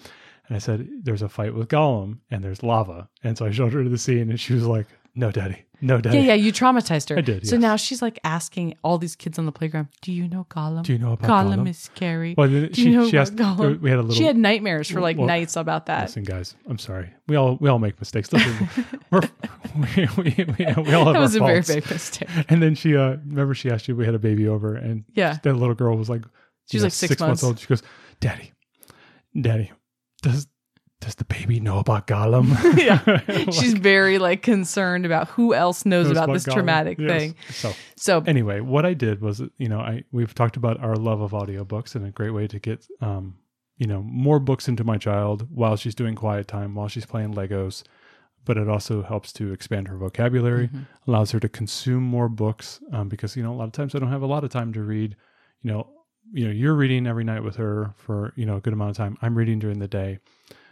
And 0.47 0.55
I 0.57 0.59
said, 0.59 0.89
There's 1.03 1.21
a 1.21 1.29
fight 1.29 1.53
with 1.55 1.69
Gollum 1.69 2.19
and 2.29 2.43
there's 2.43 2.63
lava. 2.63 3.07
And 3.23 3.37
so 3.37 3.45
I 3.45 3.51
showed 3.51 3.71
her 3.71 3.83
the 3.87 3.97
scene, 3.97 4.29
and 4.29 4.37
she 4.39 4.53
was 4.53 4.65
like, 4.67 4.87
No, 5.15 5.31
Daddy, 5.31 5.63
no, 5.81 5.99
Daddy. 5.99 6.17
yeah, 6.19 6.23
yeah, 6.23 6.33
you 6.35 6.53
traumatized 6.53 7.09
her. 7.09 7.17
I 7.17 7.21
did, 7.21 7.47
So 7.47 7.55
yes. 7.55 7.61
now 7.61 7.75
she's 7.75 8.01
like 8.01 8.19
asking 8.23 8.75
all 8.83 8.97
these 8.97 9.15
kids 9.15 9.39
on 9.39 9.45
the 9.45 9.51
playground, 9.51 9.87
"Do 10.01 10.11
you 10.11 10.27
know 10.27 10.45
Gollum? 10.49 10.83
Do 10.83 10.93
you 10.93 10.99
know 10.99 11.13
about 11.13 11.29
Gollum, 11.29 11.57
Gollum? 11.63 11.69
is 11.69 11.77
scary." 11.77 12.35
Well, 12.37 12.47
Do 12.47 12.69
she, 12.73 12.83
you 12.89 12.91
know 12.97 13.09
she 13.09 13.17
asked, 13.17 13.35
Gollum? 13.35 13.81
we 13.81 13.89
had 13.89 13.99
a 13.99 14.01
little, 14.03 14.15
she 14.15 14.23
had 14.23 14.37
nightmares 14.37 14.89
for 14.89 15.01
like 15.01 15.17
Well, 15.17 15.27
nights 15.27 15.55
about 15.55 15.87
that. 15.87 16.03
Listen, 16.03 16.23
guys, 16.23 16.55
I'm 16.67 16.77
sorry. 16.77 17.11
We 17.27 17.35
all 17.35 17.57
we 17.59 17.69
all 17.69 17.79
make 17.79 17.99
mistakes. 17.99 18.31
Listen, 18.31 18.69
we're, 19.11 19.21
we, 19.95 20.07
we, 20.17 20.45
we, 20.57 20.65
we 20.65 20.93
all 20.93 21.05
have 21.05 21.13
that 21.13 21.19
was 21.19 21.35
a 21.35 21.41
our 21.41 21.61
very 21.61 21.79
big 21.81 21.89
mistake. 21.89 22.29
And 22.49 22.61
then 22.61 22.75
she, 22.75 22.95
uh, 22.95 23.17
remember, 23.25 23.53
she 23.53 23.69
asked 23.71 23.87
you. 23.87 23.95
We 23.95 24.05
had 24.05 24.15
a 24.15 24.19
baby 24.19 24.47
over, 24.47 24.75
and 24.75 25.03
Yeah. 25.13 25.37
that 25.43 25.53
little 25.55 25.75
girl 25.75 25.97
was 25.97 26.09
like, 26.09 26.23
she's 26.69 26.75
you 26.75 26.79
know, 26.79 26.85
like 26.85 26.93
six 26.93 27.19
months. 27.19 27.43
old. 27.43 27.59
She 27.59 27.67
goes, 27.67 27.81
"Daddy, 28.19 28.51
Daddy, 29.39 29.71
does 30.21 30.47
does 31.01 31.15
the 31.15 31.25
baby 31.25 31.59
know 31.59 31.79
about 31.79 32.07
Gollum?" 32.07 32.47
Yeah. 32.77 33.51
She's 33.51 33.73
very 33.73 34.17
like 34.17 34.41
concerned 34.41 35.05
about 35.05 35.27
who 35.27 35.53
else 35.53 35.85
knows 35.85 36.05
Knows 36.05 36.11
about 36.13 36.23
about 36.25 36.33
this 36.33 36.45
Gollum. 36.45 36.53
traumatic 36.53 36.97
Yes. 36.99 37.09
thing. 37.09 37.35
So 37.49 37.73
So 37.97 38.23
anyway, 38.25 38.61
what 38.61 38.85
I 38.85 38.93
did 38.93 39.21
was, 39.21 39.41
you 39.57 39.67
know, 39.67 39.79
I 39.79 40.03
we've 40.13 40.33
talked 40.33 40.55
about 40.57 40.79
our 40.81 40.95
love 40.95 41.21
of 41.21 41.31
audiobooks 41.31 41.93
and 41.95 42.05
a 42.05 42.11
great 42.11 42.31
way 42.31 42.47
to 42.47 42.57
get, 42.59 42.87
um, 43.01 43.35
you 43.77 43.87
know, 43.87 44.01
more 44.03 44.39
books 44.39 44.67
into 44.67 44.83
my 44.83 44.97
child 44.97 45.47
while 45.53 45.75
she's 45.75 45.95
doing 45.95 46.15
quiet 46.15 46.47
time, 46.47 46.75
while 46.75 46.87
she's 46.87 47.05
playing 47.05 47.33
Legos. 47.33 47.83
But 48.43 48.57
it 48.57 48.67
also 48.67 49.03
helps 49.03 49.31
to 49.33 49.53
expand 49.53 49.87
her 49.87 49.97
vocabulary, 49.97 50.67
Mm-hmm. 50.67 50.81
allows 51.11 51.29
her 51.31 51.39
to 51.39 51.47
consume 51.49 52.01
more 52.03 52.27
books 52.29 52.79
um, 52.91 53.07
because 53.07 53.35
you 53.37 53.43
know 53.43 53.53
a 53.53 53.57
lot 53.57 53.65
of 53.65 53.71
times 53.73 53.93
I 53.93 53.99
don't 53.99 54.09
have 54.11 54.23
a 54.23 54.27
lot 54.35 54.43
of 54.43 54.49
time 54.49 54.73
to 54.73 54.81
read. 54.81 55.15
You 55.61 55.71
know, 55.71 55.89
you 56.33 56.45
know, 56.45 56.51
you're 56.51 56.73
reading 56.73 57.05
every 57.05 57.23
night 57.23 57.43
with 57.43 57.55
her 57.57 57.93
for 57.97 58.33
you 58.35 58.45
know 58.47 58.55
a 58.57 58.61
good 58.61 58.73
amount 58.73 58.91
of 58.91 58.97
time. 58.97 59.15
I'm 59.21 59.35
reading 59.37 59.59
during 59.59 59.77
the 59.79 59.87
day. 59.87 60.19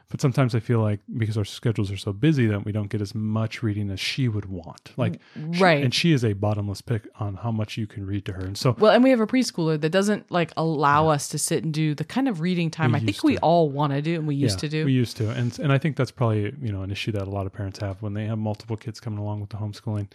But 0.09 0.21
sometimes 0.21 0.55
I 0.55 0.59
feel 0.59 0.79
like 0.79 1.01
because 1.17 1.37
our 1.37 1.45
schedules 1.45 1.91
are 1.91 1.97
so 1.97 2.11
busy 2.11 2.47
that 2.47 2.65
we 2.65 2.71
don't 2.71 2.89
get 2.89 2.99
as 2.99 3.13
much 3.13 3.61
reading 3.61 3.91
as 3.91 3.99
she 3.99 4.27
would 4.27 4.45
want. 4.45 4.91
Like, 4.97 5.19
she- 5.53 5.61
Right. 5.61 5.83
and 5.83 5.93
she 5.93 6.13
is 6.13 6.25
a 6.25 6.33
bottomless 6.33 6.81
pick 6.81 7.07
on 7.19 7.35
how 7.35 7.51
much 7.51 7.77
you 7.77 7.85
can 7.85 8.07
read 8.07 8.25
to 8.25 8.33
her. 8.33 8.41
And 8.41 8.57
so, 8.57 8.75
well, 8.79 8.91
and 8.91 9.03
we 9.03 9.11
have 9.11 9.19
a 9.19 9.27
preschooler 9.27 9.79
that 9.79 9.91
doesn't 9.91 10.31
like 10.31 10.51
allow 10.57 11.09
us 11.09 11.27
to 11.29 11.37
sit 11.37 11.63
and 11.63 11.71
do 11.71 11.93
the 11.93 12.03
kind 12.03 12.27
of 12.27 12.41
reading 12.41 12.71
time 12.71 12.93
We 12.93 12.97
I 12.97 13.01
think 13.01 13.23
we 13.23 13.35
to. 13.35 13.41
all 13.41 13.69
want 13.69 13.93
to 13.93 14.01
do 14.01 14.15
and 14.15 14.27
we 14.27 14.33
used 14.33 14.55
yeah, 14.57 14.61
to 14.61 14.69
do. 14.69 14.85
We 14.85 14.93
used 14.93 15.15
to, 15.17 15.29
and 15.29 15.57
and 15.59 15.71
I 15.71 15.77
think 15.77 15.95
that's 15.95 16.09
probably 16.11 16.55
you 16.59 16.71
know 16.71 16.81
an 16.81 16.89
issue 16.89 17.11
that 17.11 17.27
a 17.27 17.29
lot 17.29 17.45
of 17.45 17.53
parents 17.53 17.77
have 17.77 18.01
when 18.01 18.15
they 18.15 18.25
have 18.25 18.39
multiple 18.39 18.77
kids 18.77 18.99
coming 18.99 19.19
along 19.19 19.41
with 19.41 19.51
the 19.51 19.57
homeschooling. 19.57 20.07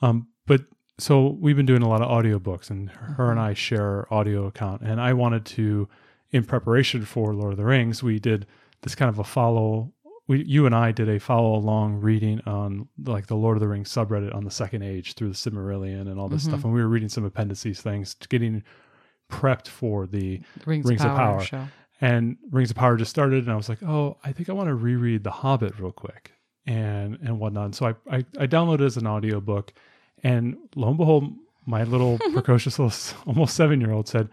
Um, 0.00 0.28
but 0.46 0.60
so 0.98 1.36
we've 1.40 1.56
been 1.56 1.66
doing 1.66 1.82
a 1.82 1.88
lot 1.88 2.02
of 2.02 2.08
audiobooks, 2.08 2.70
and 2.70 2.88
her 2.90 3.30
and 3.32 3.38
Mm-hmm. 3.40 3.48
I 3.50 3.54
share 3.54 3.82
our 3.84 4.06
audio 4.12 4.46
account. 4.46 4.82
And 4.82 5.00
I 5.00 5.12
wanted 5.12 5.44
to, 5.46 5.88
in 6.30 6.44
preparation 6.44 7.04
for 7.04 7.34
Lord 7.34 7.50
of 7.54 7.56
the 7.58 7.64
Rings, 7.64 8.00
we 8.00 8.20
did 8.20 8.46
this 8.84 8.94
kind 8.94 9.08
of 9.08 9.18
a 9.18 9.24
follow. 9.24 9.92
We, 10.28 10.42
you 10.44 10.64
and 10.64 10.74
I 10.74 10.92
did 10.92 11.08
a 11.08 11.18
follow 11.20 11.54
along 11.56 11.96
reading 12.00 12.40
on 12.46 12.88
like 13.04 13.26
the 13.26 13.34
Lord 13.36 13.56
of 13.56 13.60
the 13.60 13.68
Rings 13.68 13.90
subreddit 13.92 14.34
on 14.34 14.44
the 14.44 14.50
second 14.50 14.82
age 14.82 15.14
through 15.14 15.28
the 15.30 15.34
Silmarillion 15.34 16.02
and 16.02 16.18
all 16.18 16.28
this 16.28 16.42
Mm-hmm. 16.44 16.52
stuff. 16.52 16.64
And 16.64 16.72
we 16.72 16.80
were 16.80 16.88
reading 16.88 17.08
some 17.10 17.24
appendices 17.24 17.80
things, 17.82 18.14
getting 18.28 18.62
prepped 19.30 19.68
for 19.68 20.06
the 20.06 20.40
Rings, 20.64 20.86
Rings 20.86 21.02
of 21.02 21.10
of 21.10 21.16
Power, 21.16 21.32
Power. 21.38 21.44
show. 21.44 21.66
and 22.00 22.36
Rings 22.50 22.70
of 22.70 22.76
Power 22.76 22.96
just 22.96 23.10
started, 23.10 23.44
and 23.44 23.52
I 23.52 23.56
was 23.56 23.68
like, 23.68 23.82
oh, 23.82 24.16
I 24.24 24.32
think 24.32 24.48
I 24.48 24.52
want 24.52 24.68
to 24.68 24.74
reread 24.74 25.24
The 25.24 25.30
Hobbit 25.30 25.78
real 25.78 25.92
quick 25.92 26.32
and 26.66 27.18
and 27.22 27.38
whatnot. 27.38 27.74
So 27.74 27.86
I 27.86 27.94
I, 28.16 28.24
I 28.38 28.46
downloaded 28.46 28.80
it 28.80 28.84
as 28.86 28.96
an 28.96 29.06
audiobook, 29.06 29.72
and 30.22 30.56
lo 30.74 30.88
and 30.88 30.96
behold, 30.96 31.34
my 31.66 31.84
little 31.84 32.18
precocious 32.32 32.78
little 32.78 32.94
almost 33.26 33.54
seven 33.56 33.80
year 33.80 33.92
old 33.92 34.08
said, 34.08 34.28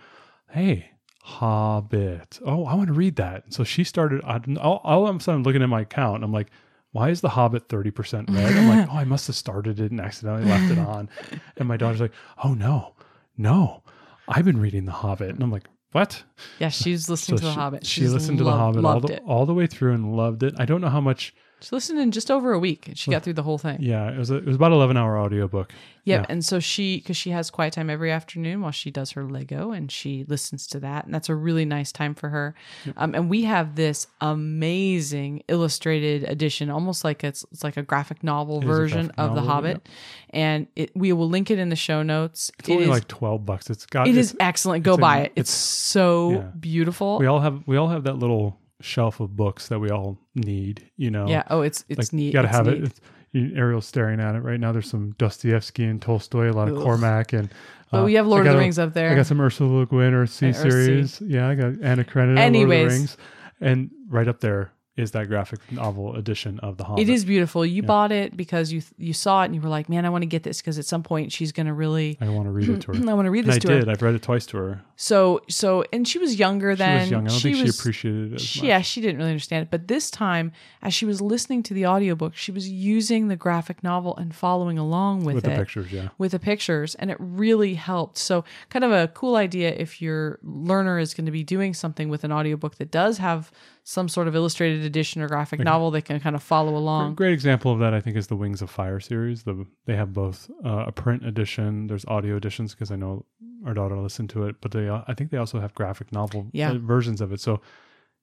"Hey." 0.51 0.87
Hobbit. 1.31 2.39
Oh, 2.45 2.65
I 2.65 2.75
want 2.75 2.87
to 2.87 2.93
read 2.93 3.15
that. 3.15 3.53
So 3.53 3.63
she 3.63 3.83
started. 3.83 4.21
All, 4.23 4.81
all 4.83 5.07
of 5.07 5.15
a 5.15 5.19
sudden, 5.19 5.39
I'm 5.39 5.43
looking 5.43 5.63
at 5.63 5.69
my 5.69 5.81
account. 5.81 6.15
And 6.15 6.23
I'm 6.23 6.33
like, 6.33 6.47
why 6.91 7.09
is 7.09 7.21
The 7.21 7.29
Hobbit 7.29 7.69
30% 7.69 8.35
red? 8.35 8.57
I'm 8.57 8.67
like, 8.67 8.89
oh, 8.91 8.97
I 8.97 9.03
must 9.05 9.27
have 9.27 9.35
started 9.35 9.79
it 9.79 9.91
and 9.91 10.01
accidentally 10.01 10.45
left 10.49 10.71
it 10.71 10.77
on. 10.77 11.09
And 11.57 11.67
my 11.67 11.77
daughter's 11.77 12.01
like, 12.01 12.13
oh, 12.43 12.53
no, 12.53 12.93
no, 13.37 13.83
I've 14.27 14.45
been 14.45 14.59
reading 14.59 14.85
The 14.85 14.91
Hobbit. 14.91 15.29
And 15.29 15.41
I'm 15.41 15.51
like, 15.51 15.67
what? 15.93 16.23
Yeah, 16.59 16.69
she's 16.69 17.09
listening 17.09 17.37
to 17.39 17.43
The 17.45 17.51
she, 17.51 17.55
Hobbit. 17.55 17.85
She 17.85 18.07
listened 18.07 18.37
to 18.39 18.43
The 18.43 18.51
Hobbit 18.51 18.85
all 18.85 18.99
the, 18.99 19.13
it. 19.13 19.23
all 19.25 19.45
the 19.45 19.53
way 19.53 19.67
through 19.67 19.93
and 19.93 20.15
loved 20.15 20.43
it. 20.43 20.53
I 20.57 20.65
don't 20.65 20.81
know 20.81 20.89
how 20.89 21.01
much. 21.01 21.33
She 21.61 21.75
listened 21.75 21.99
in 21.99 22.11
just 22.11 22.31
over 22.31 22.53
a 22.53 22.59
week 22.59 22.87
and 22.87 22.97
she 22.97 23.11
got 23.11 23.23
through 23.23 23.33
the 23.33 23.43
whole 23.43 23.57
thing. 23.57 23.77
Yeah, 23.81 24.09
it 24.11 24.17
was 24.17 24.31
a, 24.31 24.37
it 24.37 24.45
was 24.45 24.55
about 24.55 24.71
11 24.71 24.97
hour 24.97 25.17
audiobook. 25.19 25.71
Yep. 26.03 26.21
Yeah. 26.21 26.25
And 26.29 26.43
so 26.43 26.59
she, 26.59 26.97
because 26.97 27.15
she 27.15 27.29
has 27.29 27.51
quiet 27.51 27.73
time 27.73 27.89
every 27.89 28.11
afternoon 28.11 28.61
while 28.61 28.71
she 28.71 28.89
does 28.89 29.11
her 29.11 29.23
Lego 29.23 29.71
and 29.71 29.91
she 29.91 30.25
listens 30.27 30.65
to 30.67 30.79
that. 30.79 31.05
And 31.05 31.13
that's 31.13 31.29
a 31.29 31.35
really 31.35 31.63
nice 31.65 31.91
time 31.91 32.15
for 32.15 32.29
her. 32.29 32.55
Um, 32.97 33.13
and 33.13 33.29
we 33.29 33.43
have 33.43 33.75
this 33.75 34.07
amazing 34.19 35.43
illustrated 35.47 36.23
edition, 36.23 36.69
almost 36.69 37.03
like 37.03 37.23
it's, 37.23 37.45
it's 37.51 37.63
like 37.63 37.77
a 37.77 37.83
graphic 37.83 38.23
novel 38.23 38.57
a 38.57 38.65
version 38.65 39.07
graphic 39.07 39.19
of 39.19 39.29
The 39.35 39.41
novel, 39.41 39.49
Hobbit. 39.49 39.89
And 40.31 40.67
it, 40.75 40.95
we 40.95 41.13
will 41.13 41.29
link 41.29 41.51
it 41.51 41.59
in 41.59 41.69
the 41.69 41.75
show 41.75 42.01
notes. 42.01 42.51
It's 42.57 42.69
only 42.69 42.83
is, 42.85 42.89
like 42.89 43.07
12 43.07 43.45
bucks. 43.45 43.69
It's 43.69 43.85
got 43.85 44.07
it 44.07 44.11
it's- 44.11 44.31
is 44.31 44.35
excellent. 44.39 44.83
Go 44.83 44.93
it's 44.93 44.97
a- 44.97 45.01
buy 45.01 45.17
it. 45.19 45.31
It's, 45.35 45.51
it's- 45.51 45.55
so 45.55 46.31
yeah. 46.31 46.37
beautiful. 46.59 47.19
We 47.19 47.27
all 47.27 47.39
have 47.39 47.61
we 47.67 47.77
all 47.77 47.89
have 47.89 48.03
that 48.05 48.17
little 48.17 48.57
shelf 48.81 49.19
of 49.19 49.35
books 49.35 49.67
that 49.69 49.79
we 49.79 49.89
all 49.89 50.17
need, 50.35 50.89
you 50.97 51.09
know. 51.11 51.27
yeah. 51.27 51.43
Oh, 51.49 51.61
it's, 51.61 51.85
it's 51.89 51.97
like, 51.99 52.13
neat. 52.13 52.25
You 52.27 52.33
got 52.33 52.41
to 52.43 52.47
It's 52.49 52.57
have 52.57 52.65
neat. 52.67 52.77
it. 52.77 52.83
It's, 52.83 53.01
Ariel's 53.33 53.85
staring 53.85 54.19
at 54.19 54.35
it 54.35 54.39
right 54.39 54.59
now. 54.59 54.73
There's 54.73 54.89
some 54.89 55.15
Dostoevsky 55.17 55.85
and 55.85 56.01
Tolstoy, 56.01 56.51
a 56.51 56.53
lot 56.53 56.67
of 56.67 56.75
Ugh. 56.77 56.83
Cormac, 56.83 57.31
and 57.31 57.49
But 57.89 58.01
uh, 58.01 58.03
we 58.05 58.15
have 58.15 58.27
Lord 58.27 58.45
of 58.45 58.51
the 58.51 58.57
a- 58.57 58.61
Rings 58.61 58.77
up 58.77 58.93
there. 58.93 59.09
I 59.11 59.15
got 59.15 59.25
some 59.25 59.39
Ursula 59.39 59.69
Le 59.71 59.85
Guin 59.85 60.11
Earthsea 60.13 60.53
series. 60.53 61.21
Yeah, 61.21 61.47
I 61.47 61.55
got 61.55 61.81
Anna 61.81 62.03
Karenina, 62.03 62.15
Lord 62.15 62.29
of 62.29 62.35
the 62.35 62.41
Anyways. 62.41 62.91
Rings, 62.91 63.17
and 63.61 63.89
right 64.09 64.27
up 64.27 64.41
there 64.41 64.73
is 64.97 65.11
that 65.11 65.27
graphic 65.29 65.59
novel 65.71 66.15
edition 66.15 66.59
of 66.59 66.75
the 66.77 66.83
Hobbit. 66.83 67.07
It 67.07 67.09
is 67.11 67.23
beautiful. 67.23 67.65
You 67.65 67.81
bought 67.81 68.11
it 68.11 68.35
because 68.35 68.73
you 68.73 68.81
you 68.97 69.13
saw 69.13 69.41
it 69.41 69.45
and 69.45 69.55
you 69.55 69.61
were 69.61 69.69
like, 69.69 69.87
"Man, 69.87 70.05
I 70.05 70.09
want 70.09 70.23
to 70.23 70.27
get 70.27 70.43
this 70.43 70.61
because 70.61 70.77
at 70.77 70.85
some 70.85 71.01
point 71.01 71.31
she's 71.31 71.51
going 71.53 71.67
to 71.67 71.73
really 71.73 72.17
I 72.19 72.27
want 72.29 72.45
to 72.45 72.51
read 72.51 72.67
it 72.69 72.81
to 72.81 72.93
her. 72.93 72.93
I 73.09 73.13
want 73.13 73.25
to 73.25 73.31
read 73.31 73.45
this. 73.45 73.55
and 73.55 73.65
I 73.65 73.67
to 73.73 73.79
did. 73.79 73.87
her." 73.87 73.91
I've 73.91 74.01
read 74.01 74.15
it 74.15 74.21
twice 74.21 74.45
to 74.47 74.57
her. 74.57 74.81
So 74.97 75.41
so 75.47 75.85
and 75.93 76.05
she 76.07 76.19
was 76.19 76.37
younger 76.37 76.73
She 76.73 76.77
then. 76.79 76.99
was 77.01 77.11
young. 77.11 77.25
I 77.27 77.29
don't 77.29 77.39
think 77.39 77.55
she 77.55 77.67
appreciated 77.69 78.31
it 78.33 78.35
as 78.35 78.41
she- 78.41 78.59
much. 78.61 78.67
Yeah, 78.67 78.81
she 78.81 78.99
didn't 79.01 79.17
really 79.17 79.29
understand 79.31 79.63
it. 79.63 79.71
But 79.71 79.87
this 79.87 80.11
time, 80.11 80.51
as 80.81 80.93
she 80.93 81.05
was 81.05 81.21
listening 81.21 81.63
to 81.63 81.73
the 81.73 81.85
audiobook, 81.87 82.35
she 82.35 82.51
was 82.51 82.67
using 82.69 83.29
the 83.29 83.37
graphic 83.37 83.83
novel 83.83 84.15
and 84.17 84.35
following 84.35 84.77
along 84.77 85.23
with, 85.23 85.35
with 85.35 85.45
it. 85.45 85.49
the 85.51 85.55
pictures. 85.55 85.91
Yeah. 85.91 86.09
With 86.17 86.33
the 86.33 86.39
pictures, 86.39 86.95
and 86.95 87.09
it 87.09 87.17
really 87.19 87.75
helped. 87.75 88.17
So, 88.17 88.43
kind 88.69 88.83
of 88.83 88.91
a 88.91 89.07
cool 89.07 89.37
idea 89.37 89.69
if 89.71 90.01
your 90.01 90.37
learner 90.43 90.99
is 90.99 91.13
going 91.13 91.25
to 91.25 91.31
be 91.31 91.43
doing 91.43 91.73
something 91.73 92.09
with 92.09 92.23
an 92.25 92.31
audiobook 92.33 92.75
that 92.75 92.91
does 92.91 93.17
have 93.19 93.51
some 93.83 94.07
sort 94.07 94.27
of 94.27 94.35
illustrated 94.35 94.83
edition 94.85 95.21
or 95.21 95.27
graphic 95.27 95.59
novel, 95.59 95.89
they 95.91 96.01
can 96.01 96.19
kind 96.19 96.35
of 96.35 96.43
follow 96.43 96.75
along. 96.77 97.11
A 97.13 97.15
great 97.15 97.33
example 97.33 97.71
of 97.71 97.79
that, 97.79 97.93
I 97.93 97.99
think, 97.99 98.15
is 98.15 98.27
the 98.27 98.35
Wings 98.35 98.61
of 98.61 98.69
Fire 98.69 98.99
series. 98.99 99.43
The 99.43 99.65
they 99.85 99.95
have 99.95 100.13
both 100.13 100.49
uh, 100.63 100.85
a 100.87 100.91
print 100.91 101.25
edition. 101.25 101.87
There's 101.87 102.05
audio 102.05 102.35
editions 102.37 102.73
because 102.75 102.91
I 102.91 102.95
know 102.95 103.25
our 103.65 103.73
daughter 103.73 103.97
listened 103.97 104.29
to 104.31 104.45
it, 104.45 104.57
but 104.61 104.71
they 104.71 104.87
uh, 104.87 105.01
I 105.07 105.13
think 105.13 105.31
they 105.31 105.37
also 105.37 105.59
have 105.59 105.73
graphic 105.73 106.11
novel 106.11 106.47
Yeah. 106.53 106.71
uh, 106.71 106.77
versions 106.77 107.21
of 107.21 107.31
it. 107.33 107.39
So, 107.41 107.61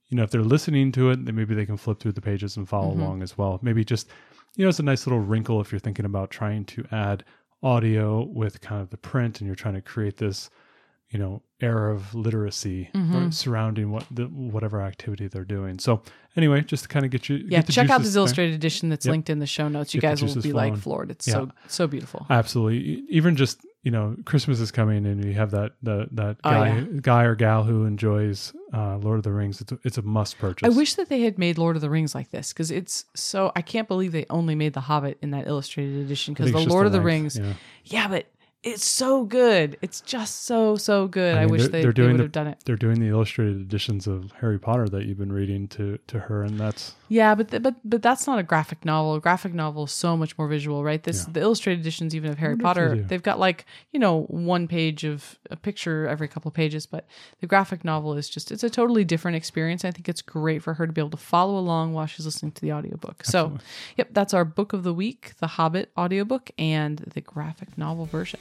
you 0.06 0.16
know, 0.16 0.22
if 0.22 0.30
they're 0.30 0.42
listening 0.42 0.92
to 0.92 1.10
it, 1.10 1.24
then 1.24 1.34
maybe 1.34 1.54
they 1.54 1.66
can 1.66 1.76
flip 1.76 1.98
through 2.00 2.12
the 2.12 2.20
pages 2.22 2.56
and 2.56 2.68
follow 2.68 2.94
Mhm. 2.94 3.00
along 3.00 3.22
as 3.22 3.36
well. 3.36 3.58
Maybe 3.62 3.84
just 3.84 4.08
you 4.56 4.64
know, 4.64 4.70
it's 4.70 4.80
a 4.80 4.82
nice 4.82 5.06
little 5.06 5.20
wrinkle 5.20 5.60
if 5.60 5.70
you're 5.70 5.78
thinking 5.78 6.04
about 6.06 6.30
trying 6.30 6.64
to 6.64 6.84
add 6.90 7.22
audio 7.62 8.22
with 8.24 8.60
kind 8.60 8.80
of 8.80 8.90
the 8.90 8.96
print 8.96 9.40
and 9.40 9.46
you're 9.46 9.54
trying 9.54 9.74
to 9.74 9.80
create 9.82 10.16
this, 10.16 10.50
you 11.10 11.18
know, 11.18 11.42
air 11.60 11.90
of 11.90 12.14
literacy 12.14 12.88
Mhm. 12.94 13.32
surrounding 13.32 13.90
what 13.90 14.04
the 14.10 14.24
whatever 14.26 14.80
activity 14.82 15.26
they're 15.26 15.44
doing. 15.44 15.78
So 15.78 16.02
anyway, 16.36 16.60
just 16.60 16.82
to 16.84 16.88
kind 16.88 17.04
of 17.04 17.10
get 17.10 17.28
you 17.28 17.36
Yeah, 17.36 17.58
get 17.58 17.66
the 17.66 17.72
check 17.72 17.90
out 17.90 18.02
this 18.02 18.12
there. 18.12 18.20
illustrated 18.20 18.54
edition 18.54 18.90
that's 18.90 19.06
Yep. 19.06 19.10
linked 19.12 19.30
in 19.30 19.38
the 19.38 19.46
show 19.46 19.68
notes. 19.68 19.94
You 19.94 20.00
Get 20.00 20.18
guys 20.20 20.34
will 20.34 20.42
be 20.42 20.52
like 20.52 20.76
floored. 20.76 21.10
It's 21.10 21.26
Yeah. 21.26 21.34
so 21.34 21.50
so 21.66 21.86
beautiful. 21.86 22.26
Absolutely. 22.30 23.04
Even 23.08 23.34
just, 23.36 23.64
you 23.82 23.90
know, 23.90 24.16
Christmas 24.26 24.60
is 24.60 24.70
coming 24.70 25.06
and 25.06 25.24
you 25.24 25.32
have 25.32 25.50
that 25.52 25.72
that, 25.82 26.14
that 26.14 26.36
Oh, 26.44 26.50
guy 26.50 26.76
yeah. 26.78 26.84
guy 27.00 27.22
or 27.24 27.34
gal 27.34 27.64
who 27.64 27.84
enjoys 27.86 28.52
uh, 28.74 28.98
Lord 28.98 29.16
of 29.16 29.22
the 29.24 29.32
Rings. 29.32 29.62
It's 29.62 29.72
a, 29.72 29.78
it's 29.84 29.96
a 29.98 30.02
must 30.02 30.38
purchase. 30.38 30.66
I 30.66 30.68
wish 30.76 30.94
that 30.94 31.08
they 31.08 31.22
had 31.22 31.38
made 31.38 31.56
Lord 31.56 31.74
of 31.74 31.80
the 31.82 31.88
Rings 31.90 32.14
like 32.14 32.30
this 32.30 32.52
because 32.52 32.70
it's 32.70 33.06
so. 33.16 33.50
I 33.56 33.62
can't 33.62 33.88
believe 33.88 34.12
they 34.12 34.26
only 34.28 34.54
made 34.54 34.74
The 34.74 34.80
Hobbit 34.82 35.16
in 35.22 35.30
that 35.30 35.46
illustrated 35.48 35.96
edition 36.04 36.34
because 36.34 36.52
the 36.52 36.58
Lord 36.68 36.86
of 36.86 36.92
the 36.92 37.00
Rings, 37.00 37.38
Yeah. 37.38 37.54
yeah, 37.86 38.08
but 38.08 38.26
it's 38.64 38.84
so 38.84 39.24
good. 39.24 39.78
It's 39.82 40.00
just 40.00 40.44
so 40.44 40.76
so 40.76 41.06
good. 41.06 41.36
I, 41.36 41.42
mean, 41.42 41.50
wish 41.50 41.60
they're- 41.62 41.68
they, 41.70 41.80
they 41.82 41.86
would 42.08 42.16
the- 42.18 42.22
have 42.24 42.32
done 42.32 42.46
it. 42.48 42.58
They're 42.64 42.76
doing 42.76 42.98
the 42.98 43.06
illustrated 43.06 43.56
editions 43.60 44.06
of 44.08 44.32
Harry 44.40 44.58
Potter 44.58 44.88
that 44.88 45.04
you've 45.06 45.16
been 45.18 45.32
reading 45.32 45.68
to 45.68 45.98
to 46.08 46.18
her, 46.18 46.42
and 46.42 46.58
that's 46.58 46.94
Yeah, 47.08 47.34
but 47.36 47.50
th- 47.52 47.62
but 47.62 47.76
but 47.84 48.02
that's 48.02 48.26
not 48.26 48.38
a 48.40 48.42
graphic 48.42 48.84
novel. 48.84 49.14
A 49.14 49.20
graphic 49.20 49.54
novel 49.54 49.84
is 49.84 49.92
so 49.92 50.16
much 50.16 50.36
more 50.36 50.48
visual, 50.48 50.82
right? 50.82 51.02
This 51.02 51.24
Yeah. 51.26 51.34
the 51.34 51.40
illustrated 51.40 51.80
editions 51.80 52.14
even 52.16 52.30
of 52.32 52.38
Harry 52.38 52.54
if 52.54 52.58
they 52.58 52.62
Potter, 52.64 52.96
they've 52.96 53.22
got 53.22 53.38
like 53.38 53.64
you 53.92 54.00
know 54.00 54.22
one 54.24 54.66
page 54.66 55.04
of 55.04 55.38
a 55.50 55.56
picture 55.56 56.08
every 56.08 56.26
couple 56.26 56.48
of 56.48 56.54
pages, 56.54 56.84
but 56.84 57.06
the 57.40 57.46
graphic 57.46 57.84
novel 57.84 58.14
is 58.14 58.28
just 58.28 58.50
it's 58.50 58.64
a 58.64 58.70
totally 58.70 59.04
different 59.04 59.36
experience. 59.36 59.84
I 59.84 59.92
think 59.92 60.08
it's 60.08 60.20
great 60.22 60.64
for 60.64 60.74
her 60.74 60.86
to 60.86 60.92
be 60.92 61.00
able 61.00 61.10
to 61.10 61.16
follow 61.16 61.56
along 61.58 61.92
while 61.94 62.06
she's 62.06 62.26
listening 62.26 62.50
to 62.52 62.60
the 62.60 62.72
audiobook. 62.72 63.24
So, 63.24 63.58
yep, 63.96 64.08
that's 64.10 64.34
our 64.34 64.44
book 64.44 64.72
of 64.72 64.82
the 64.82 64.92
week, 64.92 65.34
The 65.38 65.46
Hobbit 65.46 65.90
audiobook 65.96 66.50
and 66.58 66.98
the 67.14 67.20
graphic 67.20 67.78
novel 67.78 68.04
version. 68.06 68.40